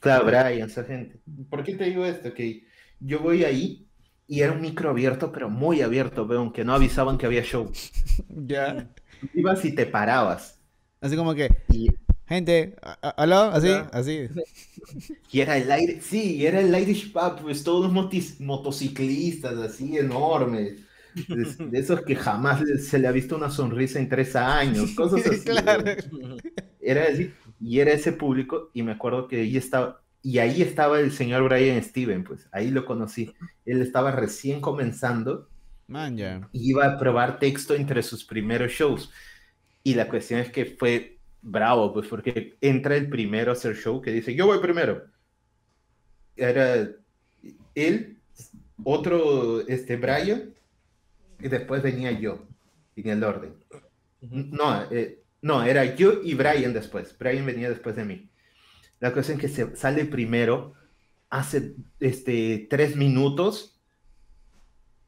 Claro, 0.00 0.26
Brian, 0.26 0.68
esa 0.68 0.84
gente. 0.84 1.20
¿Por 1.50 1.62
qué 1.64 1.74
te 1.76 1.84
digo 1.84 2.04
esto? 2.04 2.32
Que 2.34 2.66
yo 3.00 3.20
voy 3.20 3.44
ahí 3.44 3.88
y 4.26 4.40
era 4.40 4.52
un 4.52 4.60
micro 4.60 4.90
abierto, 4.90 5.32
pero 5.32 5.50
muy 5.50 5.82
abierto, 5.82 6.24
weón, 6.24 6.52
que 6.52 6.64
no 6.64 6.74
avisaban 6.74 7.18
que 7.18 7.26
había 7.26 7.42
show. 7.42 7.70
Ya. 8.28 8.88
Ibas 9.34 9.64
y 9.64 9.74
te 9.74 9.86
parabas. 9.86 10.60
Así 11.00 11.16
como 11.16 11.34
que, 11.34 11.50
Y, 11.68 11.88
gente, 12.26 12.76
¿aló? 13.16 13.36
Así, 13.52 13.68
Ya. 13.68 13.88
así. 13.92 14.28
y 15.30 15.40
era 15.40 15.56
el 15.56 15.70
aire, 15.70 16.00
sí, 16.00 16.36
y 16.36 16.46
era 16.46 16.60
el 16.60 16.74
Irish 16.76 17.12
Pub, 17.12 17.40
pues 17.42 17.64
todos 17.64 17.84
los 17.84 17.92
motis- 17.92 18.38
motociclistas 18.40 19.54
así 19.58 19.96
enormes. 19.98 20.80
De, 21.28 21.44
de 21.70 21.78
esos 21.78 22.02
que 22.02 22.16
jamás 22.16 22.62
se 22.88 22.98
le 22.98 23.06
ha 23.08 23.12
visto 23.12 23.36
una 23.36 23.50
sonrisa 23.50 23.98
en 23.98 24.08
tres 24.08 24.34
años, 24.36 24.92
cosas 24.92 25.26
así. 25.26 25.44
Claro. 25.44 25.84
Era 26.80 27.04
así, 27.04 27.32
y 27.62 27.78
era 27.78 27.92
ese 27.92 28.12
público, 28.12 28.70
y 28.74 28.82
me 28.82 28.92
acuerdo 28.92 29.28
que 29.28 29.36
ahí 29.42 29.56
estaba, 29.56 30.02
y 30.20 30.38
ahí 30.38 30.62
estaba 30.62 30.98
el 30.98 31.12
señor 31.12 31.44
Brian 31.44 31.82
Steven, 31.82 32.24
pues 32.24 32.48
ahí 32.52 32.70
lo 32.70 32.84
conocí. 32.84 33.34
Él 33.64 33.80
estaba 33.80 34.10
recién 34.10 34.60
comenzando 34.60 35.48
Man, 35.86 36.16
ya. 36.16 36.48
y 36.52 36.70
iba 36.70 36.86
a 36.86 36.98
probar 36.98 37.38
texto 37.38 37.74
entre 37.74 38.02
sus 38.02 38.24
primeros 38.24 38.72
shows. 38.72 39.10
Y 39.84 39.94
la 39.94 40.08
cuestión 40.08 40.40
es 40.40 40.50
que 40.50 40.64
fue 40.64 41.18
bravo, 41.40 41.92
pues 41.92 42.08
porque 42.08 42.56
entra 42.60 42.96
el 42.96 43.08
primero 43.08 43.50
a 43.50 43.54
hacer 43.54 43.76
show 43.76 44.00
que 44.00 44.12
dice, 44.12 44.34
yo 44.34 44.46
voy 44.46 44.58
primero. 44.58 45.04
Era 46.36 46.88
él, 47.74 48.18
otro, 48.82 49.66
este, 49.68 49.96
Brian, 49.96 50.52
y 51.40 51.48
después 51.48 51.82
venía 51.82 52.10
yo, 52.10 52.44
en 52.96 53.08
el 53.08 53.24
orden. 53.24 53.54
No, 54.20 54.82
eh, 54.90 55.21
no, 55.42 55.62
era 55.64 55.96
yo 55.96 56.22
y 56.22 56.34
Brian 56.34 56.72
después. 56.72 57.16
Brian 57.18 57.44
venía 57.44 57.68
después 57.68 57.96
de 57.96 58.04
mí. 58.04 58.30
La 59.00 59.12
cosa 59.12 59.32
es 59.32 59.40
que 59.40 59.48
se 59.48 59.76
sale 59.76 60.04
primero, 60.04 60.74
hace 61.28 61.74
este, 62.00 62.68
tres 62.70 62.96
minutos 62.96 63.80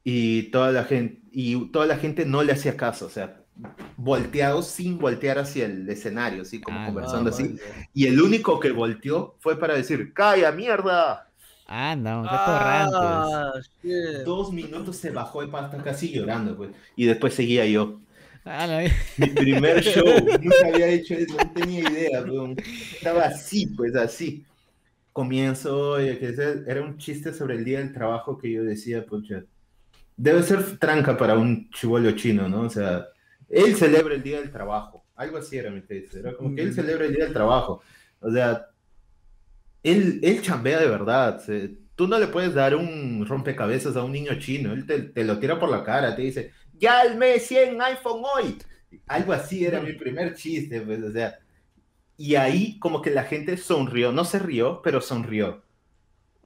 y 0.03 0.51
toda 0.51 0.73
la 0.73 0.85
gente 0.85 1.23
y 1.31 1.71
toda 1.71 1.87
la 1.87 1.97
gente 1.97 2.27
no 2.27 2.43
le 2.43 2.53
hacía 2.53 2.77
caso, 2.77 3.07
o 3.07 3.11
sea, 3.11 3.45
volteado 3.97 4.63
sin 4.63 4.99
voltear 4.99 5.39
hacia 5.39 5.67
el 5.67 5.89
escenario, 5.89 6.43
así 6.43 6.61
como 6.61 6.79
Ah, 6.79 6.87
conversando 6.87 7.31
así. 7.31 7.57
Y 7.93 8.07
el 8.07 8.21
único 8.21 8.61
que 8.61 8.71
volteó 8.73 9.37
fue 9.41 9.59
para 9.59 9.75
decir, 9.75 10.13
¡calla, 10.13 10.53
mierda! 10.53 11.31
Ah, 11.67 11.97
no. 11.97 12.25
Ah. 12.27 13.53
Dos 14.25 14.53
minutos 14.53 14.97
se 14.97 15.11
bajó 15.11 15.41
de 15.41 15.49
pasta 15.49 15.83
casi 15.83 16.13
llorando, 16.13 16.57
pues. 16.57 16.71
Y 16.95 17.07
después 17.07 17.35
seguía 17.35 17.67
yo. 17.67 18.01
Ah, 18.47 18.67
Mi 19.17 19.27
primer 19.29 19.83
show, 19.83 20.05
nunca 20.43 20.67
había 20.69 20.89
hecho 20.89 21.15
eso, 21.15 21.37
no 21.37 21.53
tenía 21.53 21.81
idea. 21.91 22.25
Estaba 22.95 23.25
así, 23.25 23.67
pues 23.69 23.95
así. 23.97 24.45
Comienzo, 25.13 25.99
ese 25.99 26.65
era 26.67 26.83
un 26.83 26.99
chiste 26.99 27.33
sobre 27.33 27.55
el 27.57 27.65
día 27.65 27.79
del 27.79 27.93
trabajo 27.93 28.37
que 28.39 28.51
yo 28.53 28.65
decía, 28.65 29.07
pucha, 29.07 29.45
debe 30.17 30.43
ser 30.43 30.79
tranca 30.79 31.17
para 31.17 31.37
un 31.39 31.71
chivolo 31.71 32.13
chino, 32.13 32.49
¿no? 32.49 32.63
O 32.63 32.71
sea, 32.71 33.07
él 33.49 33.77
celebra 33.77 34.15
el 34.15 34.23
día 34.23 34.41
del 34.41 34.53
trabajo, 34.53 35.05
algo 35.17 35.39
así 35.39 35.57
era 35.59 35.71
mi 35.71 35.83
texto, 35.83 36.19
era 36.19 36.37
como 36.37 36.55
que 36.55 36.63
él 36.63 36.75
celebra 36.75 37.07
el 37.07 37.15
día 37.15 37.25
del 37.25 37.35
trabajo, 37.35 37.83
o 38.21 38.31
sea, 38.33 38.67
él, 39.83 40.21
él 40.23 40.41
chambea 40.43 40.81
de 40.81 40.89
verdad, 40.89 41.41
se- 41.41 41.77
tú 41.95 42.09
no 42.09 42.19
le 42.19 42.27
puedes 42.29 42.55
dar 42.55 42.75
un 42.75 43.25
rompecabezas 43.27 43.97
a 43.97 44.03
un 44.05 44.13
niño 44.13 44.39
chino, 44.39 44.73
él 44.73 44.87
te, 44.87 45.01
te 45.03 45.25
lo 45.25 45.39
tira 45.39 45.59
por 45.59 45.71
la 45.71 45.85
cara, 45.85 46.17
te 46.17 46.23
dice, 46.23 46.53
ya 46.79 47.03
el 47.03 47.17
mes 47.17 47.47
100 47.47 47.81
iPhone 47.81 48.23
hoy, 48.35 48.59
algo 49.07 49.33
así 49.33 49.65
era 49.65 49.81
mi 49.81 49.93
primer 49.93 50.35
chiste, 50.35 50.81
pues, 50.81 51.03
o 51.03 51.13
sea, 51.13 51.39
y 52.17 52.37
ahí 52.37 52.79
como 52.79 53.03
que 53.03 53.11
la 53.11 53.25
gente 53.25 53.57
sonrió, 53.57 54.13
no 54.13 54.25
se 54.25 54.39
rió, 54.39 54.81
pero 54.83 55.01
sonrió 55.01 55.63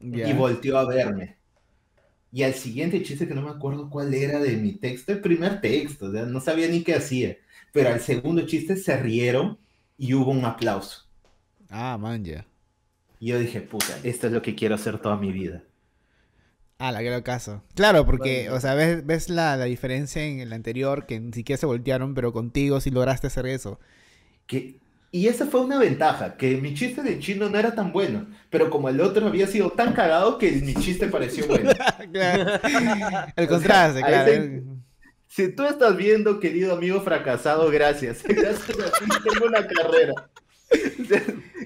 y 0.00 0.32
volteó 0.32 0.78
a 0.78 0.86
verme. 0.86 1.36
Y 2.30 2.42
al 2.42 2.54
siguiente 2.54 3.02
chiste, 3.02 3.26
que 3.26 3.34
no 3.34 3.42
me 3.42 3.50
acuerdo 3.50 3.88
cuál 3.88 4.12
era 4.12 4.38
de 4.38 4.56
mi 4.56 4.72
texto, 4.72 5.12
el 5.12 5.20
primer 5.20 5.60
texto, 5.60 6.06
o 6.06 6.12
sea, 6.12 6.26
no 6.26 6.40
sabía 6.40 6.68
ni 6.68 6.82
qué 6.82 6.94
hacía, 6.94 7.38
pero 7.72 7.90
al 7.90 8.00
segundo 8.00 8.44
chiste 8.46 8.76
se 8.76 8.96
rieron 8.96 9.58
y 9.96 10.14
hubo 10.14 10.30
un 10.30 10.44
aplauso. 10.44 11.06
Ah, 11.70 11.96
man, 11.98 12.24
ya. 12.24 12.46
Y 13.20 13.28
yo 13.28 13.38
dije, 13.38 13.60
puta, 13.60 13.98
esto 14.02 14.26
es 14.26 14.32
lo 14.32 14.42
que 14.42 14.54
quiero 14.54 14.74
hacer 14.74 14.98
toda 14.98 15.16
mi 15.16 15.32
vida. 15.32 15.64
Ah, 16.78 16.92
la 16.92 17.00
que 17.00 17.10
lo 17.10 17.24
caso. 17.24 17.62
Claro, 17.74 18.06
porque, 18.06 18.42
Bueno. 18.44 18.56
o 18.56 18.60
sea, 18.60 18.74
ves, 18.74 19.04
ves 19.04 19.28
la, 19.30 19.56
la 19.56 19.64
diferencia 19.64 20.22
en 20.24 20.38
el 20.40 20.52
anterior, 20.52 21.06
que 21.06 21.18
ni 21.18 21.32
siquiera 21.32 21.58
se 21.58 21.66
voltearon, 21.66 22.14
pero 22.14 22.32
contigo 22.32 22.80
sí 22.80 22.90
lograste 22.90 23.26
hacer 23.26 23.46
eso. 23.46 23.80
Que... 24.46 24.78
Y 25.10 25.26
esa 25.28 25.46
fue 25.46 25.62
una 25.62 25.78
ventaja, 25.78 26.36
que 26.36 26.58
mi 26.58 26.74
chiste 26.74 27.02
de 27.02 27.18
chino 27.18 27.48
no 27.48 27.58
era 27.58 27.74
tan 27.74 27.92
bueno, 27.92 28.26
pero 28.50 28.68
como 28.68 28.90
el 28.90 29.00
otro 29.00 29.26
había 29.26 29.46
sido 29.46 29.70
tan 29.70 29.94
cagado 29.94 30.36
que 30.36 30.52
mi 30.52 30.74
chiste 30.74 31.06
pareció 31.08 31.46
bueno. 31.48 31.70
Claro. 32.12 32.60
El 33.36 33.48
contraste, 33.48 34.00
claro. 34.02 34.30
ese- 34.30 34.62
Si 35.26 35.48
tú 35.56 35.64
estás 35.64 35.96
viendo, 35.96 36.38
querido 36.40 36.74
amigo 36.74 37.00
fracasado, 37.00 37.70
gracias. 37.70 38.22
Gracias 38.28 38.68
a 38.78 38.90
ti 38.98 39.10
tengo 39.32 39.46
una 39.46 39.66
carrera. 39.66 40.12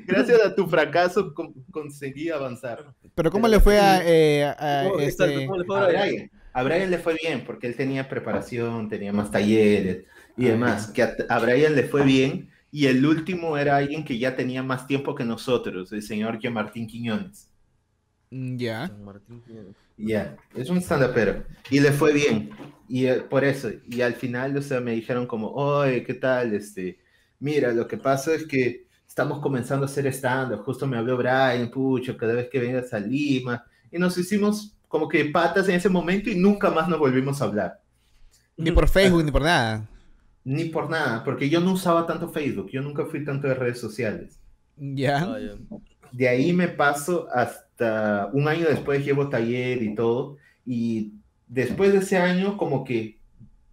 Gracias 0.06 0.40
a 0.40 0.54
tu 0.54 0.66
fracaso 0.68 1.34
con- 1.34 1.52
conseguí 1.72 2.30
avanzar. 2.30 2.94
Pero 3.14 3.30
¿cómo 3.30 3.46
le 3.48 3.60
fue 3.60 3.78
a, 3.78 4.02
eh, 4.04 4.44
a 4.44 4.84
¿Cómo- 4.88 5.00
este... 5.00 5.46
cómo 5.46 5.58
le 5.58 5.64
fue 5.64 5.78
A 5.80 5.86
Brian? 5.88 6.30
A 6.54 6.62
Brian 6.62 6.90
le 6.90 6.98
fue 6.98 7.16
bien 7.22 7.44
porque 7.44 7.66
él 7.66 7.76
tenía 7.76 8.08
preparación, 8.08 8.88
tenía 8.88 9.12
más 9.12 9.30
talleres 9.30 10.04
y 10.36 10.44
demás. 10.46 10.88
Que 10.88 11.02
a, 11.02 11.14
a 11.28 11.38
Brian 11.38 11.74
le 11.74 11.84
fue 11.84 12.04
bien 12.04 12.50
y 12.70 12.86
el 12.86 13.04
último 13.04 13.56
era 13.58 13.76
alguien 13.76 14.04
que 14.04 14.18
ya 14.18 14.34
tenía 14.36 14.62
más 14.62 14.86
tiempo 14.86 15.14
que 15.14 15.24
nosotros, 15.24 15.92
el 15.92 16.02
señor 16.02 16.38
Jean 16.38 16.54
Martín 16.54 16.86
Quiñones. 16.86 17.48
Mm, 18.30 18.56
Ya. 18.56 18.90
Tiene- 19.46 19.74
Ya, 19.98 20.36
es 20.54 20.68
un 20.70 20.78
stand-upero. 20.78 21.44
Y 21.70 21.80
le 21.80 21.92
fue 21.92 22.12
bien. 22.12 22.50
Y 22.88 23.06
eh, 23.06 23.20
por 23.20 23.44
eso, 23.44 23.70
y 23.88 24.00
al 24.00 24.14
final, 24.14 24.56
o 24.56 24.62
sea, 24.62 24.80
me 24.80 24.92
dijeron 24.92 25.26
como, 25.26 25.48
oye, 25.52 26.02
¿qué 26.02 26.14
tal? 26.14 26.54
Este, 26.54 26.98
mira, 27.38 27.72
lo 27.72 27.86
que 27.86 27.96
pasa 27.98 28.34
es 28.34 28.46
que 28.46 28.86
estamos 29.12 29.40
comenzando 29.40 29.84
a 29.84 29.88
hacer 29.90 30.06
stand-up. 30.06 30.62
Justo 30.64 30.86
me 30.86 30.96
habló 30.96 31.18
Brian, 31.18 31.70
pucho, 31.70 32.16
cada 32.16 32.32
vez 32.32 32.48
que 32.48 32.58
vengas 32.58 32.94
a 32.94 32.98
Lima. 32.98 33.62
Y 33.90 33.98
nos 33.98 34.16
hicimos 34.16 34.74
como 34.88 35.06
que 35.06 35.26
patas 35.26 35.68
en 35.68 35.74
ese 35.74 35.90
momento 35.90 36.30
y 36.30 36.34
nunca 36.34 36.70
más 36.70 36.88
nos 36.88 36.98
volvimos 36.98 37.42
a 37.42 37.44
hablar. 37.44 37.78
Ni 38.56 38.70
por 38.70 38.88
Facebook, 38.88 39.22
ni 39.22 39.30
por 39.30 39.42
nada. 39.42 39.86
Ni 40.44 40.64
por 40.64 40.88
nada, 40.88 41.22
porque 41.24 41.50
yo 41.50 41.60
no 41.60 41.72
usaba 41.72 42.06
tanto 42.06 42.30
Facebook. 42.30 42.70
Yo 42.70 42.80
nunca 42.80 43.04
fui 43.04 43.22
tanto 43.22 43.48
de 43.48 43.54
redes 43.54 43.78
sociales. 43.78 44.40
Ya. 44.78 45.18
Ah, 45.18 45.38
ya. 45.38 45.78
De 46.10 46.28
ahí 46.28 46.54
me 46.54 46.68
paso 46.68 47.28
hasta 47.34 48.30
un 48.32 48.48
año 48.48 48.66
después 48.66 49.04
llevo 49.04 49.28
taller 49.28 49.82
y 49.82 49.94
todo. 49.94 50.38
Y 50.64 51.12
después 51.48 51.92
de 51.92 51.98
ese 51.98 52.16
año, 52.16 52.56
como 52.56 52.82
que 52.82 53.18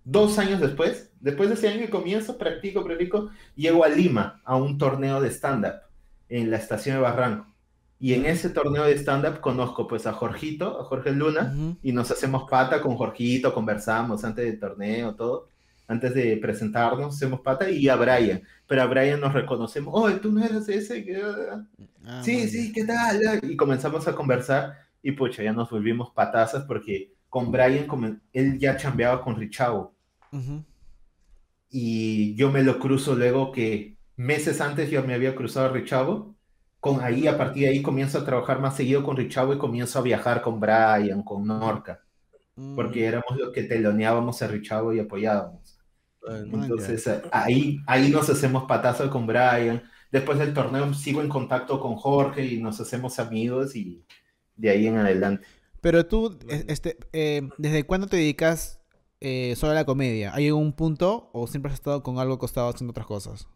dos 0.04 0.38
años 0.38 0.60
después, 0.60 1.09
después 1.20 1.50
de 1.50 1.56
ese 1.56 1.68
año 1.70 1.80
que 1.82 1.90
comienzo, 1.90 2.38
practico, 2.38 2.84
practico, 2.84 3.30
llego 3.56 3.84
a 3.84 3.90
Lima 3.90 4.42
a 4.46 4.56
un 4.56 4.78
torneo 4.78 5.22
de 5.22 5.30
stand-up 5.30 5.82
en 6.30 6.52
la 6.52 6.58
estación 6.58 6.96
de 6.98 7.02
Barranco. 7.02 7.46
Y 8.02 8.14
en 8.14 8.26
ese 8.26 8.50
torneo 8.50 8.84
de 8.86 8.94
stand-up 8.98 9.42
conozco 9.42 9.86
pues 9.88 10.08
a 10.08 10.14
Jorgito, 10.14 10.80
a 10.80 10.86
Jorge 10.86 11.12
Luna, 11.12 11.54
Ujú. 11.54 11.78
y 11.84 11.92
nos 11.92 12.10
hacemos 12.12 12.50
pata 12.50 12.82
con 12.82 12.96
Jorgito, 12.96 13.54
conversamos 13.54 14.24
antes 14.24 14.46
del 14.46 14.60
torneo, 14.60 15.16
todo, 15.16 15.50
antes 15.88 16.14
de 16.14 16.38
presentarnos, 16.38 17.16
hacemos 17.16 17.42
pata, 17.42 17.70
y 17.70 17.90
a 17.90 17.96
Brian. 17.98 18.42
Pero 18.68 18.84
a 18.84 18.86
Brian 18.86 19.20
nos 19.20 19.34
reconocemos, 19.34 19.94
oh, 19.96 20.10
tú 20.22 20.32
no 20.32 20.44
eres 20.46 20.70
ese. 20.70 21.04
que-". 21.04 21.22
Ah, 22.06 22.22
Sí, 22.24 22.38
man, 22.38 22.48
sí, 22.48 22.72
¿qué 22.72 22.86
tal? 22.86 23.20
Y 23.44 23.56
comenzamos 23.58 24.08
a 24.08 24.16
conversar 24.16 24.78
y 25.02 25.12
pucha, 25.12 25.44
ya 25.44 25.52
nos 25.52 25.70
volvimos 25.70 26.12
patazas 26.12 26.64
porque 26.66 27.14
con 27.28 27.52
Brian, 27.52 27.86
él 28.34 28.58
ya 28.60 28.78
chambeaba 28.78 29.22
con 29.22 29.36
Richavo 29.36 29.94
ya. 30.32 30.38
Ujú. 30.40 30.64
Y 31.70 32.36
yo 32.36 32.52
me 32.52 32.64
lo 32.64 32.80
cruzo 32.80 33.16
luego 33.16 33.52
que 33.52 33.98
meses 34.16 34.62
antes 34.62 34.90
yo 34.92 35.04
me 35.04 35.14
había 35.14 35.36
cruzado 35.36 35.68
a 35.68 35.72
Richavo, 35.74 36.36
con 36.80 37.02
ahí, 37.02 37.28
a 37.28 37.38
partir 37.38 37.64
de 37.64 37.70
ahí 37.70 37.82
comienzo 37.82 38.20
a 38.20 38.26
trabajar 38.26 38.60
más 38.62 38.76
seguido 38.78 39.04
con 39.04 39.18
Richavo 39.18 39.54
y 39.54 39.58
comienzo 39.58 40.00
a 40.00 40.02
viajar 40.02 40.42
con 40.42 40.60
Brian, 40.60 41.24
con 41.24 41.46
Norca, 41.46 42.02
Mm. 42.56 42.76
porque 42.76 43.06
éramos 43.06 43.38
los 43.38 43.52
que 43.54 43.64
teloneábamos 43.64 44.42
a 44.42 44.48
Richavo 44.48 44.94
y 44.94 45.00
apoyábamos. 45.00 45.80
Bueno, 46.22 46.64
Entonces 46.64 47.10
ahí, 47.32 47.80
ahí 47.88 48.10
nos 48.10 48.30
hacemos 48.30 48.66
patazos 48.66 49.10
con 49.10 49.26
Brian. 49.28 49.84
Después 50.12 50.40
del 50.40 50.54
torneo 50.54 50.94
sigo 50.94 51.22
en 51.22 51.30
contacto 51.30 51.80
con 51.80 51.96
Jorge 51.96 52.46
y 52.46 52.62
nos 52.62 52.80
hacemos 52.82 53.20
amigos 53.20 53.76
y 53.76 54.04
de 54.56 54.70
ahí 54.70 54.88
en 54.88 54.98
adelante. 54.98 55.46
Pero 55.82 56.06
tú, 56.06 56.38
es- 56.50 56.66
este, 56.68 56.98
eh, 57.14 57.50
¿desde 57.58 57.86
cuándo 57.86 58.08
te 58.08 58.18
dedicas 58.18 58.79
eh, 59.22 59.56
solo 59.58 59.74
la 59.74 59.86
comedia? 59.86 60.34
¿Hay 60.34 60.48
algún 60.48 60.74
punto 60.74 61.30
o 61.34 61.48
siempre 61.48 61.72
has 61.72 61.80
estado 61.80 62.04
con 62.04 62.20
algo 62.20 62.36
acostado 62.36 62.70
haciendo 62.70 62.92
otras 62.92 63.08
cosas? 63.08 63.48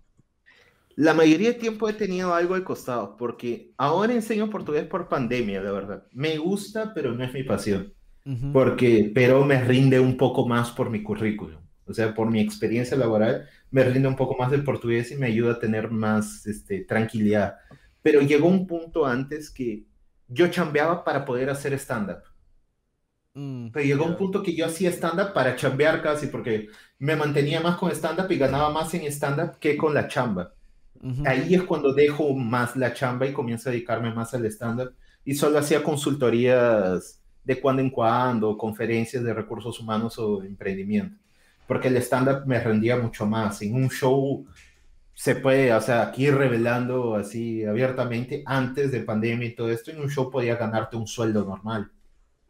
La 0.95 1.14
mayoría 1.14 1.49
de 1.53 1.59
tiempo 1.59 1.89
he 1.89 1.93
tenido 1.93 2.34
algo 2.36 2.55
de 2.55 2.64
costado 2.64 3.18
porque 3.18 3.74
ahora 3.78 4.14
enseño 4.14 4.49
portugués 4.49 4.86
por 4.86 5.09
pandemia, 5.09 5.61
la 5.61 5.72
verdad. 5.72 6.07
Me 6.11 6.38
gusta, 6.38 6.93
pero 6.93 7.14
no 7.14 7.24
es 7.24 7.34
mi 7.34 7.43
pasión. 7.43 7.93
Ujú. 8.26 8.51
Porque, 8.51 9.11
pero 9.14 9.43
me 9.45 9.61
rinde 9.64 9.99
un 9.99 10.18
poco 10.18 10.47
más 10.47 10.72
por 10.72 10.89
mi 10.89 11.03
currículum. 11.03 11.61
O 11.86 11.93
sea, 11.93 12.14
por 12.14 12.30
mi 12.32 12.39
experiencia 12.41 12.95
laboral, 12.97 13.47
me 13.72 13.84
rinde 13.84 14.07
un 14.07 14.16
poco 14.16 14.36
más 14.38 14.53
el 14.53 14.64
portugués 14.64 15.11
y 15.11 15.18
me 15.18 15.28
ayuda 15.28 15.53
a 15.53 15.59
tener 15.59 15.91
más 15.91 16.45
este, 16.47 16.82
tranquilidad. 16.86 17.55
pero 18.01 18.22
llegó 18.22 18.47
un 18.49 18.68
punto 18.68 19.05
antes 19.05 19.51
que 19.51 19.88
yo 20.28 20.49
chambeaba 20.49 21.03
para 21.05 21.26
poder 21.26 21.49
hacer 21.49 21.74
stand-up. 21.76 22.24
Mm, 23.36 23.69
Pero 23.71 23.86
llegó 23.86 24.05
un 24.05 24.17
punto 24.17 24.43
que 24.43 24.55
yo 24.55 24.65
hacía 24.65 24.89
stand-up 24.91 25.34
para 25.34 25.55
chambear 25.55 26.01
casi, 26.01 26.27
porque 26.27 26.69
me 26.99 27.15
mantenía 27.15 27.59
más 27.61 27.77
con 27.77 27.91
stand-up 27.91 28.31
y 28.31 28.38
ganaba 28.38 28.69
más 28.71 28.93
en 28.93 29.03
stand-up 29.11 29.57
que 29.59 29.75
con 29.77 29.93
la 29.93 30.07
chamba. 30.07 30.53
ujú. 31.01 31.23
Ahí 31.23 31.55
es 31.55 31.63
cuando 31.63 31.93
dejo 31.93 32.34
más 32.36 32.75
la 32.77 32.93
chamba 32.93 33.27
y 33.27 33.34
comienzo 33.34 33.69
a 33.69 33.73
dedicarme 33.73 34.13
más 34.13 34.34
al 34.34 34.45
stand-up. 34.47 34.95
Y 35.25 35.36
solo 35.36 35.59
hacía 35.59 35.84
consultorías 35.84 37.21
de 37.43 37.61
cuando 37.61 37.81
en 37.81 37.91
cuando, 37.91 38.57
conferencias 38.57 39.23
de 39.23 39.34
recursos 39.34 39.79
humanos 39.79 40.17
o 40.19 40.43
emprendimiento. 40.43 41.17
Porque 41.67 41.89
el 41.89 41.97
stand-up 41.97 42.45
me 42.47 42.59
rendía 42.61 42.97
mucho 42.97 43.25
más. 43.27 43.61
En 43.63 43.75
un 43.75 43.89
show 43.89 44.45
se 45.13 45.36
puede, 45.36 45.73
o 45.73 45.81
sea, 45.81 46.03
aquí 46.03 46.29
revelando 46.31 47.15
así 47.15 47.65
abiertamente, 47.65 48.43
antes 48.45 48.91
de 48.91 49.01
pandemia 49.01 49.47
y 49.49 49.55
todo 49.55 49.71
esto, 49.71 49.91
en 49.91 50.01
un 50.01 50.09
show 50.09 50.31
podía 50.31 50.55
ganarte 50.57 50.97
un 50.97 51.07
sueldo 51.07 51.45
normal. 51.45 51.91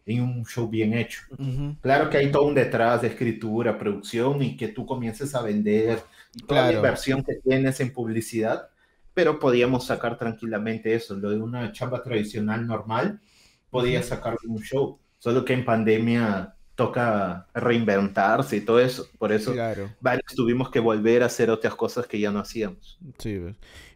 En 0.06 0.22
un 0.22 0.46
show 0.46 0.68
bien 0.70 0.94
hecho. 0.94 1.22
Ujú. 1.32 1.76
Claro 1.82 2.10
que 2.10 2.18
hay 2.18 2.32
todo 2.32 2.44
un 2.44 2.54
detrás 2.56 3.02
de 3.02 3.08
escritura, 3.10 3.78
producción 3.78 4.42
y 4.44 4.58
que 4.58 4.68
tú 4.68 4.86
comiences 4.86 5.34
a 5.36 5.42
vender 5.42 6.00
y 6.36 6.42
toda 6.42 6.62
la 6.64 6.68
Claro. 6.68 6.78
inversión 6.80 7.24
que 7.24 7.36
tienes 7.36 7.80
en 7.80 7.94
publicidad, 7.94 8.70
pero 9.14 9.40
podíamos 9.40 9.86
sacar 9.86 10.18
tranquilamente 10.18 10.94
eso, 10.94 11.16
lo 11.16 11.30
de 11.30 11.38
una 11.38 11.72
chamba 11.72 12.04
tradicional 12.04 12.68
normal, 12.68 13.22
podías 13.70 14.08
sacar 14.08 14.36
un 14.48 14.62
show, 14.62 15.00
solo 15.20 15.46
que 15.46 15.54
en 15.54 15.64
pandemia 15.66 16.56
toca 16.76 17.48
reinventarse 17.54 18.58
y 18.58 18.62
todo 18.62 18.80
eso, 18.80 19.08
por 19.18 19.32
eso 19.32 19.54
Claro, 19.54 19.90
varios 20.02 20.34
tuvimos 20.36 20.70
que 20.72 20.80
volver 20.80 21.24
a 21.24 21.28
hacer 21.28 21.50
otras 21.50 21.76
cosas 21.76 22.08
que 22.08 22.20
ya 22.20 22.32
no 22.32 22.40
hacíamos. 22.40 22.98
sí. 23.20 23.38
pues. 23.40 23.56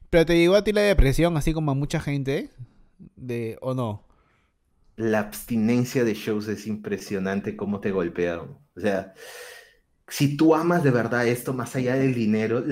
Pero 0.09 0.25
te 0.25 0.37
llegó 0.37 0.55
a 0.55 0.63
ti 0.63 0.71
la 0.71 0.81
depresión, 0.81 1.35
así 1.35 1.53
como 1.53 1.71
a 1.71 1.75
mucha 1.75 1.99
gente, 1.99 2.49
de 3.17 3.57
o 3.61 3.73
no. 3.73 4.06
La 4.97 5.19
abstinencia 5.19 6.03
de 6.03 6.15
shows 6.15 6.47
es 6.47 6.67
impresionante 6.67 7.55
cómo 7.55 7.79
te 7.79 7.91
golpearon. 7.91 8.57
O 8.75 8.79
sea, 8.79 9.13
si 10.07 10.35
tú 10.35 10.55
amas 10.55 10.83
de 10.83 10.91
verdad 10.91 11.27
esto, 11.27 11.53
más 11.53 11.75
allá 11.75 11.95
del 11.95 12.15
dinero, 12.15 12.63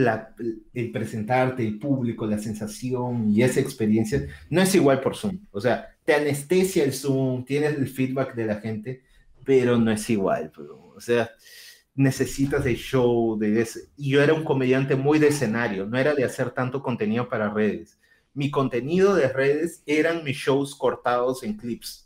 el 0.74 0.92
presentarte, 0.92 1.66
el 1.66 1.78
público, 1.78 2.26
la 2.26 2.40
sensación 2.40 3.30
y 3.30 3.44
esa 3.44 3.60
experiencia, 3.60 4.28
no 4.50 4.62
es 4.62 4.74
igual 4.74 5.02
por 5.02 5.16
Zoom. 5.16 5.40
O 5.52 5.62
sea, 5.62 5.96
te 6.04 6.16
anestesia 6.16 6.84
el 6.84 6.94
Zoom, 6.94 7.46
tienes 7.46 7.76
el 7.76 7.88
feedback 7.88 8.34
de 8.36 8.46
la 8.46 8.56
gente, 8.56 9.04
pero 9.46 9.78
no 9.78 9.92
es 9.92 10.10
igual. 10.10 10.52
bro. 10.56 10.94
O 10.96 11.02
sea, 11.02 11.30
necesitas 11.94 12.66
el 12.66 12.78
show 12.78 13.38
de 13.38 13.62
ese. 13.62 13.82
Yo 13.98 14.24
era 14.24 14.34
un 14.34 14.44
comediante 14.44 14.96
muy 14.96 15.20
de 15.20 15.28
escenario, 15.28 15.86
no 15.86 15.98
era 16.00 16.16
de 16.16 16.24
hacer 16.24 16.52
tanto 16.52 16.82
contenido 16.82 17.30
para 17.30 17.54
redes. 17.54 18.00
Mi 18.34 18.50
contenido 18.50 19.16
de 19.16 19.30
redes 19.30 19.84
eran 19.86 20.24
mis 20.24 20.38
shows 20.38 20.76
cortados 20.76 21.44
en 21.44 21.56
clips 21.58 22.05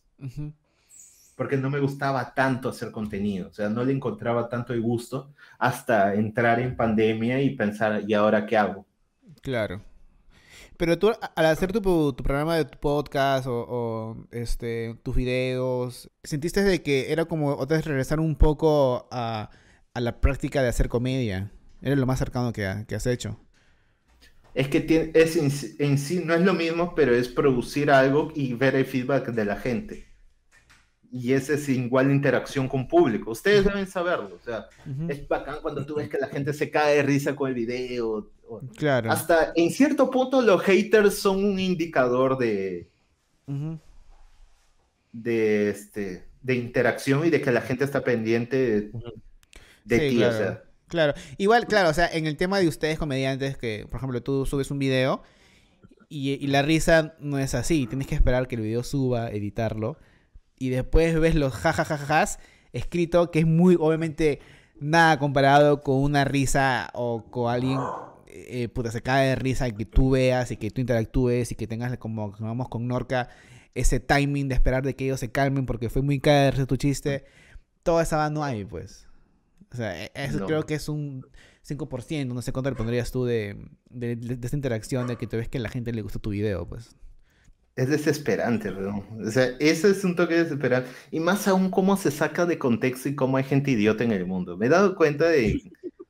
Porque 1.36 1.58
no 1.58 1.70
me 1.70 1.80
gustaba 1.80 2.34
tanto 2.34 2.70
hacer 2.70 2.92
contenido, 2.92 3.50
o 3.50 3.54
sea, 3.54 3.70
no 3.70 3.84
le 3.84 3.94
encontraba 3.94 4.50
tanto 4.50 4.74
el 4.74 4.82
gusto 4.82 5.34
hasta 5.58 6.14
entrar 6.16 6.60
en 6.60 6.76
pandemia 6.76 7.42
y 7.42 7.56
pensar, 7.56 8.04
¿y 8.06 8.14
ahora 8.14 8.46
qué 8.46 8.58
hago? 8.58 8.86
Claro. 9.42 9.82
Pero 10.78 10.98
tú, 10.98 11.12
al 11.36 11.46
hacer 11.46 11.74
tu, 11.74 11.82
tu 12.14 12.24
programa 12.24 12.56
de 12.56 12.66
tu 12.66 12.78
podcast 12.80 13.48
o, 13.48 13.66
o, 13.68 14.28
este, 14.32 14.96
tus 15.04 15.16
videos, 15.16 16.10
¿sentiste 16.24 16.64
de 16.64 16.82
que 16.82 17.12
era 17.12 17.26
como 17.26 17.50
otra 17.56 17.78
vez 17.78 17.86
regresar 17.86 18.20
un 18.20 18.36
poco 18.36 19.08
a, 19.12 19.50
a 19.94 20.02
la 20.02 20.22
práctica 20.22 20.62
de 20.62 20.70
hacer 20.70 20.90
comedia? 20.90 21.52
Era 21.82 21.96
lo 21.96 22.06
más 22.06 22.20
cercano 22.20 22.54
que, 22.54 22.86
que 22.88 22.96
has 22.96 23.08
hecho. 23.08 23.40
Es 24.54 24.68
que 24.68 24.82
tiene, 24.82 25.12
es 25.14 25.36
en 25.80 25.98
sí 25.98 26.24
no 26.26 26.34
es 26.34 26.42
lo 26.42 26.54
mismo, 26.54 26.96
pero 26.96 27.14
es 27.14 27.30
producir 27.30 27.92
algo 27.92 28.32
y 28.36 28.54
ver 28.54 28.76
el 28.76 28.86
feedback 28.86 29.30
de 29.30 29.46
la 29.46 29.56
gente. 29.58 30.09
Y 31.12 31.34
esa 31.34 31.54
es 31.54 31.68
igual 31.70 32.12
interacción 32.12 32.68
con 32.68 32.88
público. 32.88 33.32
Ustedes 33.32 33.66
deben 33.66 33.88
saberlo. 33.88 34.36
O 34.40 34.44
sea, 34.46 34.68
es 35.08 35.28
bacán 35.28 35.58
cuando 35.62 35.84
tú 35.86 35.96
ves 35.96 36.08
que 36.08 36.20
la 36.20 36.28
gente 36.28 36.54
se 36.54 36.70
cae 36.70 36.98
de 36.98 37.04
risa 37.04 37.36
con 37.36 37.50
el 37.50 37.56
video. 37.56 38.30
o- 38.48 38.62
Claro. 38.76 39.12
Hasta 39.12 39.52
en 39.56 39.70
cierto 39.72 40.10
punto 40.12 40.42
los 40.42 40.62
haters 40.64 41.16
son 41.20 41.44
un 41.44 41.60
indicador 41.60 42.38
de, 42.38 42.88
de, 45.12 45.70
este, 45.70 46.26
de 46.42 46.56
interacción 46.56 47.26
y 47.26 47.30
de 47.30 47.42
que 47.42 47.52
la 47.52 47.62
gente 47.62 47.84
está 47.84 48.04
pendiente 48.04 48.58
de, 48.58 48.92
de 49.86 50.00
Sí, 50.00 50.10
ti. 50.10 50.16
claro. 50.18 50.36
O 50.36 50.38
sea, 50.38 50.64
Claro, 50.88 51.14
igual, 51.38 51.68
claro, 51.68 51.90
o 51.90 51.94
sea, 51.94 52.08
en 52.12 52.26
el 52.26 52.36
tema 52.36 52.58
de 52.58 52.68
ustedes 52.68 52.98
comediantes, 52.98 53.56
que 53.58 53.86
por 53.92 53.98
ejemplo 53.98 54.24
tú 54.24 54.48
subes 54.48 54.72
un 54.72 54.80
video 54.80 55.22
y, 56.08 56.32
y 56.32 56.48
la 56.48 56.64
risa 56.64 57.14
no 57.20 57.38
es 57.38 57.54
así, 57.54 57.86
tienes 57.86 58.08
que 58.08 58.16
esperar 58.16 58.48
que 58.48 58.56
el 58.56 58.62
video 58.62 58.82
suba, 58.84 59.30
editarlo, 59.30 59.98
y 60.60 60.70
después 60.70 61.20
ves 61.20 61.36
los 61.36 61.54
jajajajas 61.54 62.40
escrito, 62.74 63.32
que 63.32 63.40
es 63.40 63.48
muy, 63.48 63.76
obviamente, 63.80 64.40
nada 64.80 65.18
comparado 65.20 65.82
con 65.82 65.98
una 65.98 66.24
risa 66.26 66.90
o 66.94 67.26
con 67.32 67.52
alguien, 67.52 67.80
eh, 68.28 68.68
puta, 68.70 68.92
se 68.92 69.02
cae 69.02 69.30
de 69.30 69.36
risa 69.36 69.68
y 69.68 69.72
que 69.74 69.86
tú 69.86 70.12
veas 70.12 70.52
y 70.52 70.58
que 70.58 70.70
tú 70.70 70.82
interactúes 70.82 71.52
y 71.52 71.56
que 71.56 71.66
tengas 71.68 71.98
como, 71.98 72.32
vamos 72.40 72.70
con 72.70 72.88
Norca, 72.88 73.30
ese 73.76 74.00
timing 74.00 74.50
de 74.50 74.56
esperar 74.56 74.84
de 74.84 74.96
que 74.96 75.06
ellos 75.06 75.20
se 75.20 75.32
calmen 75.32 75.66
porque 75.66 75.90
fue 75.90 76.02
muy 76.02 76.20
caer 76.20 76.66
tu 76.68 76.76
chiste, 76.78 77.26
toda 77.84 78.04
esa 78.04 78.18
va 78.18 78.30
no 78.30 78.44
hay, 78.44 78.66
pues. 78.66 79.08
O 79.72 79.76
sea, 79.78 80.04
e- 80.06 80.12
eso 80.16 80.40
No. 80.40 80.46
creo 80.48 80.66
que 80.66 80.74
es 80.76 80.90
un 80.90 81.26
5%, 81.62 82.34
no 82.34 82.42
sé 82.42 82.52
cuánto 82.52 82.70
le 82.72 82.76
pondrías 82.76 83.12
tú 83.12 83.26
de, 83.26 83.56
de, 83.90 84.16
de- 84.16 84.36
de 84.38 84.46
esta 84.48 84.58
interacción, 84.58 85.08
de 85.08 85.16
que 85.18 85.28
te 85.28 85.38
ves 85.38 85.48
que 85.50 85.58
a 85.60 85.62
la 85.62 85.70
gente 85.70 85.92
le 85.94 86.02
gustó 86.02 86.20
tu 86.20 86.32
video, 86.32 86.68
pues. 86.68 86.96
Es 87.80 87.88
desesperante, 87.88 88.72
¿no? 88.72 89.06
O 89.26 89.32
sea, 89.32 89.56
eso 89.60 89.88
es 89.88 90.04
un 90.04 90.14
toque 90.14 90.36
desesperante. 90.36 90.90
Y 91.12 91.22
más 91.22 91.48
aún 91.48 91.72
cómo 91.72 91.96
se 91.96 92.12
saca 92.12 92.46
de 92.46 92.58
contexto 92.58 93.08
y 93.08 93.16
cómo 93.16 93.38
hay 93.38 93.46
gente 93.46 93.72
idiota 93.72 94.04
en 94.04 94.12
el 94.12 94.26
mundo. 94.26 94.58
Me 94.58 94.66
he 94.66 94.70
dado 94.70 94.96
cuenta 94.96 95.30
de 95.30 95.62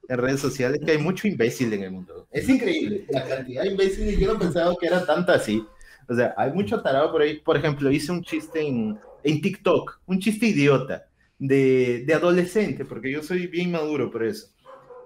en 0.08 0.18
redes 0.18 0.40
sociales 0.40 0.80
que 0.84 0.94
hay 0.94 0.98
mucho 0.98 1.28
imbécil 1.28 1.72
en 1.74 1.84
el 1.84 1.92
mundo. 1.92 2.28
Es 2.32 2.50
increíble 2.50 3.06
la 3.12 3.24
cantidad 3.24 3.62
de 3.62 3.70
imbéciles. 3.70 4.18
Yo 4.18 4.34
no 4.34 4.40
pensaba 4.40 4.76
que 4.80 4.88
era 4.88 5.06
tanta 5.06 5.36
así. 5.36 5.64
O 6.08 6.16
sea, 6.16 6.34
hay 6.38 6.52
mucho 6.52 6.82
tarado 6.82 7.12
por 7.12 7.22
ahí. 7.22 7.40
Por 7.40 7.56
ejemplo, 7.56 7.92
hice 7.92 8.12
un 8.12 8.24
chiste 8.24 8.62
en, 8.62 8.98
en 9.24 9.40
TikTok, 9.40 10.00
un 10.08 10.20
chiste 10.20 10.48
idiota 10.48 11.06
de, 11.38 12.04
de 12.04 12.14
adolescente, 12.16 12.84
porque 12.84 13.12
yo 13.12 13.22
soy 13.22 13.46
bien 13.46 13.72
maduro 13.72 14.10
por 14.10 14.24
eso. 14.24 14.48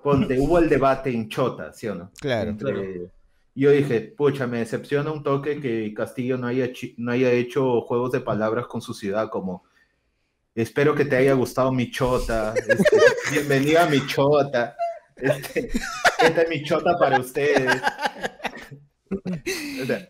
Ponte, 0.02 0.40
hubo 0.40 0.60
el 0.60 0.70
debate 0.70 1.10
en 1.10 1.28
Chota, 1.28 1.74
¿sí 1.74 1.88
o 1.88 1.96
no? 1.96 2.10
Claro. 2.22 2.52
Entre- 2.52 3.10
Yo 3.56 3.72
dije, 3.72 4.02
pucha, 4.02 4.48
me 4.48 4.60
decepciona 4.60 5.12
un 5.12 5.22
toque 5.22 5.60
que 5.60 5.94
Castillo 5.94 6.38
no 6.38 6.48
haya, 6.48 6.70
no 6.98 7.12
haya 7.12 7.32
hecho 7.32 7.82
juegos 7.82 8.12
de 8.12 8.20
palabras 8.20 8.66
con 8.66 8.82
su 8.82 8.94
ciudad, 8.94 9.30
como 9.30 9.64
espero 10.56 10.96
que 10.96 11.06
te 11.06 11.18
haya 11.18 11.34
gustado 11.34 11.72
mi 11.72 11.92
chota, 11.92 12.54
este, 12.56 12.98
bienvenida 13.32 13.86
a 13.86 13.90
mi 13.90 14.06
chota, 14.08 14.76
este, 15.16 15.70
esta 16.20 16.42
es 16.42 16.50
mi 16.50 16.64
chota 16.64 16.98
para 16.98 17.20
ustedes. 17.20 17.82
O 19.82 19.86
sea, 19.86 20.10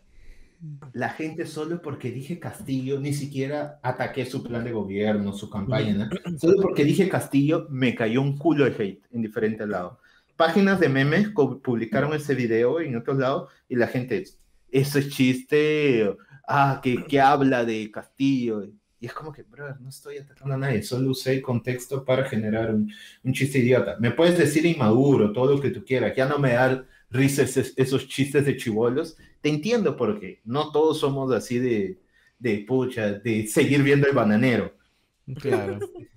la 0.94 1.10
gente 1.10 1.46
solo 1.46 1.82
porque 1.82 2.12
dije 2.12 2.39
Castillo, 2.39 2.98
ni 3.00 3.14
siquiera 3.14 3.80
ataqué 3.84 4.26
su 4.26 4.41
plan 4.41 4.64
de 4.64 4.72
gobierno, 4.72 5.34
su 5.34 5.50
campaña, 5.50 5.94
¿no? 5.94 6.39
solo 6.39 6.62
porque 6.62 6.86
dije 6.86 7.10
Castillo, 7.10 7.68
me 7.70 7.94
cayó 7.94 8.22
un 8.22 8.38
culo 8.38 8.64
de 8.64 8.72
hate 8.72 9.06
en 9.12 9.22
diferentes 9.22 9.68
lados. 9.68 9.98
Páginas 10.46 10.78
de 10.82 10.89
memes 10.89 11.30
publicaron 11.30 12.14
ese 12.14 12.36
video 12.36 12.82
en 12.82 12.98
otros 12.98 13.18
lados 13.18 13.50
y 13.70 13.78
la 13.78 13.88
gente, 13.88 14.26
eso 14.70 15.00
es 15.00 15.08
chiste, 15.08 16.14
ah, 16.46 16.82
que, 16.84 17.06
que 17.06 17.22
habla 17.22 17.64
de 17.64 17.89
Castillo. 17.89 18.66
Y 19.00 19.06
es 19.06 19.14
como 19.14 19.32
que, 19.32 19.44
brother, 19.44 19.80
no 19.80 19.88
estoy 19.88 20.18
atacando 20.18 20.56
a 20.56 20.58
nadie, 20.58 20.84
solo 20.84 21.12
usé 21.12 21.36
el 21.36 21.41
contexto 21.41 22.04
para 22.04 22.26
generar 22.26 22.76
un, 22.76 22.91
un 23.24 23.32
chiste 23.32 23.60
idiota. 23.60 23.96
Me 24.02 24.12
puedes 24.12 24.38
decir 24.38 24.66
inmaduro, 24.66 25.32
todo 25.32 25.56
lo 25.56 25.62
que 25.62 25.70
tú 25.70 25.86
quieras, 25.86 26.14
ya 26.14 26.28
no 26.28 26.38
me 26.39 26.52
da 26.52 26.86
risa 27.10 27.44
esos, 27.44 27.72
esos 27.78 28.06
chistes 28.10 28.46
de 28.46 28.58
chivolos. 28.58 29.16
Te 29.39 29.48
entiendo 29.48 29.96
porque 29.96 30.41
no 30.44 30.74
todos 30.74 31.00
somos 31.00 31.32
así 31.32 31.58
de, 31.58 32.02
de 32.38 32.66
pucha, 32.68 33.14
de 33.14 33.48
seguir 33.48 33.82
viendo 33.82 34.08
el 34.08 34.14
bananero. 34.14 34.74
Claro. 35.39 35.80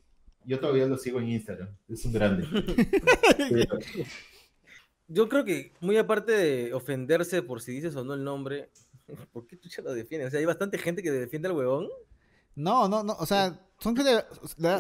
Yo 0.47 0.61
todavía 0.61 0.87
lo 0.87 0.97
sigo 0.97 1.19
en 1.21 1.29
Instagram, 1.31 1.69
es 1.89 2.05
un 2.05 2.13
grande. 2.13 2.47
Yo 5.09 5.29
creo 5.29 5.45
que, 5.45 5.73
muy 5.81 5.97
aparte 5.97 6.33
de 6.33 6.75
ofenderse 6.75 7.43
por 7.43 7.61
si 7.61 7.73
dices 7.73 7.95
o 7.97 8.05
no 8.05 8.15
el 8.15 8.25
nombre, 8.25 8.71
¿por 9.33 9.47
qué 9.47 9.57
tú 9.57 9.69
ya 9.69 9.83
lo 9.83 9.93
defiendes? 9.93 10.29
O 10.29 10.31
sea, 10.31 10.41
hay 10.41 10.47
bastante 10.47 10.79
gente 10.79 11.03
que 11.03 11.11
defiende 11.11 11.49
al 11.49 11.55
huevón. 11.57 11.89
No, 12.55 12.89
no, 12.89 13.03
no, 13.03 13.15
o 13.19 13.27
sea, 13.27 13.61
son 13.79 13.95
gente, 13.97 14.25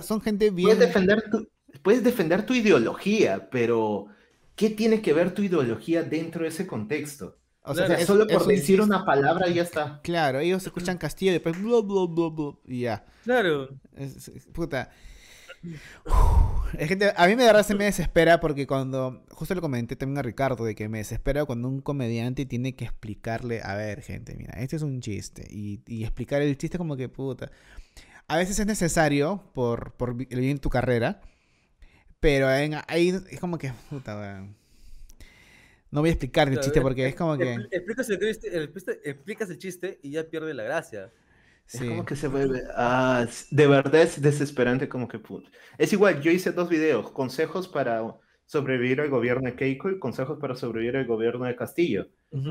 son 0.02 0.20
gente 0.20 0.50
bien... 0.50 0.68
puedes, 0.68 0.80
defender 0.80 1.30
tu, 1.30 1.48
puedes 1.82 2.02
defender 2.02 2.46
tu 2.46 2.54
ideología, 2.54 3.50
pero 3.50 4.06
¿qué 4.54 4.70
tiene 4.70 5.02
que 5.02 5.12
ver 5.12 5.34
tu 5.34 5.42
ideología 5.42 6.02
dentro 6.02 6.42
de 6.42 6.48
ese 6.48 6.66
contexto? 6.66 7.38
O 7.62 7.72
O 7.72 7.74
sea, 7.74 7.86
es- 7.86 8.06
solo 8.06 8.26
por 8.26 8.46
decir 8.46 8.80
una 8.80 9.04
palabra 9.04 9.48
ya 9.48 9.62
está. 9.62 10.00
Claro, 10.02 10.38
ellos 10.40 10.64
escuchan 10.64 10.96
Castillo 10.98 11.32
y 11.32 11.34
después 11.34 11.60
bla, 11.60 11.80
bla, 11.82 12.06
bla, 12.08 12.28
bla, 12.30 12.52
y 12.64 12.80
ya. 12.80 13.04
Claro. 13.24 13.68
Es- 13.94 14.28
es- 14.28 14.46
puta. 14.46 14.90
Es 16.78 16.88
que 16.88 16.96
te- 16.96 17.12
a 17.16 17.26
mí 17.26 17.36
me 17.36 17.44
verdad 17.44 17.64
se 17.64 17.74
me 17.74 17.84
desespera 17.84 18.40
porque 18.40 18.66
cuando, 18.66 19.24
justo 19.30 19.54
le 19.54 19.60
comenté 19.60 19.96
también 19.96 20.18
a 20.18 20.22
Ricardo 20.22 20.64
de 20.64 20.74
que 20.74 20.88
me 20.88 20.98
desespera 20.98 21.44
cuando 21.44 21.68
un 21.68 21.80
comediante 21.80 22.44
tiene 22.46 22.74
que 22.74 22.84
explicarle, 22.84 23.60
a 23.62 23.74
ver 23.76 24.02
gente, 24.02 24.34
mira, 24.36 24.54
este 24.60 24.76
es 24.76 24.82
un 24.82 25.00
chiste 25.00 25.46
y, 25.50 25.80
y 25.86 26.04
explicar 26.04 26.42
el 26.42 26.56
chiste 26.58 26.78
como 26.78 26.96
que 26.96 27.08
puta. 27.08 27.50
A 28.28 28.36
veces 28.36 28.58
es 28.58 28.66
necesario 28.66 29.42
por, 29.54 29.92
por 29.92 30.10
el 30.10 30.40
bien 30.40 30.56
de 30.56 30.60
tu 30.60 30.70
carrera, 30.70 31.20
pero 32.20 32.52
en- 32.52 32.74
ahí 32.88 33.08
es 33.30 33.40
como 33.40 33.58
que, 33.58 33.72
puta, 33.90 34.18
weón. 34.18 34.56
No 35.90 36.00
voy 36.00 36.10
a 36.10 36.12
explicar 36.12 36.48
el 36.48 36.58
chiste 36.60 36.80
porque 36.80 37.06
es 37.06 37.14
como 37.14 37.38
que, 37.38 37.54
expli- 37.54 37.68
Explicas 37.70 38.10
el 38.10 38.18
chiste- 38.20 39.00
explicas 39.10 39.50
el 39.50 39.58
chiste 39.58 39.98
y 40.02 40.10
ya 40.10 40.24
pierde 40.24 40.52
la 40.52 40.64
gracia. 40.64 41.12
Es 41.72 41.80
sí. 41.80 41.88
como 41.88 42.04
que 42.04 42.16
se 42.16 42.28
vuelve. 42.28 42.62
Ah, 42.74 43.26
de 43.50 43.66
verdad 43.66 44.02
es 44.02 44.20
desesperante, 44.22 44.88
como 44.88 45.08
que. 45.08 45.18
put- 45.18 45.50
Es 45.78 45.92
igual, 45.92 46.20
yo 46.20 46.30
hice 46.30 46.52
dos 46.52 46.68
videos: 46.68 47.10
consejos 47.10 47.68
para 47.68 48.02
sobrevivir 48.44 49.00
al 49.00 49.10
gobierno 49.10 49.48
de 49.50 49.56
Keiko 49.56 49.90
y 49.90 49.98
consejos 49.98 50.38
para 50.40 50.54
sobrevivir 50.54 50.96
al 50.96 51.06
gobierno 51.06 51.44
de 51.46 51.56
Castillo. 51.56 52.08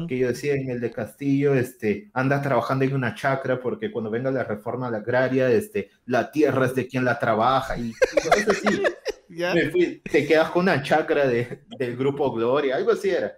Que 0.07 0.18
yo 0.18 0.28
decía 0.30 0.55
en 0.55 0.70
el 0.72 0.82
de 0.82 0.91
Castillo, 0.91 1.53
este, 1.53 2.09
anda 2.13 2.41
trabajando 2.41 2.86
en 2.86 2.95
una 2.95 3.13
chacra 3.13 3.59
porque 3.59 3.91
cuando 3.91 4.09
venga 4.09 4.32
la 4.32 4.43
reforma 4.43 4.88
agraria, 4.88 5.49
este, 5.51 5.91
la 6.05 6.32
tierra 6.32 6.66
es 6.66 6.74
de 6.76 6.88
quien 6.88 7.05
la 7.05 7.20
trabaja 7.20 7.78
y, 7.78 7.91
y 7.91 8.49
así. 8.51 8.82
¿Ya? 9.30 9.53
Me 9.53 9.70
fui, 9.70 10.01
te 10.03 10.26
quedas 10.26 10.49
con 10.51 10.63
una 10.63 10.82
chacra 10.82 11.28
de, 11.28 11.66
del 11.78 11.95
grupo 11.97 12.32
Gloria, 12.32 12.76
algo 12.78 12.91
así 12.91 13.09
era. 13.09 13.38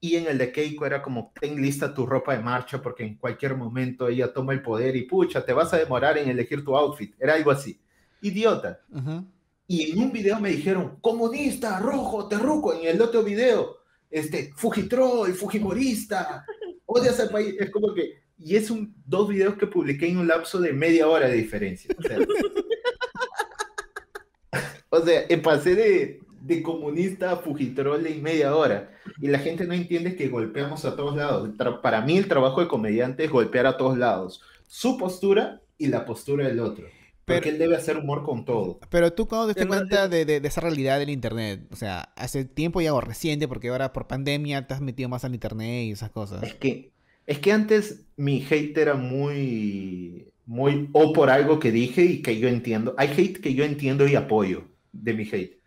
Y 0.00 0.16
en 0.16 0.26
el 0.26 0.38
de 0.38 0.52
Keiko 0.52 0.86
era 0.86 1.02
como, 1.02 1.32
ten 1.40 1.60
lista 1.60 1.92
tu 1.92 2.06
ropa 2.06 2.36
de 2.36 2.42
marcha 2.42 2.80
porque 2.80 3.04
en 3.04 3.16
cualquier 3.16 3.56
momento 3.56 4.08
ella 4.08 4.32
toma 4.32 4.52
el 4.52 4.62
poder 4.62 4.94
y 4.94 5.02
pucha, 5.02 5.44
te 5.44 5.52
vas 5.52 5.72
a 5.74 5.78
demorar 5.78 6.18
en 6.18 6.28
elegir 6.28 6.64
tu 6.64 6.76
outfit. 6.76 7.14
Era 7.18 7.34
algo 7.34 7.50
así. 7.50 7.80
Idiota. 8.20 8.80
Ujú. 8.92 9.26
Y 9.66 9.90
en 9.90 9.98
un 9.98 10.12
video 10.12 10.40
me 10.40 10.50
dijeron, 10.50 10.98
comunista, 11.00 11.78
rojo, 11.80 12.28
terruco. 12.28 12.74
En 12.74 12.86
el 12.86 13.02
otro 13.02 13.22
video, 13.22 13.78
este, 14.10 14.52
Fujitroll, 14.56 15.32
Fujimorista, 15.32 16.44
odias 16.86 17.18
al 17.20 17.30
país. 17.30 17.54
Es 17.58 17.70
como 17.70 17.92
que, 17.92 18.22
y 18.38 18.56
es 18.56 18.70
un, 18.70 18.94
dos 19.04 19.28
videos 19.28 19.56
que 19.56 19.66
publiqué 19.66 20.08
en 20.08 20.18
un 20.18 20.28
lapso 20.28 20.60
de 20.60 20.72
media 20.72 21.08
hora 21.08 21.28
de 21.28 21.36
diferencia. 21.36 21.94
O 21.98 22.02
sea, 22.02 22.18
o 24.90 25.04
sea, 25.04 25.26
pasé 25.42 25.74
de, 25.74 26.20
de 26.48 26.62
comunista 26.62 27.32
a 27.32 27.36
Fujitroll 27.36 28.06
en 28.06 28.22
media 28.22 28.56
hora. 28.56 28.90
Y 29.20 29.28
la 29.28 29.38
gente 29.38 29.64
no 29.66 29.74
entiende 29.74 30.16
que 30.16 30.28
golpeamos 30.28 30.84
a 30.84 30.96
todos 30.96 31.16
lados. 31.16 31.50
Para 31.82 32.00
mí 32.00 32.16
el 32.16 32.26
trabajo 32.26 32.60
de 32.60 32.68
comediante 32.68 33.24
es 33.24 33.30
golpear 33.30 33.66
a 33.66 33.76
todos 33.76 33.96
lados. 33.96 34.40
Su 34.66 34.98
postura 34.98 35.60
y 35.76 35.86
la 35.86 36.04
postura 36.04 36.48
del 36.48 36.60
otro. 36.60 36.86
Porque 37.24 37.40
Pero- 37.42 37.50
él 37.52 37.58
debe 37.58 37.76
hacer 37.76 37.98
humor 37.98 38.24
con 38.24 38.46
todo. 38.46 38.80
Pero 38.88 39.12
tú 39.12 39.28
cuando 39.28 39.52
te 39.52 39.60
das 39.60 39.66
cuenta 39.68 40.08
de, 40.08 40.24
de- 40.24 40.40
de 40.40 40.48
esa 40.48 40.62
realidad 40.62 40.98
del 40.98 41.10
internet, 41.10 41.66
o 41.70 41.76
sea, 41.76 42.12
hace 42.16 42.46
tiempo 42.46 42.80
ya 42.80 42.94
o 42.94 43.00
reciente, 43.02 43.46
porque 43.46 43.68
ahora 43.68 43.92
por 43.92 44.06
pandemia 44.06 44.66
te 44.66 44.72
has 44.72 44.80
metido 44.80 45.10
más 45.10 45.24
al 45.26 45.34
internet 45.34 45.84
y 45.84 45.90
esas 45.90 46.10
cosas. 46.10 46.42
Es 46.42 46.54
que, 46.54 46.90
es 47.26 47.38
que 47.38 47.52
antes 47.52 48.06
mi 48.16 48.42
hate 48.48 48.78
era 48.78 48.94
muy, 48.94 50.28
muy 50.46 50.88
o 50.92 51.12
por 51.12 51.28
algo 51.28 51.58
que 51.60 51.70
dije 51.70 52.02
y 52.04 52.22
que 52.22 52.38
yo 52.38 52.48
entiendo. 52.48 52.94
Hay 52.96 53.08
hate 53.08 53.40
que 53.42 53.52
yo 53.52 53.64
entiendo 53.64 54.08
y 54.08 54.14
apoyo 54.14 54.64
de 54.92 55.12
mi 55.12 55.24
hate. 55.30 55.57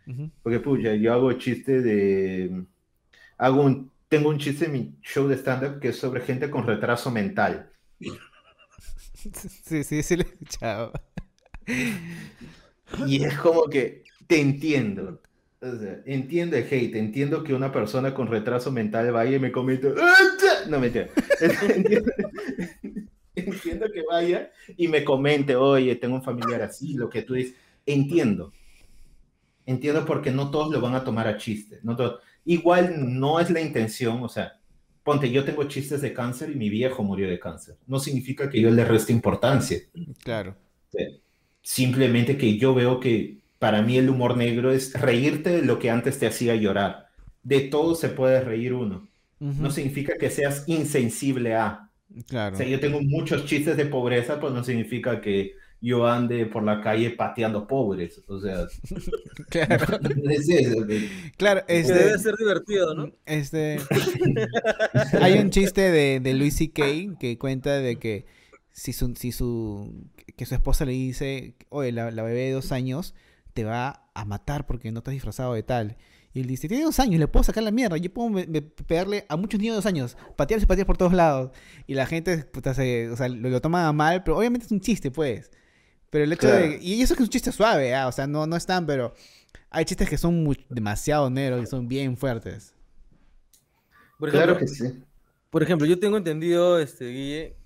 Porque, 0.42 0.60
puya, 0.60 0.94
yo 0.94 1.12
hago 1.12 1.32
chiste 1.34 1.80
de... 1.82 2.64
Hago 3.38 3.62
un, 3.62 3.90
tengo 4.08 4.28
un 4.28 4.38
chiste 4.38 4.66
en 4.66 4.72
mi 4.72 4.94
show 5.02 5.26
de 5.28 5.36
stand-up 5.36 5.80
que 5.80 5.88
es 5.88 5.96
sobre 5.98 6.20
gente 6.22 6.50
con 6.50 6.66
retraso 6.66 7.10
mental. 7.10 7.70
Sí, 9.64 9.84
sí, 9.84 10.02
sí 10.02 10.16
lo 10.16 10.22
he 10.22 10.26
escuchado. 10.26 10.92
Y 13.06 13.24
es 13.24 13.38
como 13.38 13.64
que 13.68 14.02
te 14.26 14.40
entiendo. 14.40 15.20
O 15.60 15.76
sea, 15.76 16.00
entiendo 16.06 16.56
el 16.56 16.64
hate, 16.64 16.96
entiendo 16.96 17.44
que 17.44 17.54
una 17.54 17.70
persona 17.70 18.12
con 18.12 18.26
retraso 18.26 18.72
mental 18.72 19.12
vaya 19.12 19.36
y 19.36 19.40
me 19.40 19.52
comente. 19.52 19.94
"Ah, 19.96 20.14
No 20.68 20.80
me 20.80 20.88
entiendo. 20.88 21.12
entiendo 23.34 23.86
que 23.92 24.02
vaya 24.10 24.50
y 24.76 24.88
me 24.88 25.04
comente, 25.04 25.56
oye, 25.56 25.96
tengo 25.96 26.16
un 26.16 26.22
familiar 26.22 26.62
así, 26.62 26.94
lo 26.94 27.08
que 27.08 27.22
tú 27.22 27.34
dices. 27.34 27.54
Entiendo. 27.86 28.52
Entiendo 29.72 30.04
porque 30.04 30.30
no 30.30 30.50
todos 30.50 30.70
lo 30.72 30.80
van 30.80 30.94
a 30.94 31.02
tomar 31.04 31.26
a 31.26 31.36
chiste. 31.36 31.80
No 31.82 31.96
todos- 31.96 32.20
Igual 32.44 33.18
no 33.20 33.40
es 33.40 33.50
la 33.50 33.60
intención, 33.60 34.22
o 34.22 34.28
sea, 34.28 34.58
ponte, 35.04 35.30
yo 35.30 35.44
tengo 35.44 35.64
chistes 35.64 36.00
de 36.02 36.12
cáncer 36.12 36.50
y 36.50 36.56
mi 36.56 36.68
viejo 36.70 37.02
murió 37.02 37.28
de 37.28 37.38
cáncer. 37.38 37.76
No 37.86 37.98
significa 37.98 38.48
que 38.50 38.60
yo 38.60 38.70
le 38.70 38.84
reste 38.84 39.12
importancia. 39.12 39.78
Claro. 40.22 40.56
Simplemente 41.62 42.36
que 42.36 42.58
yo 42.58 42.74
veo 42.74 42.98
que 43.00 43.38
para 43.58 43.82
mí 43.82 43.96
el 43.96 44.10
humor 44.10 44.36
negro 44.36 44.72
es 44.72 44.92
reírte 45.00 45.50
de 45.50 45.62
lo 45.62 45.78
que 45.78 45.90
antes 45.90 46.18
te 46.18 46.26
hacía 46.26 46.56
llorar. 46.56 47.06
De 47.44 47.60
todo 47.60 47.94
se 47.94 48.08
puede 48.08 48.40
reír 48.40 48.72
uno. 48.74 49.08
No 49.38 49.70
significa 49.72 50.14
que 50.18 50.30
seas 50.30 50.64
insensible 50.68 51.54
a. 51.56 51.88
Claro. 52.28 52.54
O 52.54 52.58
sea, 52.58 52.66
yo 52.68 52.78
tengo 52.78 53.00
muchos 53.00 53.44
chistes 53.46 53.76
de 53.76 53.86
pobreza, 53.86 54.38
pues 54.38 54.52
no 54.52 54.62
significa 54.62 55.20
que 55.20 55.54
yo 55.82 56.06
ande 56.06 56.46
por 56.46 56.62
la 56.62 56.80
calle 56.80 57.10
pateando 57.10 57.66
pobres. 57.66 58.22
O 58.28 58.40
sea, 58.40 58.66
Claro. 59.50 59.98
es 60.30 60.48
eso. 60.48 60.86
Claro, 61.36 61.62
este, 61.68 61.92
debe 61.92 62.18
ser 62.18 62.36
divertido, 62.36 62.94
¿no? 62.94 63.12
este, 63.26 63.78
hay 65.20 65.38
un 65.38 65.50
chiste 65.50 65.90
de, 65.90 66.20
de 66.20 66.34
Louis 66.34 66.54
C.K. 66.56 66.84
que 67.18 67.36
cuenta 67.38 67.78
de 67.78 67.96
que 67.98 68.26
si 68.70 68.92
su, 68.92 69.14
si 69.16 69.32
su, 69.32 70.08
que 70.36 70.46
su 70.46 70.54
esposa 70.54 70.84
le 70.84 70.92
dice, 70.92 71.56
oye, 71.68 71.92
la, 71.92 72.10
la 72.10 72.22
bebé 72.22 72.40
de 72.46 72.52
dos 72.52 72.72
años 72.72 73.14
te 73.54 73.64
va 73.64 74.08
a 74.14 74.24
matar 74.24 74.66
porque 74.66 74.90
no 74.92 74.98
estás 75.00 75.12
disfrazado 75.12 75.52
de 75.54 75.62
tal. 75.62 75.96
Y 76.34 76.40
él 76.40 76.46
dice, 76.46 76.66
tiene 76.66 76.84
dos 76.84 76.98
años, 76.98 77.20
le 77.20 77.28
puedo 77.28 77.44
sacar 77.44 77.62
la 77.62 77.70
mierda, 77.70 77.98
yo 77.98 78.10
puedo 78.10 78.30
me- 78.30 78.46
me- 78.46 78.62
pegarle 78.62 79.26
a 79.28 79.36
muchos 79.36 79.60
niños 79.60 79.74
de 79.74 79.76
dos 79.76 79.86
años, 79.86 80.16
patearse 80.36 80.64
y 80.64 80.66
patear 80.66 80.86
por 80.86 80.96
todos 80.96 81.12
lados. 81.12 81.50
Y 81.86 81.92
la 81.94 82.06
gente, 82.06 82.38
puta, 82.38 82.72
se- 82.72 83.10
o 83.10 83.16
sea, 83.16 83.28
lo, 83.28 83.50
lo 83.50 83.60
toma 83.60 83.92
mal, 83.92 84.22
pero 84.24 84.38
obviamente 84.38 84.64
es 84.64 84.72
un 84.72 84.80
chiste, 84.80 85.10
pues. 85.10 85.50
Pero 86.12 86.24
el 86.26 86.32
hecho 86.34 86.48
Claro. 86.48 86.52
de... 86.52 86.78
Y 86.82 87.02
eso 87.02 87.16
que 87.16 87.24
es 87.24 87.28
un 87.28 87.32
chiste 87.32 87.52
suave, 87.52 87.96
ah, 87.96 88.08
o 88.08 88.12
sea, 88.12 88.28
no, 88.28 88.46
no 88.46 88.56
es 88.56 88.66
tan, 88.66 88.86
pero 88.86 89.14
hay 89.70 89.84
chistes 89.86 90.08
que 90.10 90.18
son 90.18 90.56
demasiado 90.70 91.30
negros 91.30 91.62
y 91.64 91.66
son 91.68 91.88
bien 91.88 92.16
fuertes. 92.16 92.74
Por 94.18 94.30
Claro 94.30 94.56
que 94.58 94.66
sí. 94.68 95.04
por 95.50 95.62
ejemplo, 95.62 95.86
yo 95.86 95.98
tengo 96.00 96.16
entendido, 96.16 96.78
este, 96.80 97.06
Guille, 97.10 97.56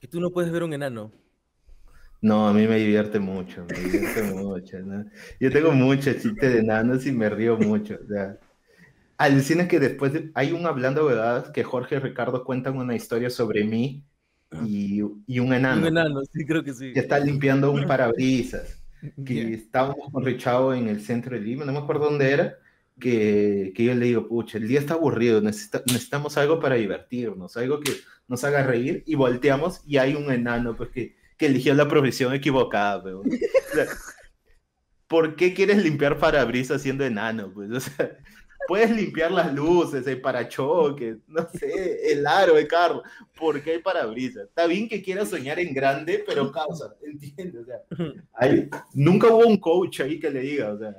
que 0.00 0.08
tú 0.08 0.20
no 0.20 0.30
puedes 0.32 0.52
ver 0.52 0.62
un 0.64 0.72
enano. 0.74 1.12
No, 2.20 2.48
a 2.48 2.52
mí 2.52 2.66
me 2.66 2.76
divierte 2.78 3.20
mucho, 3.20 3.64
me 3.64 3.78
divierte 3.78 4.22
mucho, 4.34 4.78
¿no? 4.80 5.04
Yo 5.40 5.50
tengo 5.52 5.70
muchos 5.72 6.16
chistes 6.20 6.52
de 6.52 6.58
enanos 6.60 7.06
y 7.06 7.12
me 7.12 7.28
río 7.30 7.56
mucho, 7.58 7.94
o 8.02 8.06
sea. 8.08 8.38
Alucina 9.18 9.68
que 9.68 9.80
después 9.80 10.12
de- 10.14 10.32
hay 10.34 10.52
un 10.52 10.66
hablando 10.66 11.04
verdad 11.06 11.52
que 11.52 11.64
Jorge 11.64 11.96
y 11.96 11.98
Ricardo 12.00 12.44
cuentan 12.44 12.76
una 12.78 12.96
historia 12.96 13.30
sobre 13.30 13.64
mí 13.64 14.04
y, 14.64 15.00
y 15.26 15.38
un 15.40 15.52
enano 15.52 15.82
Un 15.82 15.86
enano, 15.88 16.22
sí, 16.32 16.44
creo 16.46 16.64
que 16.64 16.72
sí. 16.74 16.92
que 16.92 17.00
está 17.00 17.18
limpiando 17.18 17.70
un 17.72 17.86
parabrisas, 17.86 18.82
que 19.24 19.34
Ya. 19.34 19.48
estábamos 19.50 20.10
con 20.12 20.24
Richao 20.24 20.74
en 20.74 20.88
el 20.88 21.00
centro 21.02 21.34
de 21.36 21.42
Lima, 21.42 21.64
no 21.64 21.72
me 21.72 21.78
acuerdo 21.78 22.06
dónde 22.06 22.32
era, 22.32 22.58
que, 22.98 23.72
que 23.76 23.84
yo 23.84 23.94
le 23.94 24.06
digo, 24.06 24.26
pucha, 24.28 24.58
el 24.58 24.66
día 24.68 24.80
está 24.80 24.94
aburrido, 24.94 25.40
necesita- 25.40 25.82
necesitamos 25.86 26.36
algo 26.38 26.58
para 26.60 26.74
divertirnos, 26.76 27.56
algo 27.56 27.80
que 27.80 27.92
nos 28.26 28.42
haga 28.44 28.62
reír, 28.64 29.02
y 29.06 29.14
volteamos 29.14 29.82
y 29.86 29.98
hay 29.98 30.14
un 30.14 30.30
enano 30.32 30.76
pues, 30.76 30.90
que, 30.90 31.16
que 31.36 31.46
eligió 31.46 31.74
la 31.74 31.88
profesión 31.88 32.32
equivocada. 32.34 33.16
O 33.16 33.22
sea, 33.72 33.86
¿Por 35.06 35.36
qué 35.36 35.54
quieres 35.54 35.82
limpiar 35.82 36.18
parabrisas 36.18 36.82
siendo 36.82 37.04
enano? 37.04 37.50
Pues? 37.52 37.70
O 37.70 37.80
sea, 37.80 38.18
puedes 38.68 38.90
limpiar 38.94 39.32
las 39.32 39.52
luces, 39.54 40.06
el 40.06 40.20
parachoques, 40.20 41.16
no 41.26 41.48
sé, 41.58 42.12
el 42.12 42.26
aro 42.26 42.54
de 42.54 42.68
carro. 42.68 43.02
¿Por 43.34 43.62
qué 43.62 43.72
hay 43.72 43.78
parabrisas? 43.78 44.44
Está 44.48 44.66
bien 44.66 44.88
que 44.88 45.02
quieras 45.02 45.30
soñar 45.30 45.58
en 45.58 45.72
grande, 45.72 46.22
pero 46.26 46.52
causa, 46.52 46.94
¿entiendes? 47.02 47.62
O 47.62 47.64
sea, 47.64 47.80
hay- 48.34 48.68
nunca 48.92 49.28
hubo 49.28 49.46
un 49.46 49.56
coach 49.56 50.00
ahí 50.00 50.20
que 50.20 50.30
le 50.30 50.40
diga, 50.40 50.72
o 50.74 50.78
sea, 50.78 50.94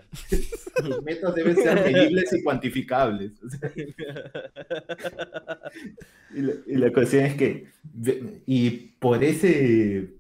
tus 0.76 1.04
metas 1.04 1.36
deben 1.36 1.56
ser 1.56 1.76
medibles 1.86 2.34
y 2.34 2.42
cuantificables. 2.44 3.32
o 3.44 3.50
sea. 3.50 3.72
y, 6.34 6.42
la, 6.42 6.54
y 6.66 6.76
la 6.76 6.92
cuestión 6.92 7.26
es 7.26 7.36
que, 7.36 7.68
y 8.46 8.70
por 9.00 9.24
ese, 9.24 10.14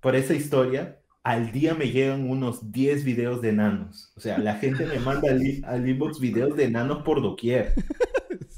por 0.00 0.16
esa 0.16 0.34
historia, 0.34 0.97
al 1.28 1.52
día 1.52 1.74
me 1.74 1.90
llegan 1.90 2.30
unos 2.30 2.72
10 2.72 3.04
videos 3.04 3.42
de 3.42 3.50
enanos. 3.50 4.10
O 4.16 4.20
sea, 4.20 4.38
la 4.38 4.54
gente 4.54 4.86
me 4.86 4.98
manda 4.98 5.28
al, 5.30 5.86
inbox 5.86 6.20
videos 6.20 6.56
de 6.56 6.64
enanos 6.64 7.02
por 7.02 7.20
doquier. 7.22 7.74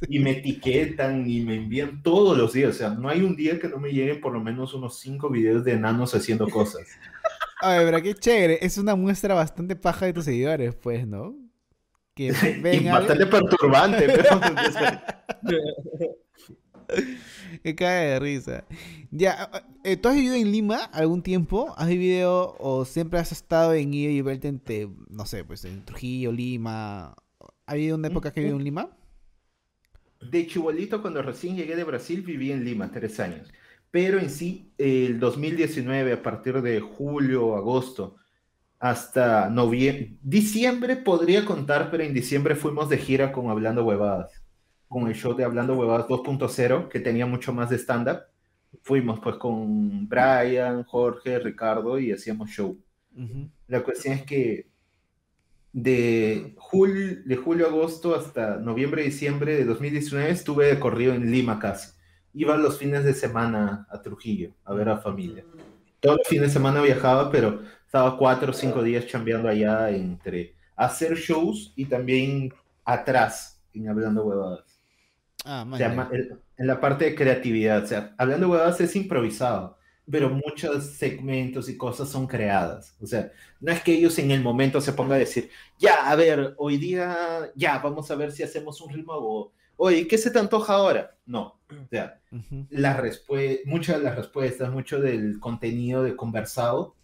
Y 0.09 0.19
me 0.19 0.31
etiquetan 0.31 1.29
y 1.29 1.43
me 1.43 1.57
envían 1.57 2.03
todos 2.03 2.37
los 2.37 2.55
días. 2.55 2.71
O 2.71 2.73
sea, 2.73 2.89
no 2.89 3.11
hay 3.11 3.21
un 3.21 3.37
día 3.37 3.59
que 3.59 3.69
no 3.69 3.77
me 3.77 3.93
lleguen 3.93 4.23
por 4.23 4.33
lo 4.33 4.41
menos 4.41 4.73
unos 4.73 4.99
5 4.99 5.29
videos 5.29 5.63
de 5.63 5.73
enanos 5.73 6.15
haciendo 6.15 6.49
cosas. 6.49 6.89
Ay, 7.61 7.85
pero 7.85 8.01
qué 8.01 8.15
chévere. 8.15 8.59
Es 8.63 8.79
una 8.79 8.95
muestra 8.95 9.35
bastante 9.35 9.77
paja 9.77 10.07
de 10.07 10.15
tus 10.15 10.25
seguidores, 10.25 10.75
pues, 10.75 11.07
¿no? 11.07 11.37
Que 12.15 12.29
Y 12.59 12.61
ven 12.63 12.89
algo- 12.89 13.01
bastante 13.01 13.27
perturbante, 13.27 14.07
pero... 15.43 15.61
Que 17.63 17.75
cae 17.75 18.11
de 18.11 18.21
risa. 18.21 18.65
Ya, 19.11 19.51
eh, 19.85 19.97
¿tú 19.97 20.09
has 20.09 20.15
vivido 20.15 20.35
en 20.35 20.53
Lima 20.53 20.85
algún 20.85 21.23
tiempo? 21.23 21.75
¿Has 21.77 21.89
vivido 21.89 22.57
o 22.59 22.85
siempre 22.85 23.19
has 23.19 23.33
estado 23.33 23.75
en 23.75 23.93
ida 23.93 24.11
y 24.11 24.21
vuelta 24.21 24.49
entre, 24.49 24.89
no 25.09 25.27
sé, 25.27 25.45
pues 25.45 25.65
en 25.65 25.85
Trujillo, 25.85 26.33
Lima? 26.33 27.15
¿Ha 27.67 27.73
habido 27.73 27.97
una 27.97 28.09
época 28.09 28.33
que 28.33 28.41
vivido 28.41 28.57
en 28.57 28.65
Lima? 28.65 28.97
De 30.21 30.47
chibolito, 30.47 31.01
cuando 31.03 31.23
recién 31.23 31.57
llegué 31.57 31.77
de 31.77 31.85
Brasil, 31.85 32.23
viví 32.23 32.53
en 32.53 32.65
Lima 32.65 32.91
tres 32.93 33.19
años. 33.21 33.53
Pero 33.91 34.19
en 34.19 34.31
sí, 34.31 34.73
el 34.79 35.19
2019, 35.19 36.13
a 36.13 36.23
partir 36.23 36.61
de 36.63 36.81
julio, 36.81 37.57
agosto, 37.57 38.17
hasta 38.79 39.51
noviembre, 39.51 40.17
diciembre 40.23 40.97
podría 40.97 41.45
contar, 41.45 41.91
pero 41.91 42.05
en 42.05 42.15
diciembre 42.15 42.57
fuimos 42.57 42.89
de 42.89 42.99
gira 42.99 43.33
con 43.33 43.51
Hablando 43.51 43.85
Huevadas, 43.85 44.40
con 44.91 45.07
el 45.07 45.15
show 45.15 45.37
de 45.37 45.45
Hablando 45.45 45.75
Huevadas 45.75 46.09
2.0, 46.09 46.89
que 46.89 46.99
tenía 46.99 47.25
mucho 47.25 47.53
más 47.53 47.71
de 47.71 47.79
stand-up. 47.79 48.23
Fuimos 48.83 49.21
pues 49.21 49.37
con 49.37 50.09
Brian, 50.09 50.83
Jorge, 50.83 51.39
Ricardo 51.39 51.97
y 52.01 52.11
hacíamos 52.11 52.51
show. 52.51 52.77
Ujú. 53.17 53.49
La 53.69 53.85
cuestión 53.85 54.15
es 54.15 54.25
que 54.25 54.67
de 55.73 56.55
julio, 56.59 57.19
de 57.25 57.37
julio 57.37 57.69
agosto 57.69 58.17
hasta 58.17 58.57
noviembre, 58.57 59.05
diciembre 59.05 59.55
de 59.55 59.65
2019 59.65 60.29
estuve 60.29 60.67
de 60.67 60.81
corrido 60.81 61.15
en 61.15 61.31
Lima 61.31 61.61
casi. 61.61 61.93
Iba 62.35 62.57
los 62.57 62.77
fines 62.77 63.05
de 63.05 63.15
semana 63.15 63.87
a 63.91 64.03
Trujillo 64.03 64.55
a 64.65 64.75
ver 64.75 64.89
a 64.89 64.99
familia. 64.99 65.45
Todos 66.01 66.17
los 66.19 66.27
fines 66.27 66.49
de 66.49 66.53
semana 66.53 66.83
viajaba, 66.83 67.31
pero 67.31 67.63
estaba 67.87 68.19
cuatro 68.19 68.51
o 68.51 68.55
cinco 68.55 68.83
días 68.83 69.07
chambeando 69.07 69.49
allá 69.49 69.89
entre 69.91 70.57
hacer 70.75 71.15
shows 71.15 71.73
y 71.77 71.85
también 71.85 72.53
atrás, 72.85 73.63
en 73.73 73.89
Hablando 73.89 74.25
Huevadas. 74.25 74.70
Ah, 75.45 75.67
O 75.71 75.77
sea, 75.77 75.89
man, 75.89 75.97
ma- 75.97 76.11
el- 76.13 76.39
en 76.57 76.67
la 76.67 76.81
parte 76.81 77.07
de 77.07 77.15
creatividad. 77.15 77.83
O 77.83 77.87
sea, 77.87 78.15
Hablando 78.19 78.49
Huevadas 78.49 78.81
es 78.81 78.95
improvisado, 78.97 79.79
pero 80.11 80.29
muchos 80.31 80.85
segmentos 80.97 81.69
y 81.69 81.77
cosas 81.77 82.09
son 82.09 82.27
creadas. 82.27 82.95
O 83.01 83.07
sea, 83.07 83.31
no 83.61 83.73
es 83.73 83.81
que 83.83 83.93
ellos 83.95 84.19
en 84.19 84.31
el 84.31 84.43
momento 84.43 84.81
se 84.81 84.93
pongan 84.93 85.15
a 85.15 85.19
decir, 85.19 85.51
ya, 85.79 86.11
a 86.11 86.17
ver, 86.17 86.55
hoy 86.59 86.77
día, 86.77 87.51
ya, 87.55 87.79
vamos 87.79 88.11
a 88.11 88.17
ver 88.17 88.33
si 88.33 88.43
hacemos 88.43 88.81
un 88.81 88.93
ritmo 88.93 89.13
o, 89.15 89.53
oye, 89.77 90.07
¿qué 90.07 90.19
se 90.19 90.31
te 90.31 90.39
antoja 90.39 90.75
ahora? 90.75 91.17
No. 91.27 91.59
O 91.71 91.89
sea, 91.89 92.21
la 92.71 93.01
respue- 93.01 93.61
muchas 93.65 93.99
de 93.99 94.05
las 94.05 94.17
respuestas, 94.17 94.71
mucho 94.71 95.01
del 95.01 95.39
contenido 95.41 96.03
de 96.03 96.17
conversado 96.17 96.97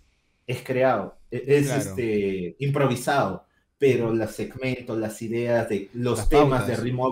es 0.47 0.63
creado, 0.63 1.17
e- 1.31 1.45
es 1.47 1.67
Claro. 1.67 1.81
este, 1.81 2.57
improvisado, 2.59 3.47
pero 3.79 4.13
los 4.13 4.31
segmentos, 4.33 4.99
las 4.99 5.21
ideas 5.23 5.69
de 5.69 5.89
los 5.95 6.19
Las 6.19 6.29
temas 6.29 6.61
pautas. 6.63 6.67
de 6.69 6.77
ritmo 6.85 7.07
a 7.07 7.11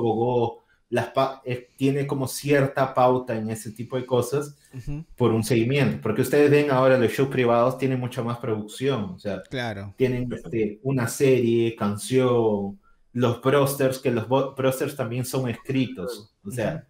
las 0.94 1.10
eh, 1.44 1.70
tiene 1.76 2.06
como 2.06 2.28
cierta 2.28 2.94
pauta 2.94 3.36
en 3.36 3.50
ese 3.50 3.72
tipo 3.72 3.96
de 3.96 4.06
cosas 4.06 4.56
Ujú. 4.72 5.04
por 5.16 5.32
un 5.32 5.42
seguimiento, 5.42 5.98
porque 6.00 6.22
ustedes 6.22 6.48
ven 6.50 6.70
ahora 6.70 6.96
los 6.96 7.10
shows 7.10 7.28
privados 7.30 7.78
tienen 7.78 7.98
mucha 7.98 8.22
más 8.22 8.38
producción, 8.38 9.04
o 9.16 9.18
sea, 9.18 9.42
Claro. 9.50 9.92
tienen 9.96 10.32
este, 10.32 10.78
una 10.84 11.08
serie, 11.08 11.74
canción, 11.74 12.78
los 13.12 13.42
brosters, 13.42 13.98
que 13.98 14.12
los 14.12 14.28
brosters 14.28 14.94
también 14.94 15.24
son 15.24 15.48
escritos. 15.48 16.32
O 16.46 16.50
sea, 16.52 16.86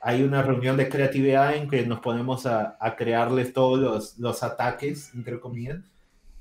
hay 0.00 0.22
una 0.22 0.40
reunión 0.42 0.76
de 0.78 0.88
creatividad 0.88 1.54
en 1.54 1.68
que 1.68 1.84
nos 1.86 2.00
ponemos 2.00 2.46
a, 2.46 2.76
a 2.80 2.96
crearles 2.96 3.52
todos 3.52 3.78
los, 3.78 4.18
los 4.18 4.42
ataques, 4.42 5.12
entre 5.14 5.38
comillas, 5.40 5.78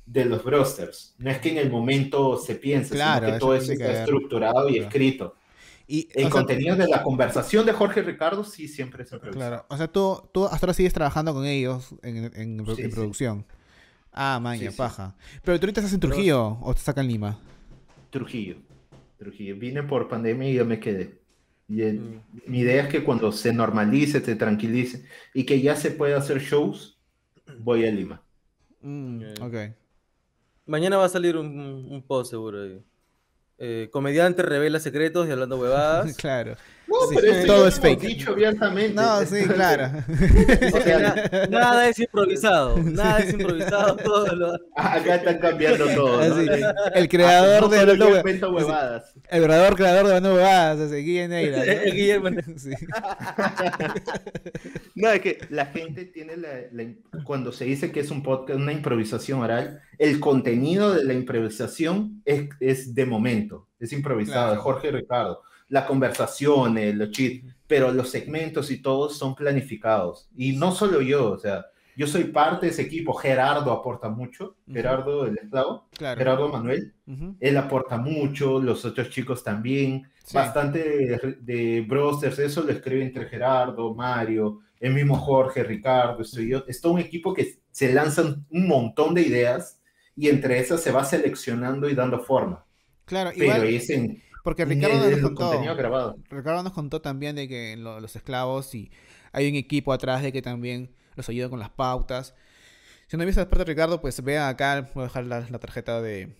de 0.05 0.25
los 0.25 0.43
brosters. 0.43 1.13
No 1.17 1.29
es 1.29 1.39
que 1.39 1.49
en 1.51 1.57
el 1.57 1.69
momento 1.69 2.37
se 2.37 2.55
piense, 2.55 2.95
Claro, 2.95 3.25
sino 3.25 3.33
que 3.33 3.39
todo 3.39 3.55
eso 3.55 3.71
está 3.73 3.87
ver. 3.87 3.95
estructurado 3.97 4.69
y 4.69 4.77
escrito. 4.79 5.35
Y, 5.87 6.07
El 6.13 6.23
sea, 6.23 6.29
contenido 6.29 6.75
de 6.75 6.87
la 6.87 7.03
conversación 7.03 7.65
de 7.65 7.73
Jorge 7.73 8.01
Ricardo 8.01 8.43
sí 8.43 8.67
siempre 8.67 9.03
es 9.03 9.11
improvisado. 9.11 9.37
Claro, 9.49 9.65
o 9.69 9.77
sea, 9.77 9.87
tú, 9.87 10.29
tú 10.33 10.45
hasta 10.45 10.65
ahora 10.65 10.73
sigues 10.73 10.93
trabajando 10.93 11.33
con 11.33 11.45
ellos 11.45 11.93
en, 12.03 12.17
en- 12.17 12.35
en 12.59 12.65
Sí, 12.75 12.81
en 12.83 12.89
sí. 12.89 12.95
producción. 12.95 13.45
Ah, 14.13 14.39
maña, 14.41 14.61
Sí, 14.61 14.71
sí. 14.71 14.77
paja. 14.77 15.15
Pero 15.43 15.59
tú 15.59 15.65
ahorita 15.65 15.81
estás 15.81 15.93
en 15.93 15.99
Trujillo 16.01 16.57
o 16.61 16.71
estás 16.71 16.89
acá 16.89 17.01
en 17.01 17.07
Lima. 17.07 17.39
Trujillo. 18.09 18.57
Trujillo. 19.17 19.55
Vine 19.57 19.83
por 19.83 20.07
pandemia 20.09 20.49
y 20.49 20.53
yo 20.55 20.65
me 20.65 20.79
quedé. 20.79 21.19
Y 21.69 21.81
el- 21.81 21.99
Mm. 21.99 22.21
mi 22.47 22.59
idea 22.59 22.83
es 22.83 22.89
que 22.89 23.03
cuando 23.03 23.31
se 23.31 23.53
normalice, 23.53 24.19
se 24.19 24.35
tranquilice 24.35 25.05
y 25.33 25.45
que 25.45 25.61
ya 25.61 25.75
se 25.75 25.91
pueda 25.91 26.17
hacer 26.17 26.39
shows, 26.41 26.99
voy 27.59 27.85
a 27.85 27.91
Lima. 27.91 28.21
Mm, 28.81 29.21
Ok. 29.39 29.43
ok. 29.43 29.55
Mañana 30.65 30.97
va 30.97 31.05
a 31.05 31.09
salir 31.09 31.37
un, 31.37 31.47
un 31.89 32.01
post 32.05 32.31
seguro. 32.31 32.61
ahí. 32.63 32.83
Eh, 33.63 33.89
comediante 33.91 34.41
revela 34.41 34.79
secretos 34.79 35.27
y 35.27 35.31
hablando 35.31 35.59
huevadas. 35.59 36.15
claro. 36.17 36.55
No, 36.91 37.07
Sí, 37.09 37.15
pero 37.19 37.45
todo 37.45 37.67
es 37.67 37.75
lo 37.77 37.81
fake. 37.81 38.01
dicho 38.01 38.31
abiertamente. 38.31 38.93
No, 38.93 39.21
sí, 39.25 39.43
claro. 39.53 39.91
O 40.73 40.81
sea, 40.81 40.99
Na- 40.99 41.47
nada 41.49 41.87
es 41.89 41.99
improvisado. 41.99 42.77
Nada 42.77 43.19
es 43.19 43.33
improvisado. 43.33 43.95
Todo 43.97 44.35
lo... 44.35 44.53
acá 44.75 45.15
están 45.15 45.37
cambiando 45.39 45.85
todo. 45.95 46.17
¿no? 46.17 46.35
Así, 46.35 46.47
el 46.95 47.07
creador 47.09 47.61
No 47.63 47.67
de 47.69 47.77
Hue- 47.97 48.17
invento 48.19 48.51
huevadas. 48.51 49.13
El 49.29 49.41
verdadero 49.41 49.75
creador 49.75 50.03
de 50.07 50.15
Hablando 50.15 50.35
Huevadas. 50.35 50.77
¿no? 50.79 50.87
Guillermo. 50.97 52.29
Sí. 52.57 52.71
No, 54.95 55.09
es 55.09 55.21
que 55.21 55.39
la 55.49 55.65
gente 55.67 56.05
tiene 56.05 56.37
la, 56.37 56.49
la- 56.71 56.93
cuando 57.23 57.51
se 57.51 57.65
dice 57.65 57.91
que 57.91 58.01
es 58.01 58.11
un 58.11 58.23
podcast, 58.23 58.59
una 58.59 58.73
improvisación 58.73 59.39
oral, 59.39 59.81
el 59.97 60.19
contenido 60.19 60.93
de 60.93 61.03
la 61.05 61.13
improvisación 61.13 62.21
es, 62.25 62.49
es 62.59 62.93
de 62.95 63.05
momento, 63.05 63.67
es 63.79 63.93
improvisado, 63.93 64.31
Claro. 64.47 64.51
de 64.51 64.57
Jorge 64.57 64.91
Ricardo. 64.91 65.41
La 65.71 65.85
conversación, 65.87 66.75
los 66.97 67.11
chistes, 67.11 67.55
pero 67.65 67.91
los 67.93 68.09
segmentos 68.09 68.69
y 68.71 68.81
todos 68.81 69.17
son 69.17 69.35
planificados. 69.35 70.29
Y 70.35 70.51
no 70.57 70.73
solo 70.73 71.01
yo, 71.01 71.31
o 71.31 71.39
sea, 71.39 71.65
yo 71.95 72.07
soy 72.07 72.25
parte 72.25 72.65
de 72.65 72.73
ese 72.73 72.81
equipo. 72.81 73.13
Gerardo 73.13 73.71
aporta 73.71 74.09
mucho. 74.09 74.57
Gerardo 74.69 75.25
el 75.25 75.37
esclavo, 75.37 75.87
Claro. 75.97 76.17
Gerardo 76.17 76.49
Manuel, 76.49 76.93
Ujú. 77.07 77.35
él 77.39 77.55
aporta 77.57 77.97
mucho, 77.97 78.59
los 78.59 78.83
otros 78.83 79.09
chicos 79.09 79.43
también. 79.43 80.09
Sí. 80.25 80.35
Bastante 80.35 80.79
de, 80.79 81.37
de 81.39 81.81
brosters, 81.87 82.37
eso 82.39 82.63
lo 82.63 82.71
escribe 82.71 83.03
entre 83.03 83.25
Gerardo, 83.27 83.93
Mario, 83.95 84.59
el 84.79 84.93
mismo 84.93 85.15
Jorge, 85.15 85.63
Ricardo, 85.63 86.21
estoy 86.21 86.49
yo. 86.49 86.63
Es 86.67 86.81
todo 86.81 86.93
un 86.93 86.99
equipo 86.99 87.33
que 87.33 87.59
se 87.71 87.93
lanzan 87.93 88.45
un 88.49 88.67
montón 88.67 89.13
de 89.13 89.21
ideas 89.21 89.79
y 90.17 90.27
entre 90.27 90.59
esas 90.59 90.81
se 90.81 90.91
va 90.91 91.05
seleccionando 91.05 91.89
y 91.89 91.95
dando 91.95 92.19
forma. 92.19 92.65
Claro, 93.05 93.31
Pero 93.33 93.43
igual, 93.45 93.63
es 93.69 93.89
en, 93.89 94.21
porque 94.43 94.63
Ricardo 94.65 94.95
nos 95.11 95.19
contó. 95.23 95.51
Ricardo 96.29 96.63
nos 96.63 96.73
contó 96.73 97.01
también 97.01 97.35
de 97.35 97.47
que 97.47 97.75
lo- 97.77 97.99
los 97.99 98.15
esclavos 98.15 98.73
y 98.75 98.91
hay 99.31 99.49
un 99.49 99.55
equipo 99.55 99.93
atrás 99.93 100.21
de 100.23 100.31
que 100.31 100.41
también 100.41 100.91
los 101.15 101.27
ayuda 101.29 101.49
con 101.49 101.59
las 101.59 101.69
pautas. 101.69 102.33
Si 103.07 103.17
no 103.17 103.23
han 103.23 103.27
visto 103.27 103.41
la 103.41 103.49
parte 103.49 103.65
de 103.65 103.71
Ricardo, 103.73 103.99
pues 104.01 104.23
vean 104.23 104.47
acá, 104.49 104.89
voy 104.93 105.03
a 105.03 105.07
dejar 105.07 105.25
la, 105.25 105.41
la 105.49 105.59
tarjeta 105.59 106.01
de... 106.01 106.33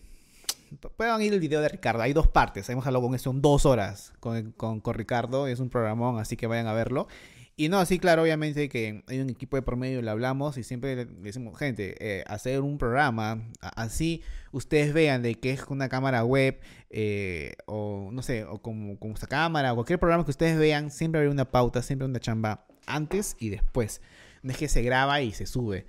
Puedan 0.95 1.22
ir 1.22 1.34
el 1.34 1.41
video 1.41 1.60
de 1.60 1.68
Ricardo, 1.68 2.02
hay 2.02 2.14
dos 2.14 2.30
partes, 2.30 2.70
hemos 2.70 2.88
hablado 2.88 3.06
con 3.06 3.14
eso, 3.14 3.26
son 3.26 3.41
dos 3.41 3.66
horas 3.66 4.14
con, 4.22 4.54
con, 4.54 4.80
con 4.80 4.93
Ricardo, 4.93 5.47
es 5.47 5.60
un 5.60 5.70
programón, 5.70 6.18
así 6.18 6.38
que 6.38 6.47
vayan 6.47 6.68
a 6.68 6.74
verlo. 6.74 7.10
Y 7.56 7.70
no, 7.70 7.86
sí, 7.86 7.99
claro, 7.99 8.24
obviamente 8.24 8.70
que 8.70 9.04
hay 9.08 9.20
un 9.20 9.30
equipo 9.30 9.58
de 9.58 9.62
por 9.62 9.76
medio, 9.76 10.02
le 10.02 10.10
hablamos 10.10 10.58
y 10.58 10.64
siempre 10.64 11.06
decimos, 11.06 11.58
gente, 11.60 11.95
eh, 11.99 12.24
hacer 12.26 12.62
un 12.62 12.78
programa, 12.78 13.49
así 13.60 14.24
ustedes 14.52 14.93
vean 14.93 15.22
de 15.22 15.36
que 15.36 15.52
es 15.52 15.64
una 15.68 15.89
cámara 15.89 16.24
web, 16.24 16.60
eh, 16.89 17.54
o 17.66 18.10
no 18.12 18.22
sé, 18.24 18.45
o 18.45 18.62
como, 18.62 18.97
como 18.97 19.14
esta 19.14 19.28
cámara, 19.28 19.74
o 19.74 19.76
cualquier 19.76 19.99
programa 19.99 20.24
que 20.26 20.32
ustedes 20.32 20.58
vean, 20.58 20.91
siempre 20.91 21.22
hay 21.22 21.28
una 21.28 21.52
pauta, 21.52 21.82
siempre 21.82 22.08
una 22.08 22.20
chamba 22.20 22.66
antes 22.88 23.36
y 23.39 23.49
después. 23.49 24.02
No 24.43 24.52
es 24.52 24.58
que 24.58 24.68
se 24.68 24.82
graba 24.82 25.22
y 25.22 25.32
se 25.32 25.45
sube. 25.45 25.86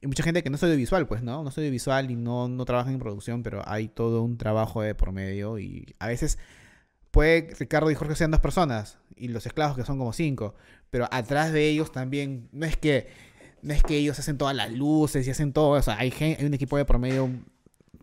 Y 0.00 0.06
mucha 0.06 0.22
gente 0.22 0.42
que 0.42 0.50
no 0.50 0.56
soy 0.56 0.76
visual, 0.76 1.06
pues, 1.06 1.22
¿no? 1.22 1.44
No 1.44 1.50
soy 1.50 1.70
visual 1.70 2.10
y 2.10 2.16
no, 2.16 2.48
no 2.48 2.64
trabaja 2.64 2.90
en 2.90 2.98
producción, 2.98 3.42
pero 3.42 3.62
hay 3.66 3.88
todo 3.88 4.22
un 4.22 4.38
trabajo 4.38 4.82
de 4.82 4.94
por 4.94 5.12
medio 5.12 5.58
y 5.58 5.94
a 5.98 6.08
veces 6.08 6.38
puede 7.12 7.54
Ricardo 7.58 7.90
y 7.90 7.94
Jorge 7.94 8.16
sean 8.16 8.32
dos 8.32 8.40
personas 8.40 8.98
y 9.14 9.28
los 9.28 9.46
esclavos 9.46 9.76
que 9.76 9.84
son 9.84 9.98
como 9.98 10.12
cinco, 10.12 10.56
pero 10.90 11.06
atrás 11.12 11.52
de 11.52 11.68
ellos 11.68 11.92
también 11.92 12.48
no 12.50 12.66
es 12.66 12.76
que 12.76 13.06
no 13.62 13.72
es 13.72 13.84
que 13.84 13.96
ellos 13.96 14.18
hacen 14.18 14.36
todas 14.38 14.56
las 14.56 14.72
luces 14.72 15.24
y 15.28 15.30
hacen 15.30 15.52
todo, 15.52 15.78
o 15.78 15.82
sea, 15.82 15.96
hay, 15.98 16.10
gen- 16.10 16.36
hay 16.40 16.46
un 16.46 16.54
equipo 16.54 16.76
de 16.76 16.84
promedio, 16.84 17.30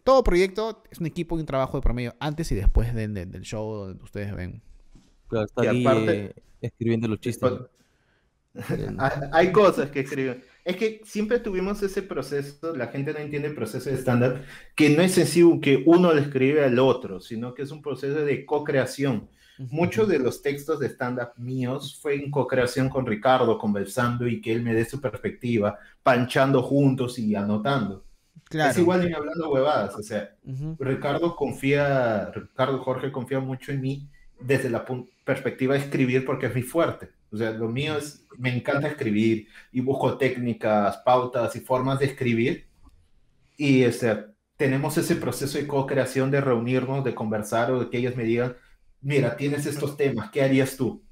todo 0.05 0.24
proyecto 0.24 0.82
es 0.89 0.99
un 0.99 1.05
equipo 1.05 1.36
y 1.36 1.41
un 1.41 1.45
trabajo 1.45 1.78
de 1.78 1.82
promedio 1.82 2.16
antes 2.22 2.49
y 2.53 2.55
después 2.55 2.93
de- 2.95 3.10
de- 3.10 3.26
del 3.26 3.41
show 3.41 3.74
donde 3.88 4.01
ustedes 4.01 4.34
ven. 4.34 4.62
Claro, 5.28 5.45
está 5.47 5.66
Y 5.66 5.68
aquí 5.68 5.86
aparte- 5.86 6.26
eh, 6.28 6.36
escribiendo 6.62 7.10
los 7.10 7.20
chistes. 7.20 7.51
Hay- 8.99 9.12
Hay 9.34 9.51
cosas 9.51 9.89
que 9.91 9.99
escriben. 10.01 10.41
Es 10.70 10.78
que 10.78 11.01
siempre 11.03 11.39
tuvimos 11.39 11.82
ese 11.82 12.03
proceso, 12.03 12.76
la 12.76 12.89
gente 12.89 13.11
no 13.11 13.17
entiende 13.17 13.47
el 13.47 13.55
proceso 13.55 13.89
de 13.89 13.95
stand-up, 13.95 14.41
que 14.76 14.91
no 14.91 15.01
es 15.01 15.13
sencillo 15.13 15.59
que 15.59 15.82
uno 15.84 16.13
le 16.13 16.22
escribe 16.22 16.63
al 16.63 16.78
otro, 16.78 17.20
sino 17.20 17.55
que 17.55 17.63
es 17.63 17.72
un 17.72 17.82
proceso 17.82 18.24
de 18.24 18.45
co-creación. 18.45 19.28
Muchos 19.57 20.07
de 20.07 20.20
los 20.20 20.43
textos 20.43 20.80
de 20.80 20.89
stand-up 20.89 21.32
míos 21.38 21.97
fue 21.99 22.13
en 22.13 22.30
co-creación 22.30 22.88
con 22.88 23.07
Ricardo, 23.07 23.57
conversando 23.57 24.28
y 24.28 24.41
que 24.41 24.51
él 24.51 24.61
me 24.61 24.76
dé 24.76 24.86
su 24.86 25.01
perspectiva, 25.01 25.80
panchando 26.03 26.61
juntos 26.61 27.17
y 27.17 27.34
anotando. 27.34 28.05
Claro. 28.43 28.70
Es 28.70 28.78
igual 28.78 29.07
en 29.07 29.15
hablando 29.15 29.49
huevadas, 29.49 29.95
o 29.95 30.03
sea, 30.03 30.36
Ujú. 30.43 30.76
Ricardo 30.80 31.36
confía, 31.36 32.30
Ricardo 32.32 32.78
Jorge 32.78 33.11
confía 33.11 33.39
mucho 33.39 33.72
en 33.72 33.82
mí 33.82 34.07
desde 34.39 34.70
la 34.70 34.86
perspectiva 35.26 35.74
de 35.74 35.80
escribir 35.80 36.26
porque 36.26 36.45
es 36.45 36.53
mi 36.53 36.61
fuerte. 36.61 37.09
O 37.32 37.38
sea, 37.38 37.52
lo 37.52 37.68
mío 37.70 37.98
es, 37.98 38.26
me 38.38 38.56
encanta 38.56 38.88
escribir 38.88 39.48
y 39.72 39.82
busco 39.82 40.18
técnicas, 40.18 40.98
pautas 40.98 41.56
y 41.56 41.60
formas 41.60 42.00
de 42.00 42.06
escribir. 42.06 42.68
Y 43.58 43.84
este, 43.84 44.26
tenemos 44.58 44.98
ese 44.98 45.16
proceso 45.16 45.58
de 45.58 45.68
co-creación, 45.68 46.32
de 46.32 46.42
reunirnos, 46.42 47.04
de 47.04 47.16
conversar 47.16 47.72
o 47.72 47.80
de 47.80 47.90
que 47.90 47.98
ellos 47.98 48.16
me 48.16 48.24
digan, 48.24 48.56
mira, 49.02 49.38
tienes 49.38 49.66
estos 49.66 49.96
temas, 49.96 50.32
¿qué 50.32 50.44
harías 50.44 50.76
tú? 50.76 51.04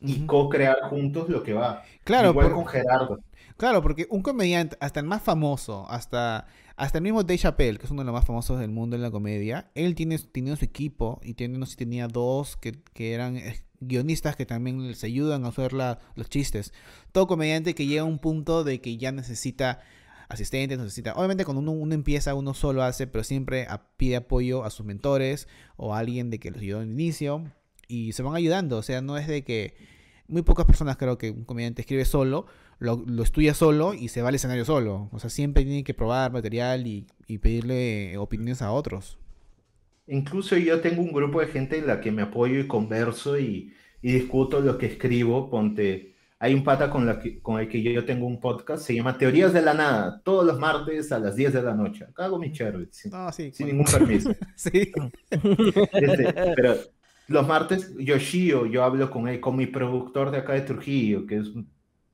Y 0.00 0.26
co-crear 0.26 0.76
juntos 0.88 1.28
lo 1.28 1.42
que 1.42 1.54
va. 1.54 1.82
Claro, 2.04 2.30
Igual 2.30 2.52
con 2.52 2.66
Gerardo. 2.66 3.18
Claro, 3.56 3.82
porque 3.82 4.06
un 4.10 4.22
comediante, 4.22 4.76
hasta 4.80 5.00
el 5.00 5.06
más 5.06 5.22
famoso, 5.22 5.86
hasta, 5.88 6.46
hasta 6.76 6.98
el 6.98 7.04
mismo 7.04 7.22
Dave 7.22 7.38
Chappelle, 7.38 7.78
que 7.78 7.86
es 7.86 7.90
uno 7.90 8.02
de 8.02 8.06
los 8.06 8.14
más 8.14 8.26
famosos 8.26 8.60
del 8.60 8.70
mundo 8.70 8.96
en 8.96 9.02
la 9.02 9.10
comedia, 9.10 9.70
él 9.74 9.94
tiene, 9.94 10.18
tiene 10.18 10.54
su 10.56 10.64
equipo 10.64 11.20
y 11.22 11.34
tiene, 11.34 11.58
no 11.58 11.64
sé 11.64 11.72
si 11.72 11.78
tenía 11.78 12.06
dos 12.08 12.56
que, 12.56 12.72
que 12.92 13.14
eran 13.14 13.38
guionistas 13.80 14.36
que 14.36 14.46
también 14.46 14.86
les 14.86 15.04
ayudan 15.04 15.44
a 15.44 15.48
hacer 15.48 15.72
los 15.72 16.28
chistes. 16.28 16.72
Todo 17.12 17.26
comediante 17.26 17.74
que 17.74 17.86
llega 17.86 18.02
a 18.02 18.06
un 18.06 18.18
punto 18.18 18.64
de 18.64 18.80
que 18.80 18.96
ya 18.96 19.12
necesita 19.12 19.80
asistentes, 20.28 20.78
necesita... 20.78 21.14
Obviamente 21.14 21.44
cuando 21.44 21.60
uno, 21.60 21.72
uno 21.72 21.94
empieza, 21.94 22.34
uno 22.34 22.54
solo 22.54 22.82
hace, 22.82 23.06
pero 23.06 23.24
siempre 23.24 23.66
pide 23.96 24.16
apoyo 24.16 24.64
a 24.64 24.70
sus 24.70 24.86
mentores 24.86 25.48
o 25.76 25.94
a 25.94 25.98
alguien 25.98 26.30
de 26.30 26.38
que 26.38 26.50
los 26.50 26.60
ayudó 26.60 26.80
al 26.80 26.90
inicio 26.90 27.44
y 27.88 28.12
se 28.12 28.22
van 28.22 28.34
ayudando. 28.34 28.78
O 28.78 28.82
sea, 28.82 29.00
no 29.00 29.16
es 29.16 29.26
de 29.26 29.44
que... 29.44 29.74
Muy 30.28 30.42
pocas 30.42 30.66
personas 30.66 30.96
creo 30.96 31.18
que 31.18 31.30
un 31.30 31.44
comediante 31.44 31.82
escribe 31.82 32.04
solo, 32.04 32.46
lo, 32.80 33.04
estudia 33.22 33.54
solo 33.54 33.94
y 33.94 34.08
se 34.08 34.22
va 34.22 34.30
al 34.30 34.34
escenario 34.34 34.64
solo. 34.64 35.08
O 35.12 35.20
sea, 35.20 35.30
siempre 35.30 35.64
tiene 35.64 35.84
que 35.84 35.94
probar 35.94 36.32
material 36.32 36.84
y 36.88 37.06
pedirle 37.38 38.18
opiniones 38.18 38.60
a 38.60 38.72
otros. 38.72 39.18
Incluso 40.08 40.56
yo 40.56 40.80
tengo 40.80 41.02
un 41.02 41.12
grupo 41.12 41.40
de 41.40 41.48
gente 41.48 41.78
en 41.78 41.86
la 41.86 42.00
que 42.00 42.12
me 42.12 42.22
apoyo 42.22 42.58
y 42.60 42.66
converso 42.68 43.38
y, 43.38 43.72
y 44.02 44.12
discuto 44.12 44.60
lo 44.60 44.78
que 44.78 44.86
escribo. 44.86 45.50
Ponte, 45.50 46.14
hay 46.38 46.54
un 46.54 46.62
pata 46.64 46.90
con, 46.90 47.06
la 47.06 47.18
que- 47.20 47.40
con 47.40 47.58
el 47.60 47.68
que 47.68 47.82
yo 47.82 48.04
tengo 48.04 48.26
un 48.26 48.38
podcast, 48.40 48.84
se 48.86 48.94
llama 48.94 49.18
Teorías 49.18 49.52
de 49.52 49.62
la 49.62 49.74
Nada, 49.74 50.20
todos 50.24 50.44
los 50.46 50.58
martes 50.60 51.10
a 51.12 51.18
las 51.18 51.34
10 51.36 51.52
de 51.54 51.62
la 51.62 51.74
noche. 51.74 52.04
Acá 52.04 52.26
hago 52.26 52.38
mi 52.38 52.52
chévere, 52.52 52.86
sin, 52.92 53.10
No, 53.10 53.32
sí. 53.32 53.50
sin 53.52 53.66
ningún 53.68 53.86
permiso. 53.86 54.30
sí. 54.56 54.92
Este, 55.92 56.32
pero 56.54 56.74
los 57.28 57.46
martes, 57.46 57.92
Yoshio, 57.98 58.66
yo 58.66 58.84
hablo 58.84 59.10
con 59.10 59.28
él, 59.28 59.40
con 59.40 59.56
mi 59.56 59.66
productor 59.66 60.30
de 60.30 60.38
acá 60.38 60.52
de 60.52 60.60
Trujillo, 60.62 61.26
que 61.26 61.38
es 61.38 61.48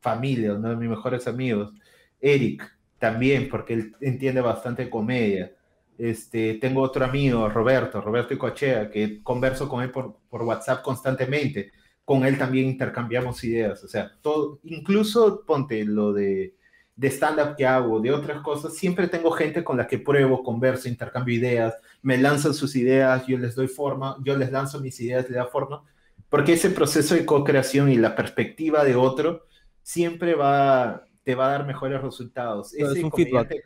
familia, 0.00 0.54
uno 0.54 0.70
de 0.70 0.76
mis 0.76 0.88
mejores 0.88 1.26
amigos. 1.26 1.72
Eric, 2.20 2.62
también, 2.98 3.48
porque 3.48 3.74
él 3.74 3.96
entiende 4.00 4.40
bastante 4.40 4.88
comedia. 4.88 5.52
Este, 5.98 6.54
tengo 6.54 6.80
otro 6.82 7.04
amigo, 7.04 7.48
Roberto, 7.48 8.00
Roberto 8.00 8.34
Icochea, 8.34 8.90
que 8.90 9.22
converso 9.22 9.68
con 9.68 9.82
él 9.82 9.90
por, 9.90 10.16
por 10.28 10.42
WhatsApp 10.42 10.82
constantemente. 10.82 11.70
Con 12.04 12.24
él 12.24 12.36
también 12.36 12.66
intercambiamos 12.66 13.44
ideas. 13.44 13.84
O 13.84 13.88
sea, 13.88 14.10
todo, 14.20 14.58
incluso 14.64 15.44
ponte 15.46 15.84
lo 15.84 16.12
de, 16.12 16.56
de 16.96 17.08
stand-up 17.08 17.54
que 17.56 17.66
hago, 17.66 18.00
de 18.00 18.10
otras 18.12 18.40
cosas, 18.42 18.74
siempre 18.74 19.08
tengo 19.08 19.30
gente 19.30 19.62
con 19.62 19.76
la 19.76 19.86
que 19.86 19.98
pruebo, 19.98 20.42
converso, 20.42 20.88
intercambio 20.88 21.34
ideas, 21.34 21.74
me 22.02 22.18
lanzan 22.18 22.54
sus 22.54 22.74
ideas, 22.76 23.26
yo 23.26 23.38
les 23.38 23.54
doy 23.54 23.68
forma, 23.68 24.16
yo 24.24 24.36
les 24.36 24.50
lanzo 24.50 24.80
mis 24.80 24.98
ideas, 25.00 25.30
le 25.30 25.36
da 25.36 25.46
forma, 25.46 25.82
porque 26.28 26.54
ese 26.54 26.70
proceso 26.70 27.14
de 27.14 27.24
co-creación 27.24 27.90
y 27.90 27.96
la 27.96 28.14
perspectiva 28.16 28.84
de 28.84 28.96
otro 28.96 29.46
siempre 29.82 30.34
va, 30.34 31.04
te 31.22 31.34
va 31.34 31.46
a 31.46 31.52
dar 31.52 31.66
mejores 31.66 32.02
resultados. 32.02 32.74
Ese 32.74 32.98
es 32.98 33.04
un 33.04 33.10
comediante- 33.10 33.62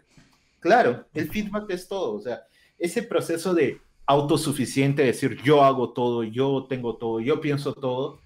Claro, 0.66 1.06
el 1.14 1.30
feedback 1.30 1.70
es 1.70 1.86
todo, 1.86 2.14
o 2.14 2.20
sea, 2.20 2.42
ese 2.76 3.04
proceso 3.04 3.54
de 3.54 3.80
autosuficiente, 4.04 5.04
decir 5.04 5.40
yo 5.44 5.62
hago 5.62 5.92
todo, 5.92 6.24
yo 6.24 6.66
tengo 6.68 6.96
todo, 6.96 7.20
yo 7.20 7.40
pienso 7.40 7.72
todo, 7.72 8.24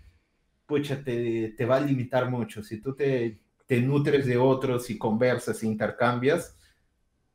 pucha, 0.67 1.05
te, 1.05 1.51
te 1.57 1.67
va 1.67 1.77
a 1.77 1.81
limitar 1.81 2.31
mucho. 2.31 2.63
Si 2.63 2.81
tú 2.81 2.95
te, 2.97 3.41
te 3.67 3.81
nutres 3.83 4.27
de 4.27 4.39
otros 4.39 4.91
y 4.91 4.99
conversas 4.99 5.63
e 5.63 5.67
intercambias, 5.67 6.57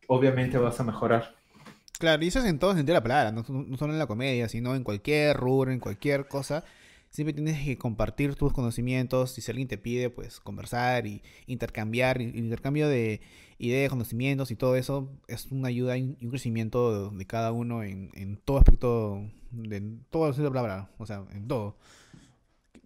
obviamente 0.07 0.57
vas 0.57 0.79
a 0.79 0.83
mejorar. 0.85 1.35
Claro, 1.97 2.23
y 2.23 2.27
eso 2.27 2.39
es 2.39 2.45
en 2.45 2.59
todo 2.59 2.71
sentido 2.73 2.93
de 2.93 2.99
la 2.99 3.03
palabra, 3.03 3.31
no, 3.31 3.45
no 3.47 3.77
solo 3.77 3.93
en 3.93 3.99
la 3.99 4.07
comedia, 4.07 4.49
sino 4.49 4.75
en 4.75 4.83
cualquier 4.83 5.37
rubro, 5.37 5.71
en 5.71 5.79
cualquier 5.79 6.27
cosa. 6.27 6.65
Siempre 7.09 7.33
tienes 7.33 7.63
que 7.63 7.77
compartir 7.77 8.35
tus 8.35 8.51
conocimientos. 8.51 9.37
y 9.37 9.41
Si 9.41 9.49
alguien 9.51 9.69
te 9.69 9.77
pide, 9.77 10.09
pues 10.09 10.39
conversar 10.41 11.07
y 11.07 11.23
intercambiar. 11.47 12.21
intercambio 12.21 12.89
de 12.89 13.21
ideas, 13.57 13.89
conocimientos 13.89 14.51
y 14.51 14.55
todo 14.55 14.75
eso 14.75 15.09
es 15.27 15.51
una 15.51 15.69
ayuda 15.69 15.97
y 15.97 16.17
un 16.21 16.29
crecimiento 16.29 17.09
de 17.09 17.25
cada 17.25 17.51
uno 17.51 17.83
en, 17.83 18.11
en 18.13 18.37
todo 18.37 18.57
aspecto, 18.57 19.21
de 19.51 19.77
en 19.77 20.05
todo 20.09 20.25
sentido 20.27 20.49
de 20.49 20.55
la 20.55 20.61
palabra, 20.61 20.89
o 20.97 21.05
sea, 21.05 21.23
en 21.31 21.47
todo. 21.47 21.77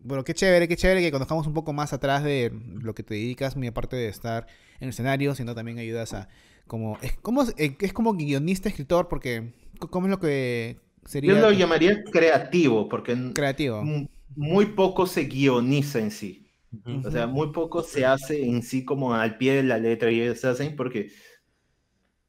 Bueno, 0.01 0.24
qué 0.24 0.34
chévere, 0.34 0.67
qué 0.67 0.78
chévere 0.78 1.01
que 1.01 1.11
conozcamos 1.11 1.45
un 1.47 1.53
poco 1.53 1.74
más 1.74 1.91
atrás 1.91 2.24
de 2.24 2.53
lo 2.82 2.95
que 2.95 3.03
te 3.03 3.15
dedicas, 3.15 3.57
muy 3.57 3.67
aparte 3.67 3.95
de 3.95 4.07
estar 4.07 4.47
en 4.80 4.86
el 4.86 4.89
escenario, 4.89 5.36
sino 5.36 5.55
también 5.55 5.78
ayudas 5.80 6.13
a 6.13 6.30
como 6.67 6.97
es 7.01 7.17
como 7.17 7.43
eh, 7.57 7.76
es 7.80 7.93
como 7.93 8.13
guionista, 8.13 8.70
escritor, 8.70 9.09
porque 9.09 9.53
cómo 9.89 10.07
es 10.07 10.11
lo 10.11 10.20
que 10.20 10.78
sería 11.03 11.34
Yo 11.34 11.41
lo 11.41 11.51
llamaría 11.51 12.03
creativo, 12.03 12.88
porque 12.88 13.17
creativo. 13.34 13.84
muy 14.36 14.67
poco 14.67 15.07
se 15.07 15.26
guioniza 15.26 15.99
en 15.99 16.11
sí. 16.11 16.49
O 17.05 17.11
sea, 17.11 17.28
muy 17.28 17.51
poco 17.51 17.84
se 17.84 18.05
hace 18.05 18.45
en 18.45 18.63
sí 18.63 18.84
como 18.86 19.13
al 19.13 19.38
pie 19.38 19.55
de 19.55 19.63
la 19.63 19.78
letra 19.78 20.11
y 20.11 20.22
ellos 20.22 20.43
hacen 20.45 20.76
porque 20.76 21.11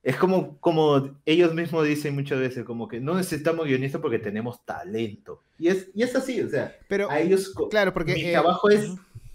es 0.03 0.17
como, 0.17 0.59
como 0.61 1.21
ellos 1.27 1.55
mismos 1.55 1.87
dicen 1.87 2.15
muchas 2.15 2.39
veces, 2.39 2.65
como 2.65 2.89
que 2.89 3.01
no 3.01 3.15
necesitamos 3.15 3.67
guionistas 3.67 4.01
porque 4.01 4.19
tenemos 4.19 4.65
talento. 4.65 5.43
Y 5.59 5.69
es, 5.69 5.91
y 5.95 6.03
es 6.03 6.17
así, 6.17 6.41
o 6.41 6.49
sea, 6.49 6.75
Pero 6.89 7.11
a 7.11 7.21
ellos, 7.21 7.53
claro, 7.71 7.93
porque 7.93 8.15
mi 8.15 8.23
eh, 8.23 8.33
trabajo 8.33 8.71
es, 8.71 8.95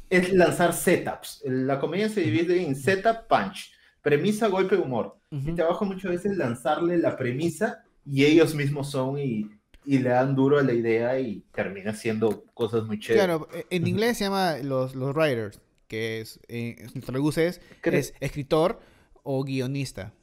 es 0.10 0.34
lanzar 0.34 0.74
setups. 0.74 1.44
La 1.46 1.80
comedia 1.80 2.10
se 2.10 2.22
divide 2.22 2.64
en 2.64 2.76
setup, 2.76 3.28
punch, 3.28 3.74
premisa, 4.02 4.48
golpe, 4.48 4.76
humor. 4.76 5.18
Mi 5.30 5.52
Ujú. 5.52 5.56
trabajo 5.58 5.86
muchas 5.86 6.12
veces 6.12 6.32
es 6.32 6.38
lanzarle 6.38 6.98
la 6.98 7.16
premisa 7.16 7.84
y 8.04 8.26
ellos 8.26 8.56
mismos 8.56 8.90
son 8.90 9.20
y, 9.20 9.50
y 9.86 10.00
le 10.00 10.10
dan 10.10 10.36
duro 10.36 10.60
a 10.60 10.64
la 10.64 10.74
idea 10.74 11.20
y 11.20 11.42
termina 11.54 11.94
siendo 11.94 12.46
cosas 12.54 12.86
muy 12.86 13.00
chéveres. 13.00 13.30
Claro, 13.30 13.48
eh, 13.54 13.66
en 13.70 13.88
inglés 13.88 14.18
se 14.18 14.26
llama 14.26 14.58
los, 14.58 14.96
los 14.96 15.16
writers, 15.16 15.62
que 15.88 16.22
es, 16.22 16.40
eh, 16.48 16.88
si 16.94 17.00
traduces, 17.02 17.62
Cre- 17.82 18.02
es 18.02 18.14
escritor 18.20 18.80
o 19.24 19.44
guionista. 19.44 20.14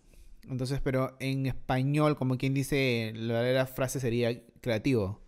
Entonces, 0.48 0.80
pero 0.82 1.16
en 1.20 1.46
español, 1.46 2.16
como 2.16 2.36
quien 2.36 2.54
dice, 2.54 3.12
la 3.14 3.34
verdadera 3.34 3.66
frase 3.66 4.00
sería 4.00 4.40
creativo. 4.60 5.20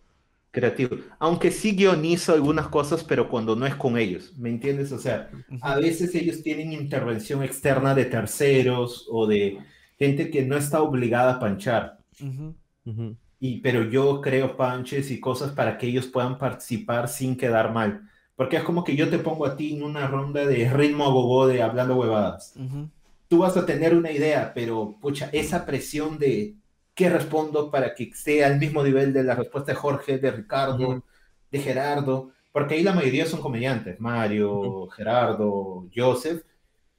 creativo. 0.51 0.97
Aunque 1.19 1.51
sí 1.51 1.75
guionizo 1.75 2.33
algunas 2.33 2.67
cosas, 2.69 3.03
pero 3.03 3.29
cuando 3.29 3.55
no 3.55 3.65
es 3.65 3.75
con 3.75 3.97
ellos, 3.97 4.33
¿me 4.37 4.49
entiendes? 4.49 4.91
O 4.91 4.99
sea, 4.99 5.29
a 5.59 5.75
veces 5.77 6.15
ellos 6.15 6.41
tienen 6.43 6.71
intervención 6.73 7.43
externa 7.43 7.93
de 7.95 8.05
terceros 8.05 9.07
o 9.11 9.27
de 9.27 9.59
gente 9.99 10.29
que 10.31 10.43
no 10.43 10.55
está 10.57 10.81
obligada 10.81 11.33
a 11.35 11.39
panchar. 11.39 11.97
Ujú. 12.19 12.55
Ujú. 12.85 13.17
Y, 13.45 13.59
pero 13.61 13.83
yo 13.83 14.21
creo 14.21 14.57
panches 14.57 15.11
y 15.11 15.19
cosas 15.19 15.51
para 15.51 15.77
que 15.77 15.85
ellos 15.85 16.07
puedan 16.07 16.37
participar 16.39 17.07
sin 17.07 17.37
quedar 17.37 17.71
mal. 17.71 18.09
Porque 18.35 18.57
es 18.57 18.63
como 18.63 18.83
que 18.83 18.95
yo 18.95 19.07
te 19.09 19.19
pongo 19.19 19.45
a 19.45 19.55
ti 19.55 19.75
en 19.75 19.83
una 19.83 20.07
ronda 20.07 20.45
de 20.45 20.67
ritmo 20.69 21.05
a 21.05 21.09
gogo 21.09 21.47
de 21.47 21.61
hablando 21.61 21.95
huevadas. 21.95 22.53
Ujú. 22.55 22.89
Tú 23.27 23.39
vas 23.39 23.55
a 23.55 23.65
tener 23.65 23.95
una 23.95 24.11
idea, 24.11 24.51
pero 24.53 24.97
pucha, 24.99 25.29
esa 25.31 25.65
presión 25.65 26.17
de 26.17 26.55
qué 26.95 27.09
respondo 27.09 27.69
para 27.69 27.93
que 27.93 28.05
esté 28.05 28.43
al 28.43 28.57
mismo 28.57 28.83
nivel 28.83 29.13
de 29.13 29.23
la 29.23 29.35
respuesta 29.35 29.73
de 29.73 29.77
Jorge, 29.77 30.17
de 30.17 30.31
Ricardo, 30.31 30.89
Ujú. 30.89 31.03
de 31.51 31.59
Gerardo, 31.59 32.31
porque 32.51 32.75
ahí 32.75 32.83
la 32.83 32.93
mayoría 32.93 33.25
son 33.25 33.41
comediantes, 33.41 33.99
Mario, 33.99 34.87
Gerardo, 34.87 35.87
Joseph, 35.95 36.41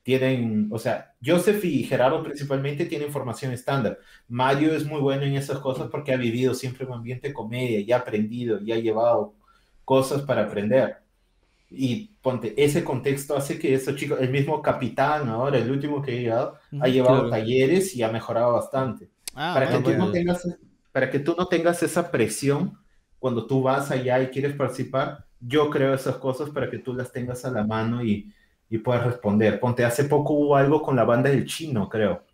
tienen, 0.06 0.68
o 0.72 0.78
sea, 0.78 1.14
Joseph 1.24 1.64
y 1.64 1.82
Gerardo 1.82 2.22
principalmente 2.22 2.86
tienen 2.86 3.10
formación 3.10 3.52
estándar. 3.52 3.98
Mario 4.28 4.72
es 4.72 4.86
muy 4.86 5.00
bueno 5.00 5.24
en 5.24 5.34
esas 5.34 5.58
cosas 5.58 5.88
porque 5.90 6.12
ha 6.14 6.16
vivido 6.16 6.54
siempre 6.54 6.84
en 6.84 6.92
un 6.92 6.98
ambiente 6.98 7.28
de 7.28 7.34
comedia 7.34 7.80
y 7.80 7.90
ha 7.92 7.96
aprendido 7.98 8.60
y 8.62 8.70
ha 8.72 8.76
llevado 8.78 9.34
cosas 9.84 10.22
para 10.22 10.42
aprender. 10.44 10.98
Y 11.70 12.08
ponte, 12.22 12.54
ese 12.62 12.84
contexto 12.84 13.36
hace 13.36 13.58
que 13.58 13.74
esos 13.74 13.96
chicos, 13.96 14.20
el 14.20 14.30
mismo 14.30 14.62
capitán 14.62 15.28
ahora, 15.28 15.58
el 15.58 15.70
último 15.70 16.00
que 16.02 16.12
ha 16.12 16.14
llegado, 16.14 16.58
ha 16.78 16.88
llevado 16.88 17.28
Claro. 17.28 17.30
talleres 17.30 17.94
y 17.96 18.02
ha 18.04 18.12
mejorado 18.12 18.52
bastante 18.54 19.10
Ah, 19.34 19.52
para 19.54 19.66
que 19.70 19.78
bueno, 19.80 19.82
tú 19.82 19.94
no 19.94 20.10
tengas 20.12 20.42
para 20.92 21.10
que 21.10 21.18
tú 21.18 21.34
no 21.36 21.46
tengas 21.48 21.82
esa 21.82 22.10
presión 22.10 22.78
cuando 23.18 23.46
tú 23.46 23.62
vas 23.62 23.90
allá 23.90 24.22
y 24.22 24.28
quieres 24.28 24.54
participar 24.54 25.26
yo 25.40 25.68
creo 25.70 25.94
esas 25.94 26.16
cosas 26.16 26.50
para 26.50 26.70
que 26.70 26.78
tú 26.78 26.94
las 26.94 27.12
tengas 27.12 27.44
a 27.44 27.50
la 27.50 27.64
mano 27.64 28.02
y, 28.04 28.32
y 28.70 28.78
puedas 28.78 29.04
responder. 29.06 29.60
Ponte 29.60 29.84
hace 29.84 30.04
poco 30.04 30.34
hubo 30.34 30.56
algo 30.56 30.82
con 30.82 30.96
la 30.96 31.04
banda 31.04 31.30
del 31.30 31.46
chino 31.46 31.88
creo. 31.88 32.24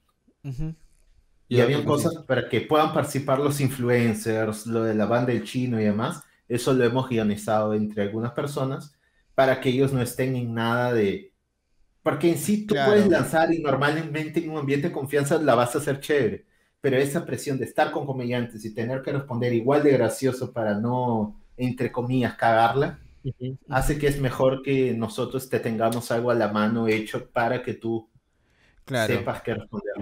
Y 1.48 1.60
habían 1.60 1.84
sí. 1.84 1.84
cosas 1.84 2.14
para 2.26 2.48
que 2.48 2.62
puedan 2.62 2.92
participar 2.92 3.38
los 3.38 3.60
influencers 3.60 4.66
lo 4.66 4.84
de 4.84 4.94
la 4.94 5.06
banda 5.06 5.32
del 5.32 5.44
chino 5.44 5.80
y 5.80 5.84
demás. 5.84 6.22
Eso 6.48 6.72
lo 6.72 6.84
hemos 6.84 7.08
guionizado 7.08 7.74
entre 7.74 8.02
algunas 8.02 8.32
personas 8.32 8.94
para 9.34 9.60
que 9.60 9.68
ellos 9.70 9.92
no 9.92 10.00
estén 10.02 10.36
en 10.36 10.54
nada 10.54 10.92
de 10.92 11.32
porque 12.02 12.30
en 12.30 12.38
sí 12.38 12.66
tú 12.66 12.74
Claro. 12.74 12.82
puedes 12.82 13.08
lanzar 13.08 13.52
y 13.52 13.60
normalmente 13.62 14.40
en 14.44 14.50
un 14.50 14.58
ambiente 14.58 14.88
de 14.88 14.94
confianza 14.94 15.38
la 15.40 15.54
vas 15.54 15.74
a 15.74 15.78
hacer 15.78 16.00
chévere 16.00 16.46
pero 16.80 16.96
esa 16.98 17.24
presión 17.26 17.58
de 17.58 17.64
estar 17.66 17.92
con 17.92 18.06
comediantes 18.06 18.64
y 18.64 18.74
tener 18.74 19.02
que 19.02 19.12
responder 19.12 19.52
igual 19.54 19.82
de 19.84 19.92
gracioso 19.92 20.52
para 20.52 20.74
no, 20.78 21.40
entre 21.56 21.92
comillas, 21.92 22.34
cagarla, 22.36 23.00
hace 23.68 23.98
que 23.98 24.06
es 24.08 24.20
mejor 24.20 24.62
que 24.62 24.94
nosotros 24.94 25.48
te 25.48 25.60
tengamos 25.60 26.10
algo 26.10 26.30
a 26.30 26.34
la 26.34 26.48
mano 26.52 26.88
hecho 26.88 27.28
para 27.30 27.62
que 27.62 27.74
tú 27.74 28.10
Claro. 28.84 29.08
sepas 29.08 29.42
qué 29.42 29.54
responder. 29.54 29.94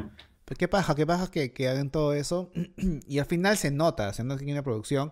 Pues 0.45 0.59
qué 0.59 0.69
paja, 0.69 0.95
qué 0.95 1.07
paja 1.07 1.31
que, 1.31 1.53
que 1.53 1.69
hagan 1.69 1.91
todo 1.91 2.13
eso. 2.15 2.51
y 3.07 3.19
al 3.19 3.27
final 3.27 3.57
se 3.57 3.71
nota, 3.71 4.13
se 4.13 4.25
nota 4.25 4.39
que 4.41 4.47
hay 4.47 4.53
una 4.53 4.63
producción. 4.63 5.11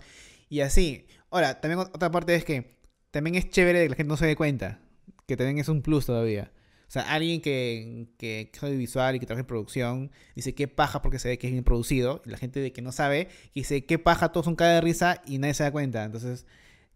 Y 0.49 0.61
así. 0.61 1.07
Ahora, 1.31 1.61
también 1.61 1.81
ot- 1.81 1.91
otra 1.95 2.11
parte 2.11 2.35
es 2.35 2.45
que 2.45 2.79
también 3.11 3.37
es 3.37 3.51
chévere 3.51 3.83
que 3.85 3.89
la 3.91 3.97
gente 3.97 4.09
no 4.09 4.17
se 4.17 4.27
dé 4.27 4.37
cuenta. 4.37 4.81
Que 5.27 5.37
también 5.37 5.59
es 5.59 5.69
un 5.69 5.83
plus 5.83 6.07
todavía. 6.07 6.53
O 6.89 6.91
sea, 6.91 7.03
alguien 7.13 7.41
que, 7.43 8.09
que, 8.19 8.49
que 8.51 8.57
es 8.57 8.63
audiovisual 8.63 9.15
y 9.17 9.21
que 9.21 9.27
trabaja 9.27 9.41
en 9.43 9.47
producción 9.47 10.11
dice 10.35 10.55
qué 10.55 10.69
paja 10.69 11.03
porque 11.03 11.19
se 11.19 11.29
ve 11.29 11.39
que 11.39 11.47
es 11.49 11.53
bien 11.53 11.65
producido. 11.65 12.23
Y 12.25 12.31
la 12.31 12.39
gente 12.39 12.61
de 12.61 12.73
que 12.73 12.81
no 12.83 12.93
sabe 12.93 13.29
dice 13.55 13.85
qué 13.85 13.99
paja, 13.99 14.33
todos 14.33 14.47
son 14.47 14.57
cara 14.57 14.73
de 14.75 14.81
risa 14.81 15.21
y 15.27 15.39
nadie 15.39 15.55
se 15.55 15.65
da 15.65 15.71
cuenta. 15.71 16.03
Entonces, 16.05 16.47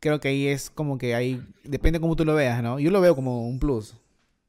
creo 0.02 0.20
que 0.20 0.28
ahí 0.28 0.48
es 0.48 0.68
como 0.70 0.98
que 0.98 1.14
ahí. 1.14 1.40
Depende 1.64 2.00
cómo 2.00 2.16
tú 2.16 2.24
lo 2.26 2.34
veas, 2.34 2.62
¿no? 2.62 2.78
Yo 2.78 2.90
lo 2.90 3.00
veo 3.00 3.14
como 3.16 3.48
un 3.48 3.58
plus, 3.58 3.94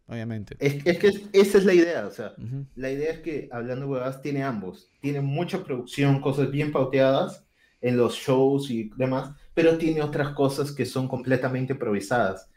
obviamente. 0.08 0.56
Es, 0.60 0.86
es 0.86 0.98
que 1.00 1.08
es- 1.08 1.22
esa 1.32 1.58
es 1.60 1.66
la 1.66 1.74
idea, 1.74 2.06
o 2.08 2.12
sea, 2.12 2.34
Ujú. 2.38 2.66
la 2.76 2.92
idea 2.92 3.12
es 3.12 3.20
que 3.20 3.48
Hablando 3.52 3.88
Huevadas 3.88 4.22
tiene 4.22 4.44
ambos. 4.44 4.90
Tiene 5.00 5.22
mucha 5.22 5.64
producción, 5.64 6.20
cosas 6.22 6.52
bien 6.52 6.72
pauteadas 6.72 7.46
en 7.82 7.98
los 7.98 8.16
shows 8.16 8.72
y 8.72 8.92
demás, 8.98 9.32
pero 9.54 9.78
tiene 9.78 10.02
otras 10.02 10.30
cosas 10.34 10.72
que 10.72 10.86
son 10.86 11.08
completamente 11.08 11.74
improvisadas. 11.74 12.50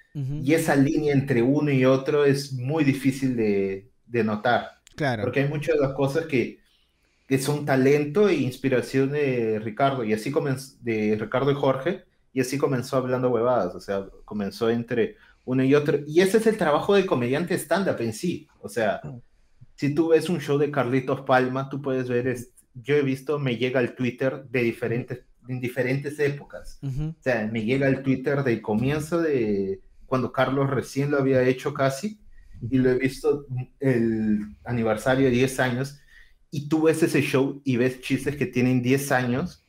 Y 0.42 0.54
esa 0.54 0.74
línea 0.74 1.12
entre 1.12 1.42
uno 1.42 1.70
y 1.70 1.84
otro 1.84 2.24
es 2.24 2.54
muy 2.54 2.84
difícil 2.84 3.36
de, 3.36 3.90
de 4.06 4.24
notar, 4.24 4.80
Claro. 4.94 5.22
porque 5.24 5.40
hay 5.40 5.48
muchas 5.48 5.74
de 5.74 5.82
las 5.82 5.92
cosas 5.92 6.24
que, 6.24 6.58
que 7.28 7.38
son 7.38 7.66
talento 7.66 8.28
e 8.28 8.34
inspiración 8.36 9.12
de 9.12 9.58
Ricardo, 9.58 10.04
y 10.04 10.14
así 10.14 10.32
de 10.80 11.16
Ricardo 11.20 11.50
y 11.50 11.54
Jorge, 11.54 12.04
y 12.36 12.40
así 12.42 12.58
comenzó 12.58 12.98
Hablando 12.98 13.30
Huevadas, 13.30 13.74
o 13.74 13.80
sea, 13.80 14.06
comenzó 14.26 14.68
entre 14.68 15.16
uno 15.46 15.64
y 15.64 15.74
otro, 15.74 16.00
y 16.06 16.20
ese 16.20 16.36
es 16.36 16.46
el 16.46 16.58
trabajo 16.58 16.94
del 16.94 17.06
comediante 17.06 17.54
stand-up 17.54 17.96
en 18.00 18.12
sí, 18.12 18.46
o 18.60 18.68
sea, 18.68 19.00
si 19.74 19.94
tú 19.94 20.08
ves 20.08 20.28
un 20.28 20.38
show 20.38 20.58
de 20.58 20.70
Carlitos 20.70 21.22
Palma, 21.22 21.70
tú 21.70 21.80
puedes 21.80 22.10
ver, 22.10 22.28
es- 22.28 22.50
yo 22.74 22.94
he 22.94 23.00
visto, 23.00 23.38
me 23.38 23.56
llega 23.56 23.80
al 23.80 23.94
Twitter 23.94 24.44
de 24.50 24.62
diferentes, 24.62 25.20
en 25.48 25.60
diferentes 25.60 26.18
épocas, 26.18 26.78
Ujú. 26.82 27.04
o 27.18 27.22
sea, 27.22 27.48
me 27.50 27.64
llega 27.64 27.88
el 27.88 28.02
Twitter 28.02 28.44
del 28.44 28.60
comienzo 28.60 29.22
de 29.22 29.80
cuando 30.04 30.30
Carlos 30.30 30.68
recién 30.68 31.10
lo 31.10 31.16
había 31.18 31.40
hecho 31.42 31.72
casi, 31.72 32.20
y 32.70 32.76
lo 32.76 32.90
he 32.90 32.98
visto 32.98 33.46
el 33.80 34.40
aniversario 34.64 35.24
de 35.24 35.30
10 35.30 35.58
años, 35.58 36.00
y 36.50 36.68
tú 36.68 36.82
ves 36.82 37.02
ese 37.02 37.22
show 37.22 37.62
y 37.64 37.78
ves 37.78 38.02
chistes 38.02 38.36
que 38.36 38.44
tienen 38.46 38.82
10 38.82 39.10
años, 39.10 39.65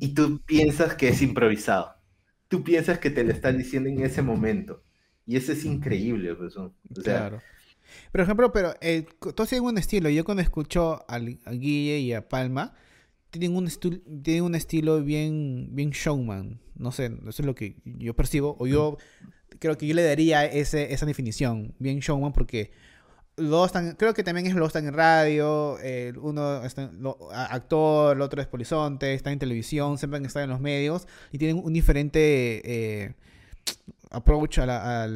Y 0.00 0.14
tú 0.14 0.40
piensas 0.44 0.94
que 0.94 1.08
es 1.08 1.22
improvisado. 1.22 1.94
Tú 2.48 2.62
piensas 2.64 2.98
que 2.98 3.10
te 3.10 3.24
lo 3.24 3.32
están 3.32 3.58
diciendo 3.58 3.88
en 3.88 4.00
ese 4.04 4.22
momento. 4.22 4.82
Y 5.26 5.36
eso 5.36 5.52
es 5.52 5.64
increíble, 5.64 6.34
pues, 6.34 6.56
o 6.56 6.74
sea, 7.02 7.02
Claro. 7.02 7.42
Por 8.12 8.20
ejemplo, 8.20 8.52
pero 8.52 8.74
eh, 8.80 9.06
todos 9.34 9.48
tienen 9.48 9.66
un 9.66 9.78
estilo. 9.78 10.08
Yo 10.10 10.24
cuando 10.24 10.42
escucho 10.42 11.04
al- 11.08 11.38
a, 11.44 11.52
Guille 11.52 11.98
y 12.00 12.12
a 12.12 12.28
Palma, 12.28 12.74
tienen 13.30 13.56
un, 13.56 13.68
tienen 14.22 14.44
un 14.44 14.54
estilo 14.54 15.02
bien, 15.02 15.68
bien 15.72 15.90
showman. 15.90 16.60
No 16.76 16.92
sé, 16.92 17.06
eso 17.06 17.42
es 17.42 17.46
lo 17.46 17.54
que 17.54 17.76
yo 17.84 18.14
percibo. 18.14 18.56
O 18.58 18.66
yo 18.66 18.98
creo 19.60 19.76
que 19.78 19.86
yo 19.86 19.94
le 19.94 20.02
daría 20.04 20.44
ese, 20.46 20.92
esa 20.92 21.06
definición, 21.06 21.74
bien 21.78 22.00
showman, 22.00 22.32
porque 22.32 22.72
los 23.36 23.50
dos 23.50 23.66
están, 23.66 23.92
creo 23.96 24.14
que 24.14 24.22
también 24.22 24.46
es 24.46 24.52
los 24.54 24.60
dos 24.60 24.68
están 24.68 24.86
en 24.86 24.94
radio, 24.94 25.78
el 25.80 26.18
uno 26.18 26.42
a- 27.32 27.46
actor, 27.46 28.16
el 28.16 28.22
otro 28.22 28.40
es 28.40 28.46
polizonte, 28.48 29.14
está 29.14 29.32
en 29.32 29.38
televisión, 29.38 29.98
siempre 29.98 30.18
han 30.18 30.24
estado 30.26 30.44
en 30.44 30.50
los 30.50 30.60
medios 30.60 31.06
y 31.32 31.38
tienen 31.38 31.60
un 31.64 31.72
diferente 31.72 32.62
eh, 32.64 33.14
approach 34.10 34.58
a 34.58 34.66
la, 34.66 35.04
a 35.04 35.08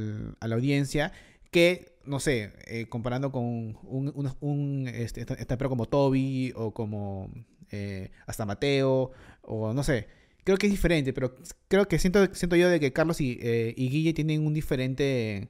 la 0.48 0.54
audiencia 0.54 1.12
que, 1.50 1.92
no 2.04 2.20
sé, 2.20 2.52
eh, 2.66 2.86
comparando 2.88 3.30
con 3.32 3.44
un, 3.82 4.34
un, 4.40 4.88
este, 4.88 5.22
stand-upero 5.22 5.68
como 5.70 5.86
Toby 5.86 6.52
o 6.56 6.72
como 6.72 7.30
eh, 7.70 8.10
hasta 8.26 8.46
Mateo 8.46 9.12
o 9.42 9.72
no 9.72 9.82
sé, 9.84 10.08
creo 10.44 10.56
que 10.58 10.66
es 10.66 10.72
diferente, 10.72 11.12
pero 11.12 11.36
creo 11.68 11.86
que 11.88 11.98
siento, 11.98 12.34
siento 12.34 12.56
yo 12.56 12.68
de 12.68 12.80
que 12.80 12.92
Carlos 12.92 13.20
y, 13.20 13.38
eh, 13.42 13.74
y 13.76 13.88
Guille 13.90 14.12
tienen 14.14 14.44
un 14.46 14.54
diferente 14.54 15.48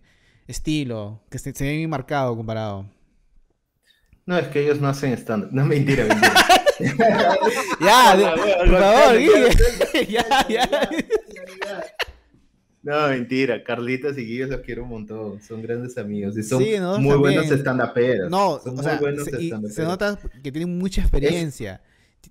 estilo, 0.48 1.22
que 1.30 1.38
se, 1.38 1.52
se 1.54 1.64
ve 1.64 1.76
bien 1.76 1.90
marcado 1.90 2.36
comparado. 2.36 2.86
No, 4.26 4.36
es 4.36 4.48
que 4.48 4.62
ellos 4.62 4.78
no 4.80 4.88
hacen 4.88 5.12
stand 5.14 5.52
No, 5.52 5.64
mentira, 5.64 6.04
mentira. 6.04 6.34
Ya, 7.80 8.16
de- 8.16 8.24
por 8.70 8.78
favor, 8.78 9.16
Guille. 9.18 9.48
Guille. 9.48 10.06
ya, 10.12 10.46
ya. 10.48 10.90
No, 12.82 13.08
mentira. 13.08 13.62
Carlitos 13.64 14.16
y 14.18 14.24
Guillo 14.24 14.46
los 14.46 14.60
quiero 14.60 14.84
un 14.84 14.90
montón. 14.90 15.42
Son 15.42 15.60
grandes 15.62 15.98
amigos. 15.98 16.36
Y 16.38 16.42
son 16.42 16.62
Sí, 16.62 16.72
nosotros 16.78 17.00
muy 17.00 17.16
buenos 17.16 17.42
también. 17.48 17.60
stand-uperos. 17.60 18.30
No, 18.30 18.60
son 18.60 18.72
o 18.72 18.74
muy 18.76 18.84
sea, 18.84 18.98
buenos 19.00 19.24
se, 19.24 19.42
y 19.42 19.52
se 19.70 19.82
nota 19.82 20.18
que 20.42 20.52
tienen 20.52 20.78
mucha 20.78 21.00
experiencia. 21.02 21.82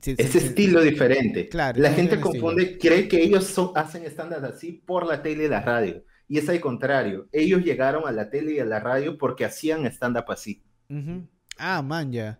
Se- 0.01 0.11
estilo 0.21 0.81
diferente. 0.81 1.49
Claro, 1.49 1.81
la 1.81 1.89
gente 1.91 2.15
estilo. 2.15 2.31
confunde, 2.31 2.77
cree 2.77 3.07
que 3.07 3.21
ellos 3.23 3.45
son, 3.45 3.71
hacen 3.75 4.05
stand-up 4.05 4.45
así 4.45 4.71
por 4.71 5.05
la 5.05 5.21
tele 5.21 5.45
y 5.45 5.49
la 5.49 5.61
radio. 5.61 6.03
Y 6.27 6.37
es 6.37 6.49
al 6.49 6.59
contrario. 6.59 7.27
Ellos 7.31 7.63
llegaron 7.63 8.07
a 8.07 8.11
la 8.11 8.29
tele 8.29 8.53
y 8.53 8.59
a 8.59 8.65
la 8.65 8.79
radio 8.79 9.17
porque 9.17 9.45
hacían 9.45 9.85
stand-up 9.85 10.25
así. 10.29 10.61
Ah, 11.57 11.81
man, 11.81 12.11
ya. 12.11 12.39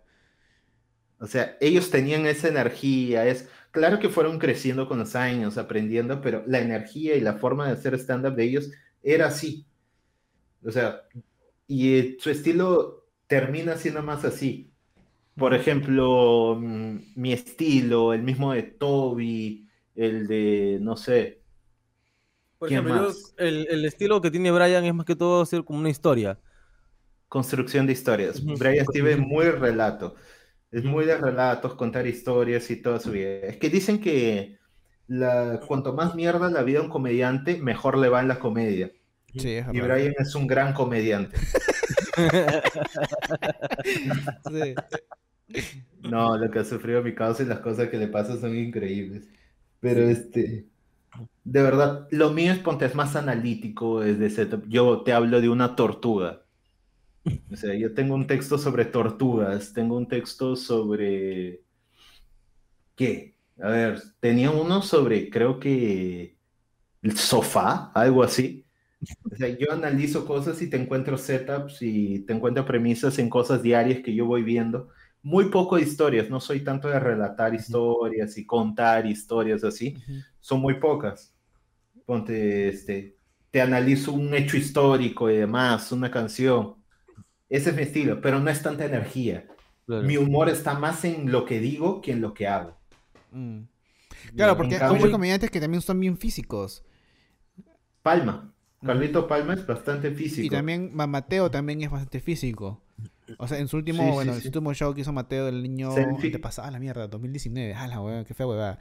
O 1.20 1.26
sea, 1.26 1.56
ellos 1.60 1.90
tenían 1.90 2.26
esa 2.26 2.48
energía. 2.48 3.26
Es 3.26 3.48
claro 3.70 3.98
que 3.98 4.08
fueron 4.08 4.38
creciendo 4.38 4.88
con 4.88 4.98
los 4.98 5.16
años, 5.16 5.58
aprendiendo, 5.58 6.20
pero 6.20 6.44
la 6.46 6.60
energía 6.60 7.16
y 7.16 7.20
la 7.20 7.34
forma 7.34 7.66
de 7.66 7.72
hacer 7.72 7.94
stand-up 7.94 8.34
de 8.34 8.44
ellos 8.44 8.70
era 9.02 9.26
así. 9.26 9.66
O 10.64 10.70
sea, 10.70 11.02
y 11.66 11.98
eh, 11.98 12.16
su 12.20 12.30
estilo 12.30 13.06
termina 13.26 13.76
siendo 13.76 14.02
más 14.02 14.24
así. 14.24 14.72
Por 15.36 15.54
ejemplo, 15.54 16.56
mm, 16.60 16.98
mi 17.16 17.32
estilo, 17.32 18.12
el 18.12 18.22
mismo 18.22 18.52
de 18.52 18.62
Toby, 18.64 19.68
el 19.94 20.26
de, 20.26 20.78
no 20.80 20.96
sé, 20.96 21.42
Por 22.58 22.68
¿Quién 22.68 22.80
ejemplo, 22.86 23.10
yo- 23.10 23.16
el, 23.38 23.66
el 23.70 23.84
estilo 23.84 24.20
que 24.20 24.30
tiene 24.30 24.50
Brian 24.50 24.84
es 24.84 24.94
más 24.94 25.06
que 25.06 25.14
todo 25.16 25.42
hacer 25.42 25.62
como 25.64 25.78
una 25.78 25.90
historia. 25.90 26.38
construcción 27.28 27.86
de 27.86 27.92
historias. 27.92 28.40
Ujú. 28.40 28.56
Brian 28.56 28.84
Steve 28.86 29.12
es 29.12 29.18
muy 29.18 29.46
relato. 29.50 30.14
Es 30.70 30.84
muy 30.84 31.04
de 31.06 31.16
relatos, 31.16 31.74
contar 31.74 32.06
historias 32.06 32.70
y 32.70 32.76
toda 32.82 33.00
su 33.00 33.10
vida. 33.12 33.30
Es 33.46 33.56
que 33.58 33.70
dicen 33.70 34.00
que 34.00 34.58
la, 35.06 35.60
cuanto 35.66 35.92
más 35.94 36.14
mierda 36.14 36.50
la 36.50 36.62
vida 36.62 36.80
de 36.80 36.84
un 36.86 36.90
comediante, 36.90 37.56
mejor 37.58 37.96
le 37.96 38.08
va 38.08 38.20
en 38.20 38.28
la 38.28 38.38
comedia. 38.38 38.90
Sí, 39.36 39.52
es 39.52 39.66
Y. 39.72 39.80
Brian 39.80 40.14
es 40.18 40.34
un 40.34 40.46
gran 40.46 40.72
comediante. 40.74 41.36
Sí. 44.50 44.74
No, 46.02 46.36
lo 46.36 46.50
que 46.50 46.58
ha 46.58 46.64
sufrido 46.64 47.02
mi 47.02 47.14
causa 47.14 47.42
y 47.42 47.46
las 47.46 47.60
cosas 47.60 47.88
que 47.88 47.96
le 47.96 48.08
pasan 48.08 48.40
son 48.40 48.56
increíbles. 48.56 49.28
Pero 49.80 50.02
este, 50.08 50.66
de 51.50 51.62
verdad, 51.62 52.06
lo 52.10 52.30
mío 52.30 52.52
es 52.52 52.58
ponte, 52.58 52.84
es 52.84 52.94
más 52.94 53.16
analítico, 53.16 54.02
es 54.02 54.18
de 54.18 54.28
setup. 54.28 54.68
Yo 54.68 55.02
te 55.02 55.14
hablo 55.14 55.40
de 55.40 55.48
una 55.48 55.76
tortuga. 55.76 56.44
O 57.50 57.56
sea, 57.56 57.74
yo 57.74 57.94
tengo 57.94 58.14
un 58.14 58.26
texto 58.26 58.58
sobre 58.58 58.84
tortugas, 58.84 59.72
tengo 59.72 59.96
un 59.96 60.06
texto 60.08 60.56
sobre... 60.56 61.62
¿Qué? 62.94 63.38
A 63.62 63.70
ver, 63.70 64.02
tenía 64.20 64.50
uno 64.50 64.82
sobre, 64.82 65.30
creo 65.30 65.58
que 65.58 66.36
el 67.00 67.16
sofá, 67.16 67.92
algo 67.94 68.22
así. 68.22 68.66
O 69.24 69.34
sea, 69.34 69.48
yo 69.48 69.72
analizo 69.72 70.26
cosas 70.26 70.60
y 70.60 70.68
te 70.68 70.76
encuentro 70.76 71.16
setups 71.16 71.80
y 71.80 72.26
te 72.26 72.34
encuentro 72.34 72.66
premisas 72.66 73.18
en 73.18 73.30
cosas 73.30 73.62
diarias 73.62 74.00
que 74.04 74.14
yo 74.14 74.26
voy 74.26 74.42
viendo. 74.42 74.90
Muy 75.22 75.46
poco 75.46 75.76
de 75.76 75.82
historias, 75.82 76.28
no 76.28 76.40
soy 76.40 76.60
tanto 76.60 76.88
de 76.88 77.00
relatar 77.00 77.54
historias 77.54 78.36
y 78.36 78.44
contar 78.44 79.06
historias 79.06 79.64
así, 79.64 79.96
son 80.40 80.60
muy 80.60 80.74
pocas. 80.74 81.37
Ponte, 82.08 82.68
este, 82.70 83.18
te 83.50 83.60
analizo 83.60 84.12
un 84.14 84.32
hecho 84.32 84.56
histórico 84.56 85.28
y 85.28 85.36
demás, 85.36 85.92
una 85.92 86.10
canción. 86.10 86.76
Ese 87.50 87.68
es 87.68 87.76
mi 87.76 87.82
estilo, 87.82 88.18
pero 88.22 88.40
no 88.40 88.48
es 88.48 88.62
tanta 88.62 88.86
energía. 88.86 89.46
Claro. 89.84 90.04
Mi 90.04 90.16
humor 90.16 90.48
está 90.48 90.72
más 90.78 91.04
en 91.04 91.30
lo 91.30 91.44
que 91.44 91.60
digo 91.60 92.00
que 92.00 92.12
en 92.12 92.22
lo 92.22 92.32
que 92.32 92.46
hago. 92.46 92.78
Mm. 93.30 93.60
Claro, 94.34 94.56
porque 94.56 94.76
hay 94.76 94.94
muchos 94.94 95.10
comediantes 95.10 95.50
que 95.50 95.60
también 95.60 95.82
son 95.82 96.00
bien 96.00 96.16
físicos. 96.16 96.82
Palma. 98.02 98.54
Carlito 98.82 99.28
Palma 99.28 99.52
es 99.52 99.66
bastante 99.66 100.10
físico. 100.10 100.46
Y 100.46 100.48
también 100.48 100.90
Ma- 100.94 101.06
Mateo 101.06 101.50
también 101.50 101.82
es 101.82 101.90
bastante 101.90 102.20
físico. 102.20 102.80
O 103.36 103.46
sea, 103.46 103.58
en 103.58 103.68
su 103.68 103.76
último, 103.76 104.02
Sí, 104.02 104.08
sí, 104.08 104.14
bueno, 104.14 104.32
sí. 104.32 104.36
en 104.38 104.42
su 104.44 104.48
último 104.48 104.72
show 104.72 104.94
que 104.94 105.02
hizo 105.02 105.12
Mateo 105.12 105.44
del 105.44 105.62
niño 105.62 105.90
te 106.22 106.38
pasaba 106.38 106.70
la 106.70 106.78
mierda, 106.78 107.06
2019, 107.06 107.74
ah 107.74 107.86
la 107.86 108.00
huevada, 108.00 108.24
qué 108.24 108.32
fea 108.32 108.46
huevada. 108.46 108.78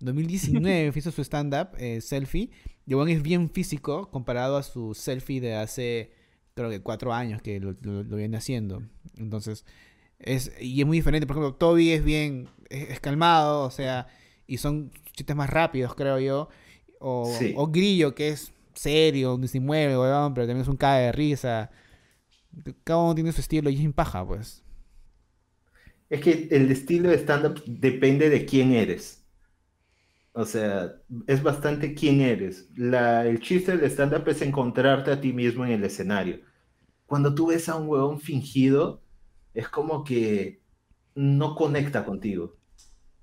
2019 0.00 0.92
hizo 0.96 1.10
su 1.10 1.22
stand-up, 1.22 1.68
eh, 1.78 2.00
selfie, 2.00 2.50
weón 2.86 3.08
es 3.08 3.22
bien 3.22 3.50
físico 3.50 4.10
comparado 4.10 4.56
a 4.56 4.62
su 4.62 4.94
selfie 4.94 5.40
de 5.40 5.54
hace, 5.54 6.12
creo 6.54 6.70
que 6.70 6.80
cuatro 6.82 7.12
años 7.14 7.42
que 7.42 7.60
lo, 7.60 7.74
lo- 7.82 8.02
lo 8.04 8.16
viene 8.16 8.36
haciendo. 8.36 8.82
Entonces, 9.16 9.64
es, 10.18 10.52
y 10.60 10.80
es 10.80 10.86
muy 10.86 10.98
diferente. 10.98 11.26
Por 11.26 11.36
ejemplo, 11.36 11.54
Toby 11.56 11.92
es 11.92 12.04
bien, 12.04 12.48
es, 12.70 12.90
es 12.90 13.00
calmado, 13.00 13.62
o 13.64 13.70
sea, 13.70 14.08
y 14.46 14.58
son 14.58 14.92
chistes 15.14 15.36
más 15.36 15.50
rápidos, 15.50 15.94
creo 15.94 16.18
yo. 16.20 16.48
O, 17.00 17.26
Sí. 17.38 17.54
o 17.56 17.68
Grillo, 17.68 18.14
que 18.14 18.30
es 18.30 18.52
serio, 18.74 19.36
no 19.38 19.46
se 19.48 19.60
mueve, 19.60 19.98
weón, 19.98 20.34
pero 20.34 20.46
también 20.46 20.62
es 20.62 20.68
un 20.68 20.76
cae 20.76 21.06
de 21.06 21.12
risa. 21.12 21.70
Cada 22.84 23.00
uno 23.02 23.14
tiene 23.14 23.32
su 23.32 23.40
estilo 23.40 23.70
y 23.70 23.84
es 23.84 23.92
paja, 23.94 24.24
pues. 24.26 24.62
Es 26.10 26.20
que 26.20 26.48
el 26.50 26.70
estilo 26.70 27.08
de 27.08 27.16
stand-up 27.18 27.62
depende 27.66 28.28
de 28.28 28.44
quién 28.44 28.72
eres. 28.72 29.19
O 30.32 30.44
sea, 30.44 30.92
es 31.26 31.42
bastante 31.42 31.94
quién 31.94 32.20
eres. 32.20 32.68
La, 32.76 33.26
el 33.26 33.40
chiste 33.40 33.76
del 33.76 33.90
stand-up 33.90 34.28
es 34.28 34.42
encontrarte 34.42 35.10
a 35.10 35.20
ti 35.20 35.32
mismo 35.32 35.64
en 35.64 35.72
el 35.72 35.84
escenario. 35.84 36.40
Cuando 37.06 37.34
tú 37.34 37.48
ves 37.48 37.68
a 37.68 37.74
un 37.74 37.88
huevón 37.88 38.20
fingido, 38.20 39.02
es 39.54 39.68
como 39.68 40.04
que 40.04 40.62
no 41.16 41.56
conecta 41.56 42.04
contigo. 42.04 42.56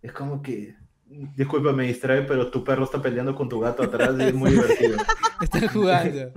Es 0.02 0.12
como 0.12 0.42
que, 0.42 0.76
disculpa, 1.36 1.72
me 1.72 1.88
distrae, 1.88 2.24
pero 2.24 2.52
tu 2.52 2.64
perro 2.64 2.84
está 2.84 3.02
peleando 3.02 3.34
con 3.36 3.48
tu 3.48 3.62
gato 3.62 3.84
atrás 3.84 4.14
y 4.20 4.24
es 4.24 4.34
muy 4.34 4.52
divertido. 4.52 4.98
Están 5.42 5.68
jugando. 5.70 6.32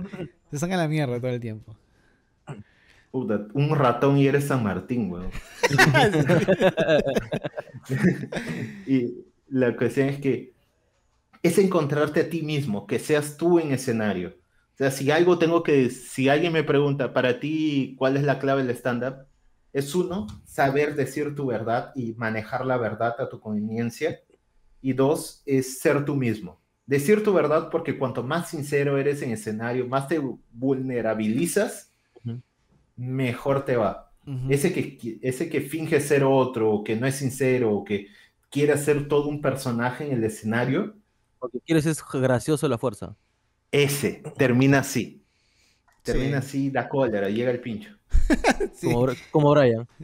Se 0.49 0.57
sacan 0.57 0.77
la 0.77 0.87
mierda 0.87 1.19
todo 1.19 1.31
el 1.31 1.41
tiempo. 1.41 1.75
Puta, 3.11 3.45
un 3.53 3.75
ratón 3.75 4.17
y 4.17 4.27
eres 4.27 4.45
San 4.47 4.63
Martín, 4.63 5.11
weón. 5.11 5.29
y 8.87 9.25
la 9.49 9.75
cuestión 9.75 10.07
es 10.07 10.19
que 10.21 10.53
es 11.43 11.57
encontrarte 11.57 12.21
a 12.21 12.29
ti 12.29 12.41
mismo, 12.41 12.85
que 12.87 12.99
seas 12.99 13.37
tú 13.37 13.59
en 13.59 13.71
escenario. 13.71 14.35
O 14.73 14.77
sea, 14.77 14.91
si 14.91 15.11
algo 15.11 15.37
tengo 15.37 15.63
que, 15.63 15.89
si 15.89 16.29
alguien 16.29 16.53
me 16.53 16.63
pregunta, 16.63 17.13
para 17.13 17.39
ti, 17.39 17.95
¿cuál 17.97 18.17
es 18.17 18.23
la 18.23 18.39
clave 18.39 18.63
del 18.63 18.75
stand-up? 18.75 19.25
Es 19.73 19.95
uno, 19.95 20.27
saber 20.45 20.95
decir 20.95 21.35
tu 21.35 21.47
verdad 21.47 21.91
y 21.95 22.13
manejar 22.13 22.65
la 22.65 22.77
verdad 22.77 23.15
a 23.19 23.29
tu 23.29 23.39
conveniencia. 23.39 24.19
Y 24.81 24.93
dos, 24.93 25.43
es 25.45 25.79
ser 25.79 26.05
tú 26.05 26.15
mismo. 26.15 26.59
Decir 26.85 27.23
tu 27.23 27.33
verdad 27.33 27.69
porque 27.69 27.97
cuanto 27.97 28.23
más 28.23 28.49
sincero 28.49 28.97
eres 28.97 29.21
en 29.21 29.31
escenario, 29.31 29.87
más 29.87 30.07
te 30.07 30.19
vulnerabilizas, 30.51 31.91
mejor 32.95 33.65
te 33.65 33.77
va. 33.77 34.11
Ese 34.49 34.71
que, 34.71 35.19
ese 35.21 35.49
que 35.49 35.61
finge 35.61 35.99
ser 35.99 36.23
otro, 36.23 36.71
o 36.71 36.83
que 36.83 36.95
no 36.95 37.07
es 37.07 37.15
sincero, 37.15 37.73
o 37.73 37.83
que 37.83 38.07
quiere 38.49 38.73
hacer 38.73 39.07
todo 39.07 39.27
un 39.27 39.41
personaje 39.41 40.05
en 40.05 40.13
el 40.13 40.23
escenario, 40.23 40.95
Porque 41.41 41.59
quieres 41.59 41.85
es 41.87 42.01
gracioso 42.13 42.67
la 42.69 42.77
fuerza. 42.77 43.15
ese 43.71 44.21
termina 44.37 44.79
así. 44.79 45.17
Termina 46.03 46.41
Sí. 46.41 46.47
así, 46.47 46.69
da 46.71 46.87
cólera, 46.87 47.29
llega 47.29 47.51
el 47.51 47.59
pincho. 47.59 47.91
Sí. 48.73 48.87
Como, 48.91 49.07
como 49.31 49.51
Brian. 49.51 49.87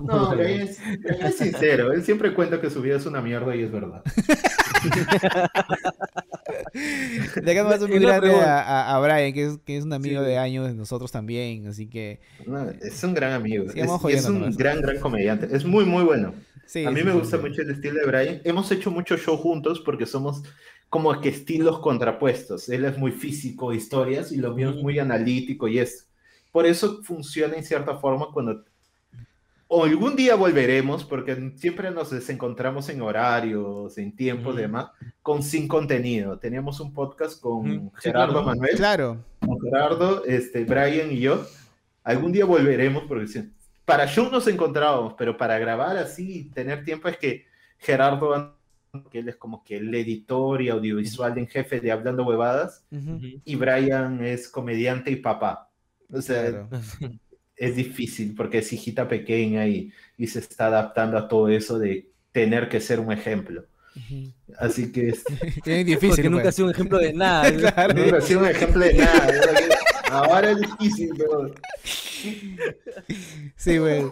No, 0.00 0.32
es, 0.34 0.78
es 1.20 1.36
sincero, 1.36 1.92
él 1.92 2.04
siempre 2.04 2.32
cuenta 2.32 2.60
que 2.60 2.70
su 2.70 2.80
vida 2.82 2.96
es 2.96 3.06
una 3.06 3.20
mierda 3.20 3.56
y 3.56 3.62
es 3.62 3.72
verdad. 3.72 4.02
Le 7.42 7.52
acá 7.52 7.64
más 7.68 7.80
un 7.82 7.90
grande 7.90 8.32
a, 8.34 8.60
a- 8.60 8.96
a 8.96 9.00
Brian, 9.00 9.32
que 9.32 9.46
es, 9.46 9.58
que 9.64 9.76
es 9.76 9.84
un 9.84 9.92
amigo 9.92 10.22
Sí. 10.22 10.26
de 10.28 10.38
años 10.38 10.66
de 10.68 10.74
nosotros 10.74 11.10
también, 11.10 11.66
así 11.66 11.88
que 11.88 12.20
No, 12.46 12.68
es 12.70 13.02
un 13.02 13.14
gran 13.14 13.32
amigo, 13.32 13.64
es, 13.64 13.74
es 13.74 14.24
un 14.26 14.54
gran, 14.56 14.80
gran 14.80 15.00
comediante. 15.00 15.48
Es 15.54 15.64
muy, 15.64 15.84
muy 15.84 16.04
bueno. 16.04 16.32
Sí. 16.68 16.84
A 16.84 16.90
mí 16.90 17.00
sí, 17.00 17.06
me 17.06 17.12
gusta 17.12 17.36
sí. 17.38 17.42
mucho 17.42 17.62
el 17.62 17.70
estilo 17.70 17.98
de 18.00 18.06
Brian. 18.06 18.40
Hemos 18.44 18.70
hecho 18.70 18.90
muchos 18.90 19.20
shows 19.20 19.40
juntos 19.40 19.80
porque 19.80 20.06
somos 20.06 20.42
como 20.90 21.20
que 21.20 21.28
estilos 21.30 21.80
contrapuestos. 21.80 22.68
Él 22.68 22.84
es 22.84 22.96
muy 22.96 23.12
físico, 23.12 23.72
historias, 23.72 24.32
y 24.32 24.36
lo 24.36 24.54
mío 24.54 24.70
es 24.70 24.76
muy 24.76 24.98
analítico 24.98 25.68
y 25.68 25.78
es. 25.78 26.08
Por 26.52 26.66
eso 26.66 27.02
funciona 27.02 27.56
en 27.56 27.64
cierta 27.64 27.96
forma 27.96 28.28
cuando... 28.32 28.64
O 29.70 29.84
algún 29.84 30.16
día 30.16 30.34
volveremos, 30.34 31.04
porque 31.04 31.52
siempre 31.56 31.90
nos 31.90 32.10
desencontramos 32.10 32.88
en 32.88 33.02
horarios, 33.02 33.98
en 33.98 34.16
tiempos 34.16 34.54
y 34.54 34.62
demás, 34.62 34.90
con 35.20 35.42
sin 35.42 35.68
contenido. 35.68 36.38
Teníamos 36.38 36.80
un 36.80 36.94
podcast 36.94 37.38
con 37.38 37.92
Gerardo 37.96 38.32
claro. 38.32 38.46
Manuel, 38.46 38.76
Claro. 38.76 39.24
con 39.40 39.60
Gerardo, 39.60 40.24
este, 40.24 40.64
Brian 40.64 41.12
y 41.12 41.20
yo. 41.20 41.46
Algún 42.02 42.32
día 42.32 42.46
volveremos 42.46 43.04
porque 43.06 43.26
para 43.88 44.06
show 44.06 44.30
nos 44.30 44.46
encontrábamos, 44.46 45.14
pero 45.16 45.34
para 45.38 45.58
grabar 45.58 45.96
así 45.96 46.40
y 46.40 46.44
tener 46.50 46.84
tiempo 46.84 47.08
es 47.08 47.16
que 47.16 47.46
Gerardo, 47.78 48.54
que 49.10 49.20
él 49.20 49.30
es 49.30 49.36
como 49.36 49.64
que 49.64 49.78
el 49.78 49.94
editor 49.94 50.60
y 50.60 50.68
audiovisual 50.68 51.38
en 51.38 51.46
jefe 51.46 51.80
de 51.80 51.90
Hablando 51.90 52.22
Huevadas, 52.24 52.84
Ujú. 52.90 53.12
Ujú. 53.14 53.26
y 53.42 53.56
Brian 53.56 54.22
es 54.22 54.46
comediante 54.48 55.10
y 55.10 55.16
papá. 55.16 55.70
O 56.12 56.20
sea, 56.20 56.50
Claro. 56.50 56.68
es 57.56 57.76
difícil 57.76 58.34
porque 58.36 58.58
es 58.58 58.70
hijita 58.74 59.08
pequeña 59.08 59.66
y, 59.66 59.90
y 60.18 60.26
se 60.26 60.40
está 60.40 60.66
adaptando 60.66 61.16
a 61.16 61.26
todo 61.26 61.48
eso 61.48 61.78
de 61.78 62.10
tener 62.30 62.68
que 62.68 62.80
ser 62.82 63.00
un 63.00 63.10
ejemplo. 63.10 63.64
Así 64.58 64.92
que 64.92 65.08
es, 65.08 65.24
Es 65.64 65.86
difícil. 65.86 66.10
Porque 66.10 66.28
nunca 66.30 66.42
ha 66.42 66.44
pues. 66.44 66.54
sido 66.56 66.68
un 66.68 66.74
ejemplo 66.74 66.98
de 66.98 67.12
nada. 67.14 67.50
Claro. 67.56 67.94
no 67.94 68.16
ha 68.18 68.20
sido 68.20 68.40
un 68.40 68.46
ejemplo 68.48 68.84
de 68.84 68.94
nada. 68.94 69.32
Ahora 70.10 70.50
es 70.50 70.60
difícil, 70.60 71.10
pero 71.16 71.54
Sí, 73.56 73.78
güey. 73.78 74.04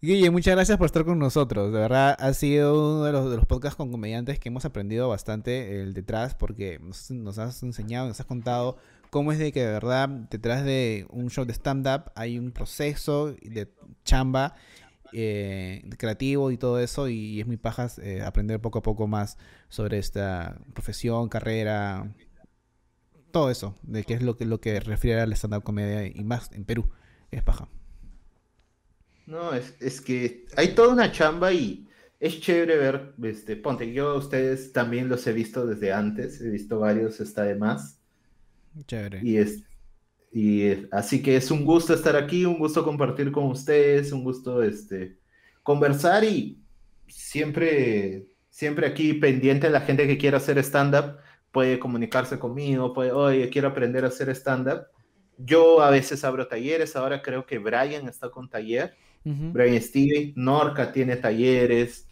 Guille, 0.00 0.30
muchas 0.30 0.56
gracias 0.56 0.78
por 0.78 0.86
estar 0.86 1.04
con 1.04 1.18
nosotros. 1.18 1.72
De 1.72 1.78
verdad, 1.78 2.16
ha 2.18 2.32
sido 2.34 2.96
uno 2.96 3.04
de 3.04 3.12
los, 3.12 3.46
podcasts 3.46 3.76
con 3.76 3.92
comediantes 3.92 4.40
que 4.40 4.48
hemos 4.48 4.64
aprendido 4.64 5.08
bastante 5.08 5.80
el 5.80 5.94
detrás, 5.94 6.34
porque 6.34 6.80
nos, 6.80 7.10
nos 7.12 7.38
has 7.38 7.62
enseñado, 7.62 8.08
nos 8.08 8.18
has 8.18 8.26
contado 8.26 8.78
cómo 9.10 9.30
es 9.30 9.38
de 9.38 9.52
que 9.52 9.60
de 9.60 9.70
verdad 9.70 10.08
detrás 10.08 10.64
de 10.64 11.06
un 11.10 11.30
show 11.30 11.44
de 11.44 11.52
stand-up 11.52 12.10
hay 12.16 12.38
un 12.38 12.50
proceso 12.50 13.32
de 13.42 13.68
chamba 14.04 14.54
eh, 15.12 15.88
creativo 15.98 16.50
y 16.50 16.56
todo 16.56 16.80
eso, 16.80 17.08
y, 17.08 17.40
es 17.40 17.46
muy 17.46 17.58
pajas 17.58 17.98
eh, 17.98 18.22
aprender 18.22 18.60
poco 18.60 18.78
a 18.78 18.82
poco 18.82 19.06
más 19.06 19.36
sobre 19.68 19.98
esta 19.98 20.56
profesión, 20.72 21.28
carrera, 21.28 22.10
todo 23.32 23.50
eso, 23.50 23.76
de 23.82 24.04
qué 24.04 24.14
es 24.14 24.22
lo 24.22 24.36
que, 24.36 24.46
lo 24.46 24.60
que 24.60 24.80
refiere 24.80 25.20
al 25.20 25.32
stand-up 25.32 25.64
comedia 25.64 26.06
y 26.06 26.24
más 26.24 26.52
en 26.52 26.64
Perú. 26.64 26.90
Es 27.30 27.42
paja. 27.42 27.68
No, 29.26 29.52
es, 29.54 29.76
es 29.80 30.00
que 30.00 30.46
hay 30.56 30.74
toda 30.74 30.92
una 30.92 31.12
chamba 31.12 31.52
y 31.52 31.88
es 32.20 32.40
chévere 32.40 32.76
ver, 32.76 33.14
este, 33.22 33.56
ponte, 33.56 33.92
yo 33.92 34.10
a 34.10 34.16
ustedes 34.18 34.72
también 34.72 35.08
los 35.08 35.26
he 35.26 35.32
visto 35.32 35.66
desde 35.66 35.92
antes, 35.92 36.40
he 36.40 36.50
visto 36.50 36.78
varios, 36.80 37.20
está 37.20 37.44
de 37.44 37.56
más, 37.56 38.00
Chévere. 38.86 39.20
y 39.20 39.36
es, 39.36 39.64
y 40.32 40.88
así 40.92 41.22
que 41.22 41.36
es 41.36 41.50
un 41.50 41.64
gusto 41.64 41.94
estar 41.94 42.16
aquí, 42.16 42.44
un 42.44 42.58
gusto 42.58 42.84
compartir 42.84 43.32
con 43.32 43.46
ustedes, 43.46 44.12
un 44.12 44.24
gusto, 44.24 44.62
este, 44.62 45.18
conversar 45.62 46.24
y 46.24 46.62
siempre, 47.08 48.28
siempre 48.50 48.86
aquí 48.86 49.14
pendiente 49.14 49.70
la 49.70 49.82
gente 49.82 50.06
que 50.06 50.18
quiera 50.18 50.38
hacer 50.38 50.58
stand-up, 50.58 51.18
puede 51.52 51.78
comunicarse 51.78 52.38
conmigo, 52.38 52.92
puede, 52.92 53.12
oye, 53.12 53.48
quiero 53.50 53.68
aprender 53.68 54.04
a 54.04 54.08
hacer 54.08 54.28
stand-up. 54.30 54.86
Yo 55.38 55.80
a 55.82 55.90
veces 55.90 56.24
abro 56.24 56.46
talleres, 56.48 56.96
ahora 56.96 57.22
creo 57.22 57.46
que 57.46 57.58
Brian 57.58 58.08
está 58.08 58.30
con 58.30 58.48
taller. 58.48 58.94
Ujú. 59.24 59.52
Brian 59.52 59.80
Steven, 59.80 60.32
Norca 60.34 60.90
tiene 60.92 61.16
talleres, 61.16 62.08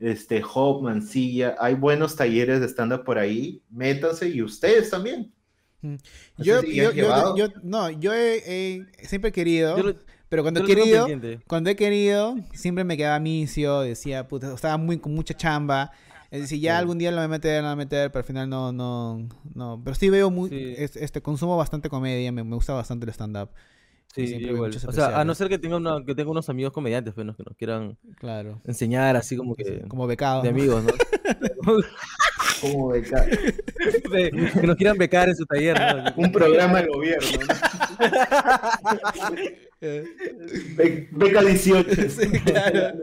este, 0.00 0.42
Hope, 0.54 0.84
Mancilla, 0.84 1.54
hay 1.60 1.74
buenos 1.74 2.16
talleres 2.16 2.60
de 2.60 2.66
stand-up 2.68 3.04
por 3.04 3.18
ahí, 3.18 3.62
métanse 3.70 4.28
y 4.28 4.42
ustedes 4.42 4.90
también. 4.90 5.32
No 5.80 5.96
Yo, 6.38 6.60
si 6.60 6.74
yo, 6.74 6.90
yo- 6.92 7.36
yo- 7.36 7.48
no, 7.62 7.90
yo 7.90 8.12
he, 8.12 8.42
he- 8.44 9.06
siempre 9.06 9.28
he 9.28 9.32
querido, 9.32 9.78
lo- 9.80 9.94
pero 10.28 10.42
cuando 10.42 10.60
he 10.62 10.66
querido, 10.66 11.06
cuando 11.46 11.70
he 11.70 11.76
querido, 11.76 12.36
siempre 12.52 12.82
me 12.84 12.96
quedaba 12.96 13.20
misio, 13.20 13.80
decía, 13.80 14.26
puta, 14.26 14.52
estaba 14.52 14.76
muy 14.76 14.98
con 14.98 15.14
mucha 15.14 15.34
chamba. 15.34 15.92
Es 16.30 16.42
decir, 16.42 16.60
ya 16.60 16.74
Sí. 16.74 16.78
algún 16.80 16.98
día 16.98 17.10
lo 17.10 17.16
voy 17.16 17.24
a 17.24 17.28
meter, 17.28 17.62
lo 17.62 17.68
voy 17.68 17.72
a 17.72 17.76
meter, 17.76 18.10
pero 18.12 18.20
al 18.20 18.26
final 18.26 18.48
no, 18.50 18.70
no, 18.72 19.26
no. 19.54 19.80
Pero 19.82 19.94
sí 19.94 20.10
veo 20.10 20.30
muy, 20.30 20.50
Sí. 20.50 20.74
es- 20.76 20.96
este, 20.96 21.22
consumo 21.22 21.56
bastante 21.56 21.88
comedia, 21.88 22.30
me, 22.32 22.44
me 22.44 22.54
gusta 22.54 22.74
bastante 22.74 23.06
el 23.06 23.10
stand-up. 23.12 23.48
Sí, 24.14 24.22
igual. 24.36 24.74
O 24.86 24.92
sea, 24.92 25.20
a 25.20 25.24
no 25.24 25.34
ser 25.34 25.48
que 25.48 25.58
tenga, 25.58 25.76
una, 25.76 26.02
que 26.04 26.14
tenga 26.14 26.30
unos 26.30 26.48
amigos 26.48 26.72
comediantes, 26.72 27.12
pues, 27.14 27.26
¿no? 27.26 27.36
que 27.36 27.42
nos 27.44 27.56
quieran 27.56 27.96
Claro. 28.16 28.60
enseñar 28.64 29.16
así 29.16 29.36
como 29.36 29.54
que 29.54 29.82
Como 29.86 30.06
becado. 30.06 30.42
de 30.42 30.48
amigos, 30.48 30.82
¿no? 30.84 30.90
Como 32.60 32.88
beca- 32.88 33.24
De- 34.10 34.30
que 34.60 34.66
nos 34.66 34.74
quieran 34.76 34.98
becar 34.98 35.28
en 35.28 35.36
su 35.36 35.46
taller, 35.46 35.78
¿no? 35.78 36.12
un 36.16 36.32
programa 36.32 36.82
de 36.82 36.88
gobierno. 36.88 37.28
¿no? 37.38 37.54
Eh, 39.80 40.04
Be- 40.76 41.08
Beca 41.12 41.40
18. 41.40 42.10
sí, 42.10 42.28
claro. 42.40 42.98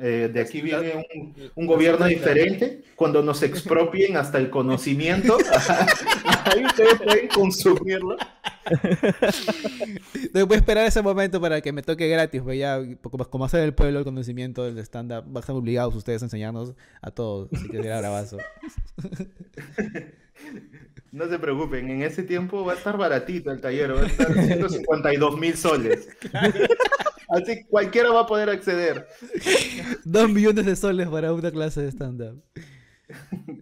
Eh, 0.00 0.30
de 0.32 0.40
aquí 0.40 0.60
viene 0.60 1.06
un, 1.14 1.34
un 1.54 1.66
gobierno 1.66 2.06
diferente. 2.06 2.82
Cuando 2.96 3.22
nos 3.22 3.42
expropien 3.42 4.16
hasta 4.16 4.38
el 4.38 4.50
conocimiento, 4.50 5.38
ahí 6.44 6.64
ustedes 6.64 7.00
pueden 7.00 7.28
consumirlo. 7.28 8.16
No 10.34 10.46
voy 10.46 10.56
a 10.56 10.58
esperar 10.58 10.86
ese 10.86 11.02
momento 11.02 11.40
para 11.40 11.60
que 11.60 11.72
me 11.72 11.82
toque 11.82 12.08
gratis, 12.08 12.42
pues 12.42 12.58
ya, 12.58 12.80
como, 13.30 13.44
hacer 13.44 13.62
el 13.62 13.74
pueblo 13.74 13.98
el 14.00 14.04
conocimiento 14.04 14.64
del 14.64 14.78
stand-up, 14.78 15.24
van 15.26 15.36
a 15.36 15.40
estar 15.40 15.56
obligados 15.56 15.94
ustedes 15.94 16.22
a 16.22 16.26
enseñarnos 16.26 16.74
a 17.00 17.10
todos, 17.10 17.48
así 17.52 17.68
que 17.68 17.82
será 17.82 18.00
bravazo. 18.00 18.38
No 21.10 21.26
se 21.26 21.38
preocupen, 21.38 21.90
en 21.90 22.02
ese 22.02 22.22
tiempo 22.22 22.66
va 22.66 22.74
a 22.74 22.76
estar 22.76 22.98
baratito 22.98 23.50
el 23.50 23.62
taller, 23.62 23.96
va 23.96 24.02
a 24.02 24.06
estar 24.06 24.30
152 24.30 25.38
mil 25.38 25.56
soles. 25.56 26.06
Así 27.28 27.64
cualquiera 27.64 28.10
va 28.10 28.20
a 28.20 28.26
poder 28.26 28.48
acceder. 28.50 29.06
Dos 30.04 30.30
millones 30.30 30.66
de 30.66 30.76
soles 30.76 31.08
para 31.08 31.32
una 31.32 31.50
clase 31.50 31.82
de 31.82 31.90
stand-up. 31.90 32.42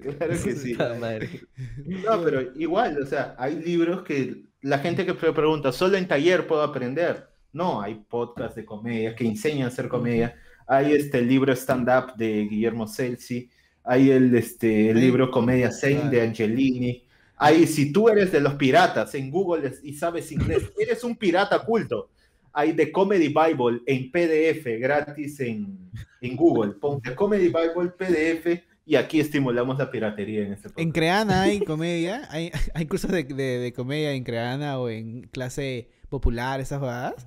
Claro 0.03 0.35
que 0.43 0.55
sí. 0.55 0.75
Madre. 0.75 1.41
No, 1.85 2.23
pero 2.23 2.43
igual, 2.57 3.01
o 3.03 3.07
sea, 3.07 3.35
hay 3.39 3.57
libros 3.57 4.03
que 4.03 4.45
la 4.63 4.79
gente 4.79 5.05
que 5.07 5.15
pre- 5.15 5.33
pregunta, 5.33 5.73
¿solo 5.73 5.97
en 5.97 6.09
taller 6.09 6.47
puedo 6.47 6.63
aprender? 6.63 7.29
No, 7.53 7.81
hay 7.81 7.95
podcasts 7.95 8.57
de 8.57 8.65
comedia 8.65 9.15
que 9.15 9.25
enseñan 9.27 9.65
a 9.65 9.69
hacer 9.69 9.89
comedia. 9.89 10.35
Hay 10.67 10.93
este 10.93 11.23
libro 11.23 11.53
stand-up 11.53 12.15
de 12.17 12.47
Guillermo 12.49 12.87
Celsi. 12.89 13.49
Hay 13.85 14.11
el, 14.11 14.35
este, 14.35 14.91
el 14.91 14.99
libro 15.01 15.31
Comedia 15.31 15.71
Zen 15.71 16.11
de. 16.11 16.23
Angelini. 16.23 17.05
Hay, 17.37 17.67
si 17.67 17.93
tú 17.93 18.09
eres 18.09 18.33
de 18.33 18.41
los 18.41 18.55
piratas 18.55 19.15
en 19.15 19.31
Google 19.31 19.73
y 19.83 19.93
sabes 19.95 20.33
inglés, 20.33 20.65
eres 20.79 21.05
un 21.05 21.17
pirata 21.17 21.61
culto. 21.61 22.11
Hay 22.59 22.73
The 22.73 22.91
Comedy 22.91 23.29
Bible 23.29 23.83
en 23.87 24.11
PDF 24.11 24.65
gratis 24.81 25.39
en, 25.41 25.91
en 26.23 26.37
Google. 26.37 26.73
Pon 26.73 27.03
The 27.03 27.15
Comedy 27.15 27.49
Bible 27.49 27.91
PDF 27.99 28.63
y 28.87 28.97
aquí 28.97 29.21
estimulamos 29.21 29.79
la 29.79 29.91
piratería 29.91 30.43
en 30.47 30.53
este 30.55 30.71
En. 30.81 30.91
Creana 30.91 31.43
hay 31.43 31.61
comedia, 31.65 32.27
hay, 32.31 32.51
hay 32.73 32.87
cursos 32.87 33.11
de, 33.11 33.25
de- 33.25 33.59
de 33.59 33.73
comedia 33.73 34.13
en 34.13 34.25
Creana 34.25 34.79
o 34.79 34.89
en 34.89 35.23
clase 35.33 35.91
popular, 36.09 36.61
esas 36.61 36.79
jugadas. 36.79 37.27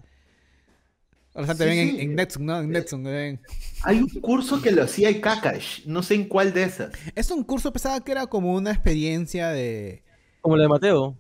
O 1.34 1.46
sea, 1.46 1.54
Sí, 1.54 1.60
también 1.60 1.80
en, 1.90 1.96
sí. 1.96 2.02
en 2.02 2.16
Netsum, 2.16 2.46
¿no? 2.46 2.60
En 2.60 2.70
Netsum, 2.72 3.04
también. 3.04 3.40
Hay 3.84 4.00
un 4.00 4.10
curso 4.22 4.62
que 4.62 4.72
lo 4.72 4.84
hacía 4.84 5.10
en 5.10 5.22
Kakash, 5.22 5.86
no 5.86 6.02
sé 6.02 6.16
en 6.16 6.28
cuál 6.28 6.54
de 6.54 6.64
esas. 6.64 6.92
Es 7.16 7.30
un 7.30 7.44
curso 7.44 7.72
pesado 7.72 8.04
que 8.04 8.12
era 8.14 8.26
como 8.26 8.54
una 8.56 8.72
experiencia 8.72 9.50
de... 9.50 10.04
Como 10.42 10.58
la 10.58 10.64
de 10.64 10.70
Mateo. 10.70 11.18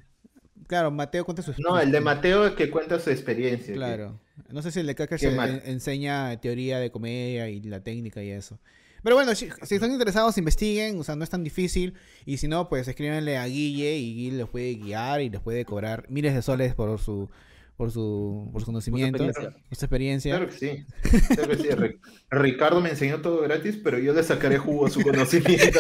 Claro, 0.69 0.91
Mateo 0.91 1.25
cuenta 1.25 1.41
su 1.41 1.51
No, 1.57 1.79
el 1.79 1.91
de 1.91 1.99
Mateo 1.99 2.45
es 2.45 2.53
que 2.53 2.69
cuenta 2.69 2.99
su 2.99 3.09
experiencia. 3.09 3.67
que- 3.67 3.73
Claro. 3.73 4.19
No 4.51 4.61
sé 4.61 4.71
si 4.71 4.79
el 4.79 4.85
de 4.85 4.93
en- 5.31 5.35
mal. 5.35 5.61
enseña 5.65 6.39
teoría 6.39 6.77
de 6.79 6.91
comedia 6.91 7.49
y 7.49 7.59
la 7.61 7.81
técnica 7.83 8.21
y 8.23 8.29
eso. 8.29 8.59
Pero 9.01 9.15
bueno, 9.15 9.33
si, 9.33 9.49
si 9.63 9.75
están 9.75 9.91
interesados, 9.91 10.37
investiguen, 10.37 10.99
o 10.99 11.03
sea, 11.03 11.15
no 11.15 11.23
es 11.23 11.29
tan 11.31 11.43
difícil. 11.43 11.95
Y 12.25 12.37
si 12.37 12.47
no, 12.47 12.69
pues 12.69 12.87
escríbanle 12.87 13.37
a 13.37 13.45
Guille 13.47 13.97
y 13.97 14.13
Guille 14.13 14.37
les 14.37 14.47
puede 14.47 14.75
guiar 14.75 15.21
y 15.21 15.29
les 15.31 15.41
puede 15.41 15.65
cobrar 15.65 16.05
miles 16.09 16.35
de 16.35 16.41
soles 16.43 16.75
por 16.75 16.99
su 16.99 17.29
por 17.79 17.91
su, 17.91 18.49
por 18.51 18.59
su 18.59 18.65
conocimiento, 18.65 19.25
por 19.25 19.33
su 19.33 19.85
experiencia. 19.85 20.35
Claro 20.35 20.51
que 20.51 20.57
sí. 20.57 20.85
Claro 21.33 21.47
que 21.47 21.55
sí. 21.55 21.69
Ri- 21.69 21.99
Ricardo 22.29 22.81
me 22.81 22.89
enseñó 22.89 23.21
todo 23.21 23.39
gratis, 23.43 23.79
pero 23.81 23.97
yo 23.97 24.11
le 24.11 24.21
sacaré 24.21 24.57
jugo 24.57 24.87
a 24.87 24.89
su 24.89 24.99
conocimiento. 25.01 25.79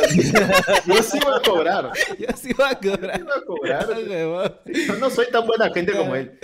Yo 0.87 1.03
sí 1.03 1.19
voy 1.21 1.33
a 1.37 1.41
cobrar. 1.43 1.91
Yo 2.17 2.27
sí 2.37 2.53
voy 2.57 2.67
a 2.67 2.79
Yo 2.79 2.91
cobrar. 2.93 3.17
sí 3.19 3.23
voy 3.25 3.37
a 3.37 3.45
cobrar. 3.45 3.87
Huevón. 4.09 4.53
Yo 4.87 4.95
no 4.97 5.09
soy 5.09 5.25
tan 5.29 5.45
buena 5.45 5.73
gente 5.73 5.91
como 5.91 6.15
él. 6.15 6.39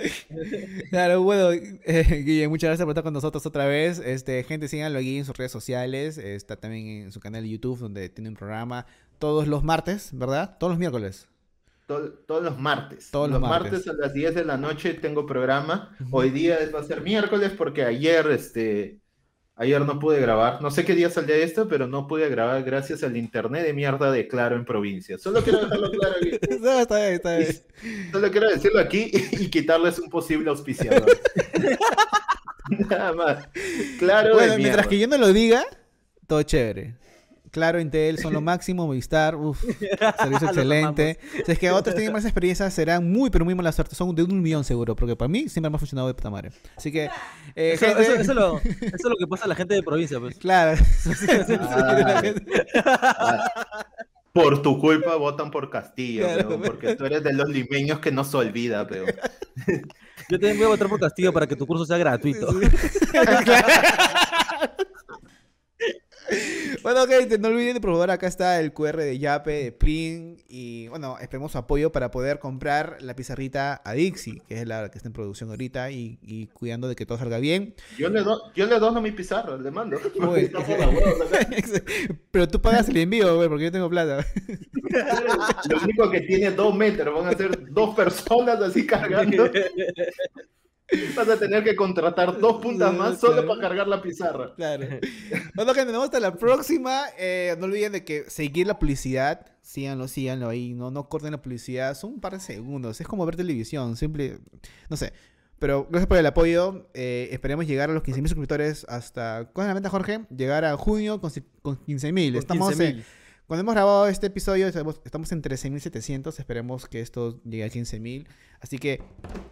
Claro, 0.90 1.22
bueno, 1.22 1.52
eh, 1.52 2.22
Guille, 2.26 2.48
muchas 2.48 2.68
gracias 2.68 2.84
por 2.84 2.92
estar 2.92 3.04
con 3.04 3.14
nosotros 3.14 3.46
otra 3.46 3.64
vez. 3.64 3.98
Este, 3.98 4.44
gente, 4.44 4.68
síganlo 4.68 4.98
aquí 4.98 5.16
en 5.16 5.24
sus 5.24 5.38
redes 5.38 5.52
sociales. 5.52 6.18
Está 6.18 6.56
también 6.56 6.86
en 7.04 7.12
su 7.12 7.20
canal 7.20 7.42
de 7.44 7.48
YouTube, 7.48 7.78
donde 7.78 8.10
tiene 8.10 8.28
un 8.28 8.36
programa 8.36 8.84
todos 9.18 9.48
los 9.48 9.64
martes, 9.64 10.10
¿verdad? 10.12 10.58
Todos 10.60 10.72
los 10.72 10.78
miércoles. 10.78 11.28
Todos 11.86 12.42
los 12.42 12.58
martes. 12.58 13.10
Todos 13.12 13.30
los 13.30 13.40
los 13.40 13.48
martes. 13.48 13.72
martes. 13.72 13.88
a 13.88 13.92
las 13.94 14.12
10 14.12 14.34
de 14.34 14.44
la 14.44 14.56
noche 14.56 14.94
tengo 14.94 15.24
programa. 15.24 15.96
Hoy 16.10 16.30
día 16.30 16.58
va 16.74 16.80
a 16.80 16.84
ser 16.84 17.00
miércoles 17.00 17.52
porque 17.56 17.84
ayer, 17.84 18.26
este, 18.32 18.98
ayer 19.54 19.80
no 19.82 20.00
pude 20.00 20.20
grabar. 20.20 20.60
No 20.60 20.72
sé 20.72 20.84
qué 20.84 20.96
día 20.96 21.10
saldría 21.10 21.36
esto, 21.36 21.68
pero 21.68 21.86
no 21.86 22.08
pude 22.08 22.28
grabar 22.28 22.64
gracias 22.64 23.04
al 23.04 23.16
internet 23.16 23.64
de 23.64 23.72
mierda 23.72 24.10
de 24.10 24.26
Claro 24.26 24.56
en 24.56 24.64
provincia. 24.64 25.16
Solo 25.16 25.42
quiero 25.42 25.60
dejarlo 25.60 25.90
claro 25.92 26.14
aquí. 26.20 26.38
No, 26.60 26.72
está 26.80 26.96
bien, 26.96 27.12
está 27.14 27.36
bien. 27.38 27.56
Solo 28.10 28.30
quiero 28.32 28.50
decirlo 28.50 28.80
aquí 28.80 29.10
y 29.32 29.48
quitarles 29.48 30.00
un 30.00 30.10
posible 30.10 30.50
auspiciador. 30.50 31.06
Nada 32.90 33.12
más. 33.12 33.48
Claro, 34.00 34.34
Bueno, 34.34 34.56
mientras 34.56 34.88
mierda. 34.88 34.88
que 34.88 34.98
yo 34.98 35.06
no 35.06 35.18
lo 35.18 35.32
diga, 35.32 35.64
todo 36.26 36.42
chévere. 36.42 36.96
Claro, 37.56 37.80
Intel 37.80 38.18
son 38.18 38.34
lo 38.34 38.40
máximo, 38.52 38.86
Movistar, 38.86 39.34
uff, 39.34 39.58
servicio 39.62 40.48
excelente. 40.48 41.18
Si 41.46 41.52
es 41.52 41.58
que 41.58 41.70
otros 41.70 41.94
tienen 41.94 42.12
más 42.12 42.26
experiencia, 42.26 42.70
serán 42.70 43.10
muy, 43.10 43.30
pero 43.30 43.46
muy 43.46 43.54
mala 43.54 43.72
suerte. 43.72 43.94
Son 43.96 44.14
de 44.14 44.22
un 44.24 44.42
millón 44.42 44.62
seguro, 44.62 44.94
porque 44.94 45.16
para 45.16 45.26
mí 45.28 45.48
siempre 45.48 45.70
me 45.70 45.76
ha 45.76 45.78
funcionado 45.78 46.06
de 46.08 46.12
puta 46.12 46.28
madre. 46.28 46.50
Así 46.76 46.92
que, 46.92 47.04
eh, 47.54 47.72
Eso, 47.72 47.86
gente- 47.86 48.02
eso- 48.02 48.12
eso 48.16 48.32
es 48.32 48.36
lo, 48.36 48.58
eso 48.58 48.74
es 48.94 49.04
lo 49.04 49.16
que 49.18 49.26
pasa 49.26 49.46
a 49.46 49.48
la 49.48 49.54
gente 49.54 49.72
de 49.74 49.82
provincia, 49.82 50.20
pues. 50.20 50.36
claro. 50.36 50.78
Ah. 51.70 52.34
Ah, 53.16 53.84
Por 54.34 54.60
tu 54.60 54.78
culpa 54.78 55.16
votan 55.16 55.50
por 55.50 55.70
Castillo, 55.70 56.26
Claro, 56.26 56.48
pero- 56.50 56.60
porque 56.62 56.94
tú 56.94 57.06
eres 57.06 57.22
de 57.24 57.32
los 57.32 57.48
limeños 57.48 58.00
que 58.00 58.12
no 58.12 58.22
se 58.22 58.36
olvida, 58.36 58.86
pero 58.86 59.06
Yo 60.28 60.38
también 60.38 60.58
voy 60.58 60.66
a 60.66 60.68
votar 60.68 60.88
por 60.90 61.00
Castillo 61.00 61.32
para 61.32 61.46
que 61.46 61.56
tu 61.56 61.66
curso 61.66 61.86
sea 61.86 61.96
gratuito. 61.96 62.48
Bueno, 66.82 67.06
gente, 67.06 67.38
no 67.38 67.48
olviden 67.48 67.74
de 67.74 67.80
probar. 67.80 68.10
Acá 68.10 68.26
está 68.26 68.60
el 68.60 68.72
QR 68.72 68.96
de 68.96 69.18
Yape, 69.18 69.64
de 69.64 69.72
Plin. 69.72 70.36
Y 70.48 70.88
bueno, 70.88 71.16
esperemos 71.20 71.52
su 71.52 71.58
apoyo 71.58 71.90
para 71.92 72.10
poder 72.10 72.38
comprar 72.38 72.98
la 73.00 73.16
pizarrita 73.16 73.80
a 73.84 73.92
Dixie, 73.92 74.42
que 74.48 74.60
es 74.60 74.66
la 74.68 74.88
que 74.90 74.98
está 74.98 75.08
en 75.08 75.12
producción 75.12 75.50
ahorita. 75.50 75.90
Y, 75.90 76.18
y 76.22 76.46
cuidando 76.48 76.88
de 76.88 76.94
que 76.96 77.06
todo 77.06 77.18
salga 77.18 77.38
bien. 77.38 77.74
yo 77.98 78.08
le, 78.08 78.22
do- 78.22 78.52
yo 78.54 78.66
le 78.66 78.78
dono 78.78 79.00
mi 79.00 79.12
pizarra, 79.12 79.56
le 79.56 79.70
mando. 79.70 79.98
Uy. 80.20 80.50
Pero 82.30 82.48
tú 82.48 82.60
pagas 82.60 82.88
el 82.88 82.96
envío, 82.98 83.36
güey, 83.36 83.48
porque 83.48 83.64
yo 83.64 83.72
tengo 83.72 83.88
plata. 83.90 84.24
Lo 85.68 85.78
único 85.82 86.10
que 86.10 86.20
tiene 86.22 86.50
dos 86.50 86.74
metros, 86.74 87.14
van 87.22 87.34
a 87.34 87.36
ser 87.36 87.72
dos 87.72 87.94
personas 87.94 88.60
así 88.60 88.86
cargando. 88.86 89.50
Vas 91.16 91.28
a 91.28 91.36
tener 91.38 91.64
que 91.64 91.74
contratar 91.74 92.38
dos 92.38 92.62
puntas 92.62 92.94
más 92.94 93.18
solo 93.18 93.46
para 93.46 93.60
cargar 93.60 93.88
la 93.88 94.00
pizarra. 94.00 94.54
Claro. 94.54 94.86
Bueno, 95.54 95.74
gente, 95.74 95.86
nos 95.86 95.92
vemos 95.92 96.04
hasta 96.04 96.20
la 96.20 96.34
próxima. 96.34 97.02
Eh, 97.18 97.56
no 97.58 97.64
olviden 97.66 97.92
de 97.92 98.04
que 98.04 98.24
seguir 98.30 98.66
la 98.66 98.78
publicidad. 98.78 99.46
Síganlo, 99.62 100.06
síganlo 100.06 100.48
ahí. 100.48 100.74
No, 100.74 100.90
no 100.92 101.08
corten 101.08 101.32
la 101.32 101.42
publicidad. 101.42 101.94
Son 101.96 102.12
un 102.14 102.20
par 102.20 102.34
de 102.34 102.40
segundos. 102.40 103.00
Es 103.00 103.06
como 103.08 103.26
ver 103.26 103.34
televisión. 103.36 103.96
Simple. 103.96 104.38
No 104.88 104.96
sé. 104.96 105.12
Pero 105.58 105.86
gracias 105.90 106.06
por 106.06 106.18
el 106.18 106.26
apoyo. 106.26 106.88
Eh, 106.94 107.30
esperemos 107.32 107.66
llegar 107.66 107.90
a 107.90 107.92
los 107.94 108.02
15.000 108.02 108.28
suscriptores 108.28 108.84
hasta. 108.88 109.48
¿Cuál 109.52 109.66
es 109.66 109.68
la 109.70 109.74
meta, 109.74 109.88
Jorge? 109.88 110.20
Llegar 110.36 110.64
a 110.64 110.76
junio 110.76 111.20
con, 111.20 111.32
con 111.62 111.78
15.000. 111.84 112.36
Estamos 112.36 112.78
en- 112.78 112.98
15.000. 112.98 113.04
Cuando 113.46 113.60
hemos 113.60 113.74
grabado 113.74 114.08
este 114.08 114.26
episodio, 114.26 114.66
estamos, 114.66 114.98
en 115.32 115.40
13.700. 115.42 116.36
Esperemos 116.38 116.86
que 116.88 117.00
esto 117.00 117.40
llegue 117.44 117.62
a 117.64 117.68
15.000. 117.68 118.26
Así 118.60 118.78
que 118.78 119.00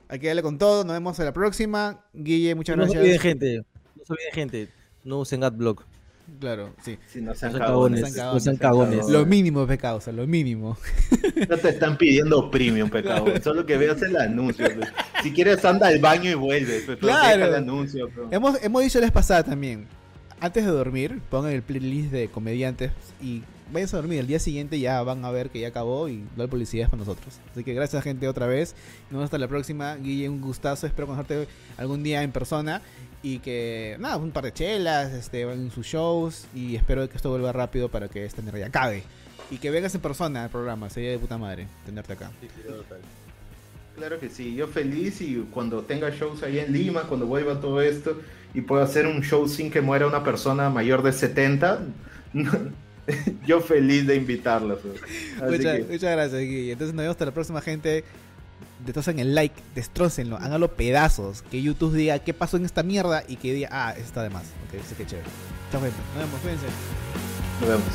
hay 0.08 0.18
que 0.18 0.26
darle 0.26 0.42
con 0.42 0.58
todo. 0.58 0.84
Nos 0.84 0.94
vemos 0.94 1.16
en 1.20 1.26
la 1.26 1.32
próxima. 1.32 2.04
Guille, 2.12 2.56
muchas 2.56 2.76
No 2.76 2.86
se 2.86 2.94
gracias. 2.94 3.02
olviden, 3.04 3.20
gente. 3.20 3.56
No 3.96 4.04
se 4.04 4.12
olviden, 4.12 4.32
gente. 4.32 4.68
No 5.04 5.18
usen 5.20 5.44
AdBlock. 5.44 5.84
Claro, 6.40 6.74
sí. 6.82 6.98
Si 7.06 7.20
no 7.20 7.34
sean 7.34 7.52
No 7.52 7.58
sean 7.58 7.68
cagones. 7.68 8.00
cagones. 8.00 8.16
No 8.34 8.40
sean 8.40 8.56
cagones. 8.56 9.08
Lo 9.08 9.26
mínimo, 9.26 9.64
pecado, 9.66 9.98
o 9.98 10.00
sea, 10.00 10.12
lo 10.12 10.26
mínimo. 10.26 10.76
No 11.48 11.56
te 11.58 11.68
están 11.68 11.96
pidiendo 11.98 12.50
premium, 12.50 12.88
pecado. 12.90 13.26
Solo 13.42 13.64
que 13.66 13.76
veas 13.76 14.00
el 14.02 14.16
anuncio. 14.16 14.66
pues. 14.74 14.88
Si 15.22 15.32
quieres, 15.32 15.64
anda 15.64 15.86
al 15.88 15.98
baño 16.00 16.30
y 16.30 16.34
vuelve. 16.34 16.82
Pero 16.86 16.98
Claro. 16.98 17.38
deja 17.38 17.48
el 17.48 17.54
anuncio. 17.54 18.08
pues. 18.14 18.28
Hemos, 18.32 18.60
hemos 18.62 18.82
dicho 18.82 18.98
la 18.98 19.06
vez 19.06 19.12
pasada 19.12 19.42
también. 19.44 19.86
Antes 20.40 20.64
de 20.64 20.70
dormir, 20.70 21.20
pongan 21.30 21.52
el 21.52 21.62
playlist 21.62 22.10
de 22.10 22.28
comediantes 22.28 22.90
y 23.22 23.42
vayan 23.72 23.88
a 23.88 23.96
dormir. 23.96 24.18
El 24.20 24.26
día 24.26 24.38
siguiente 24.38 24.78
ya 24.78 25.02
van 25.02 25.24
a 25.24 25.30
ver 25.30 25.50
que 25.50 25.60
ya 25.60 25.68
acabó 25.68 26.08
y 26.08 26.24
la 26.36 26.46
publicidad 26.46 26.84
es 26.84 26.90
para 26.90 27.00
nosotros. 27.00 27.38
Así 27.52 27.64
que 27.64 27.74
gracias, 27.74 28.02
gente, 28.02 28.28
otra 28.28 28.46
vez. 28.46 28.74
Nos 29.04 29.12
vemos 29.12 29.24
hasta 29.24 29.38
la 29.38 29.48
próxima. 29.48 29.96
Guille, 29.96 30.28
un 30.28 30.40
gustazo. 30.40 30.86
Espero 30.86 31.06
conocerte 31.06 31.48
algún 31.76 32.02
día 32.02 32.22
en 32.22 32.32
persona. 32.32 32.82
Y 33.22 33.38
que, 33.38 33.96
nada, 34.00 34.16
un 34.16 34.30
par 34.32 34.44
de 34.44 34.52
chelas, 34.52 35.12
este, 35.12 35.44
van 35.44 35.60
en 35.60 35.70
sus 35.70 35.86
shows. 35.86 36.46
Y 36.54 36.76
espero 36.76 37.08
que 37.08 37.16
esto 37.16 37.30
vuelva 37.30 37.52
rápido 37.52 37.88
para 37.88 38.08
que 38.08 38.24
esta 38.24 38.42
ya 38.42 38.66
acabe. 38.66 39.02
Y 39.50 39.58
que 39.58 39.70
vengas 39.70 39.94
en 39.94 40.00
persona 40.00 40.44
al 40.44 40.50
programa. 40.50 40.90
Sería 40.90 41.10
de 41.10 41.18
puta 41.18 41.38
madre 41.38 41.66
tenerte 41.86 42.12
acá. 42.12 42.30
Claro 43.96 44.18
que 44.18 44.28
sí, 44.28 44.56
yo 44.56 44.66
feliz 44.66 45.20
y 45.20 45.36
cuando 45.52 45.82
tenga 45.82 46.10
shows 46.10 46.42
ahí 46.42 46.58
en 46.58 46.72
Lima, 46.72 47.02
cuando 47.02 47.26
vuelva 47.26 47.60
todo 47.60 47.80
esto 47.80 48.20
y 48.52 48.60
pueda 48.60 48.82
hacer 48.84 49.06
un 49.06 49.22
show 49.22 49.48
sin 49.48 49.70
que 49.70 49.80
muera 49.80 50.06
una 50.06 50.24
persona 50.24 50.68
mayor 50.68 51.02
de 51.02 51.12
70, 51.12 51.80
yo 53.46 53.60
feliz 53.60 54.06
de 54.06 54.16
invitarlos. 54.16 54.80
Muchas, 54.84 55.76
que, 55.76 55.86
muchas 55.90 56.12
gracias, 56.12 56.40
Guille. 56.40 56.72
Entonces 56.72 56.94
nos 56.94 57.02
vemos 57.02 57.14
hasta 57.14 57.26
la 57.26 57.34
próxima, 57.34 57.60
gente. 57.60 58.04
Destrocen 58.84 59.18
el 59.18 59.34
like, 59.34 59.54
destrócenlo, 59.74 60.36
háganlo 60.36 60.74
pedazos. 60.74 61.42
Que 61.42 61.62
YouTube 61.62 61.94
diga 61.94 62.18
qué 62.18 62.34
pasó 62.34 62.56
en 62.56 62.64
esta 62.64 62.82
mierda 62.82 63.24
y 63.26 63.36
que 63.36 63.52
diga, 63.54 63.68
ah, 63.72 63.92
eso 63.92 64.06
está 64.06 64.22
de 64.22 64.30
más. 64.30 64.42
Ok, 64.42 64.80
sí 64.86 64.94
que 64.94 65.06
chévere. 65.06 65.28
Chao, 65.70 65.80
gente. 65.80 65.96
Nos 66.14 66.24
vemos, 66.24 66.40
cuídense. 66.40 66.66
nos 67.60 67.68
vemos. 67.68 67.86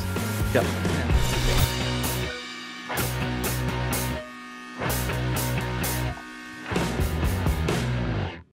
Chao. 0.52 1.89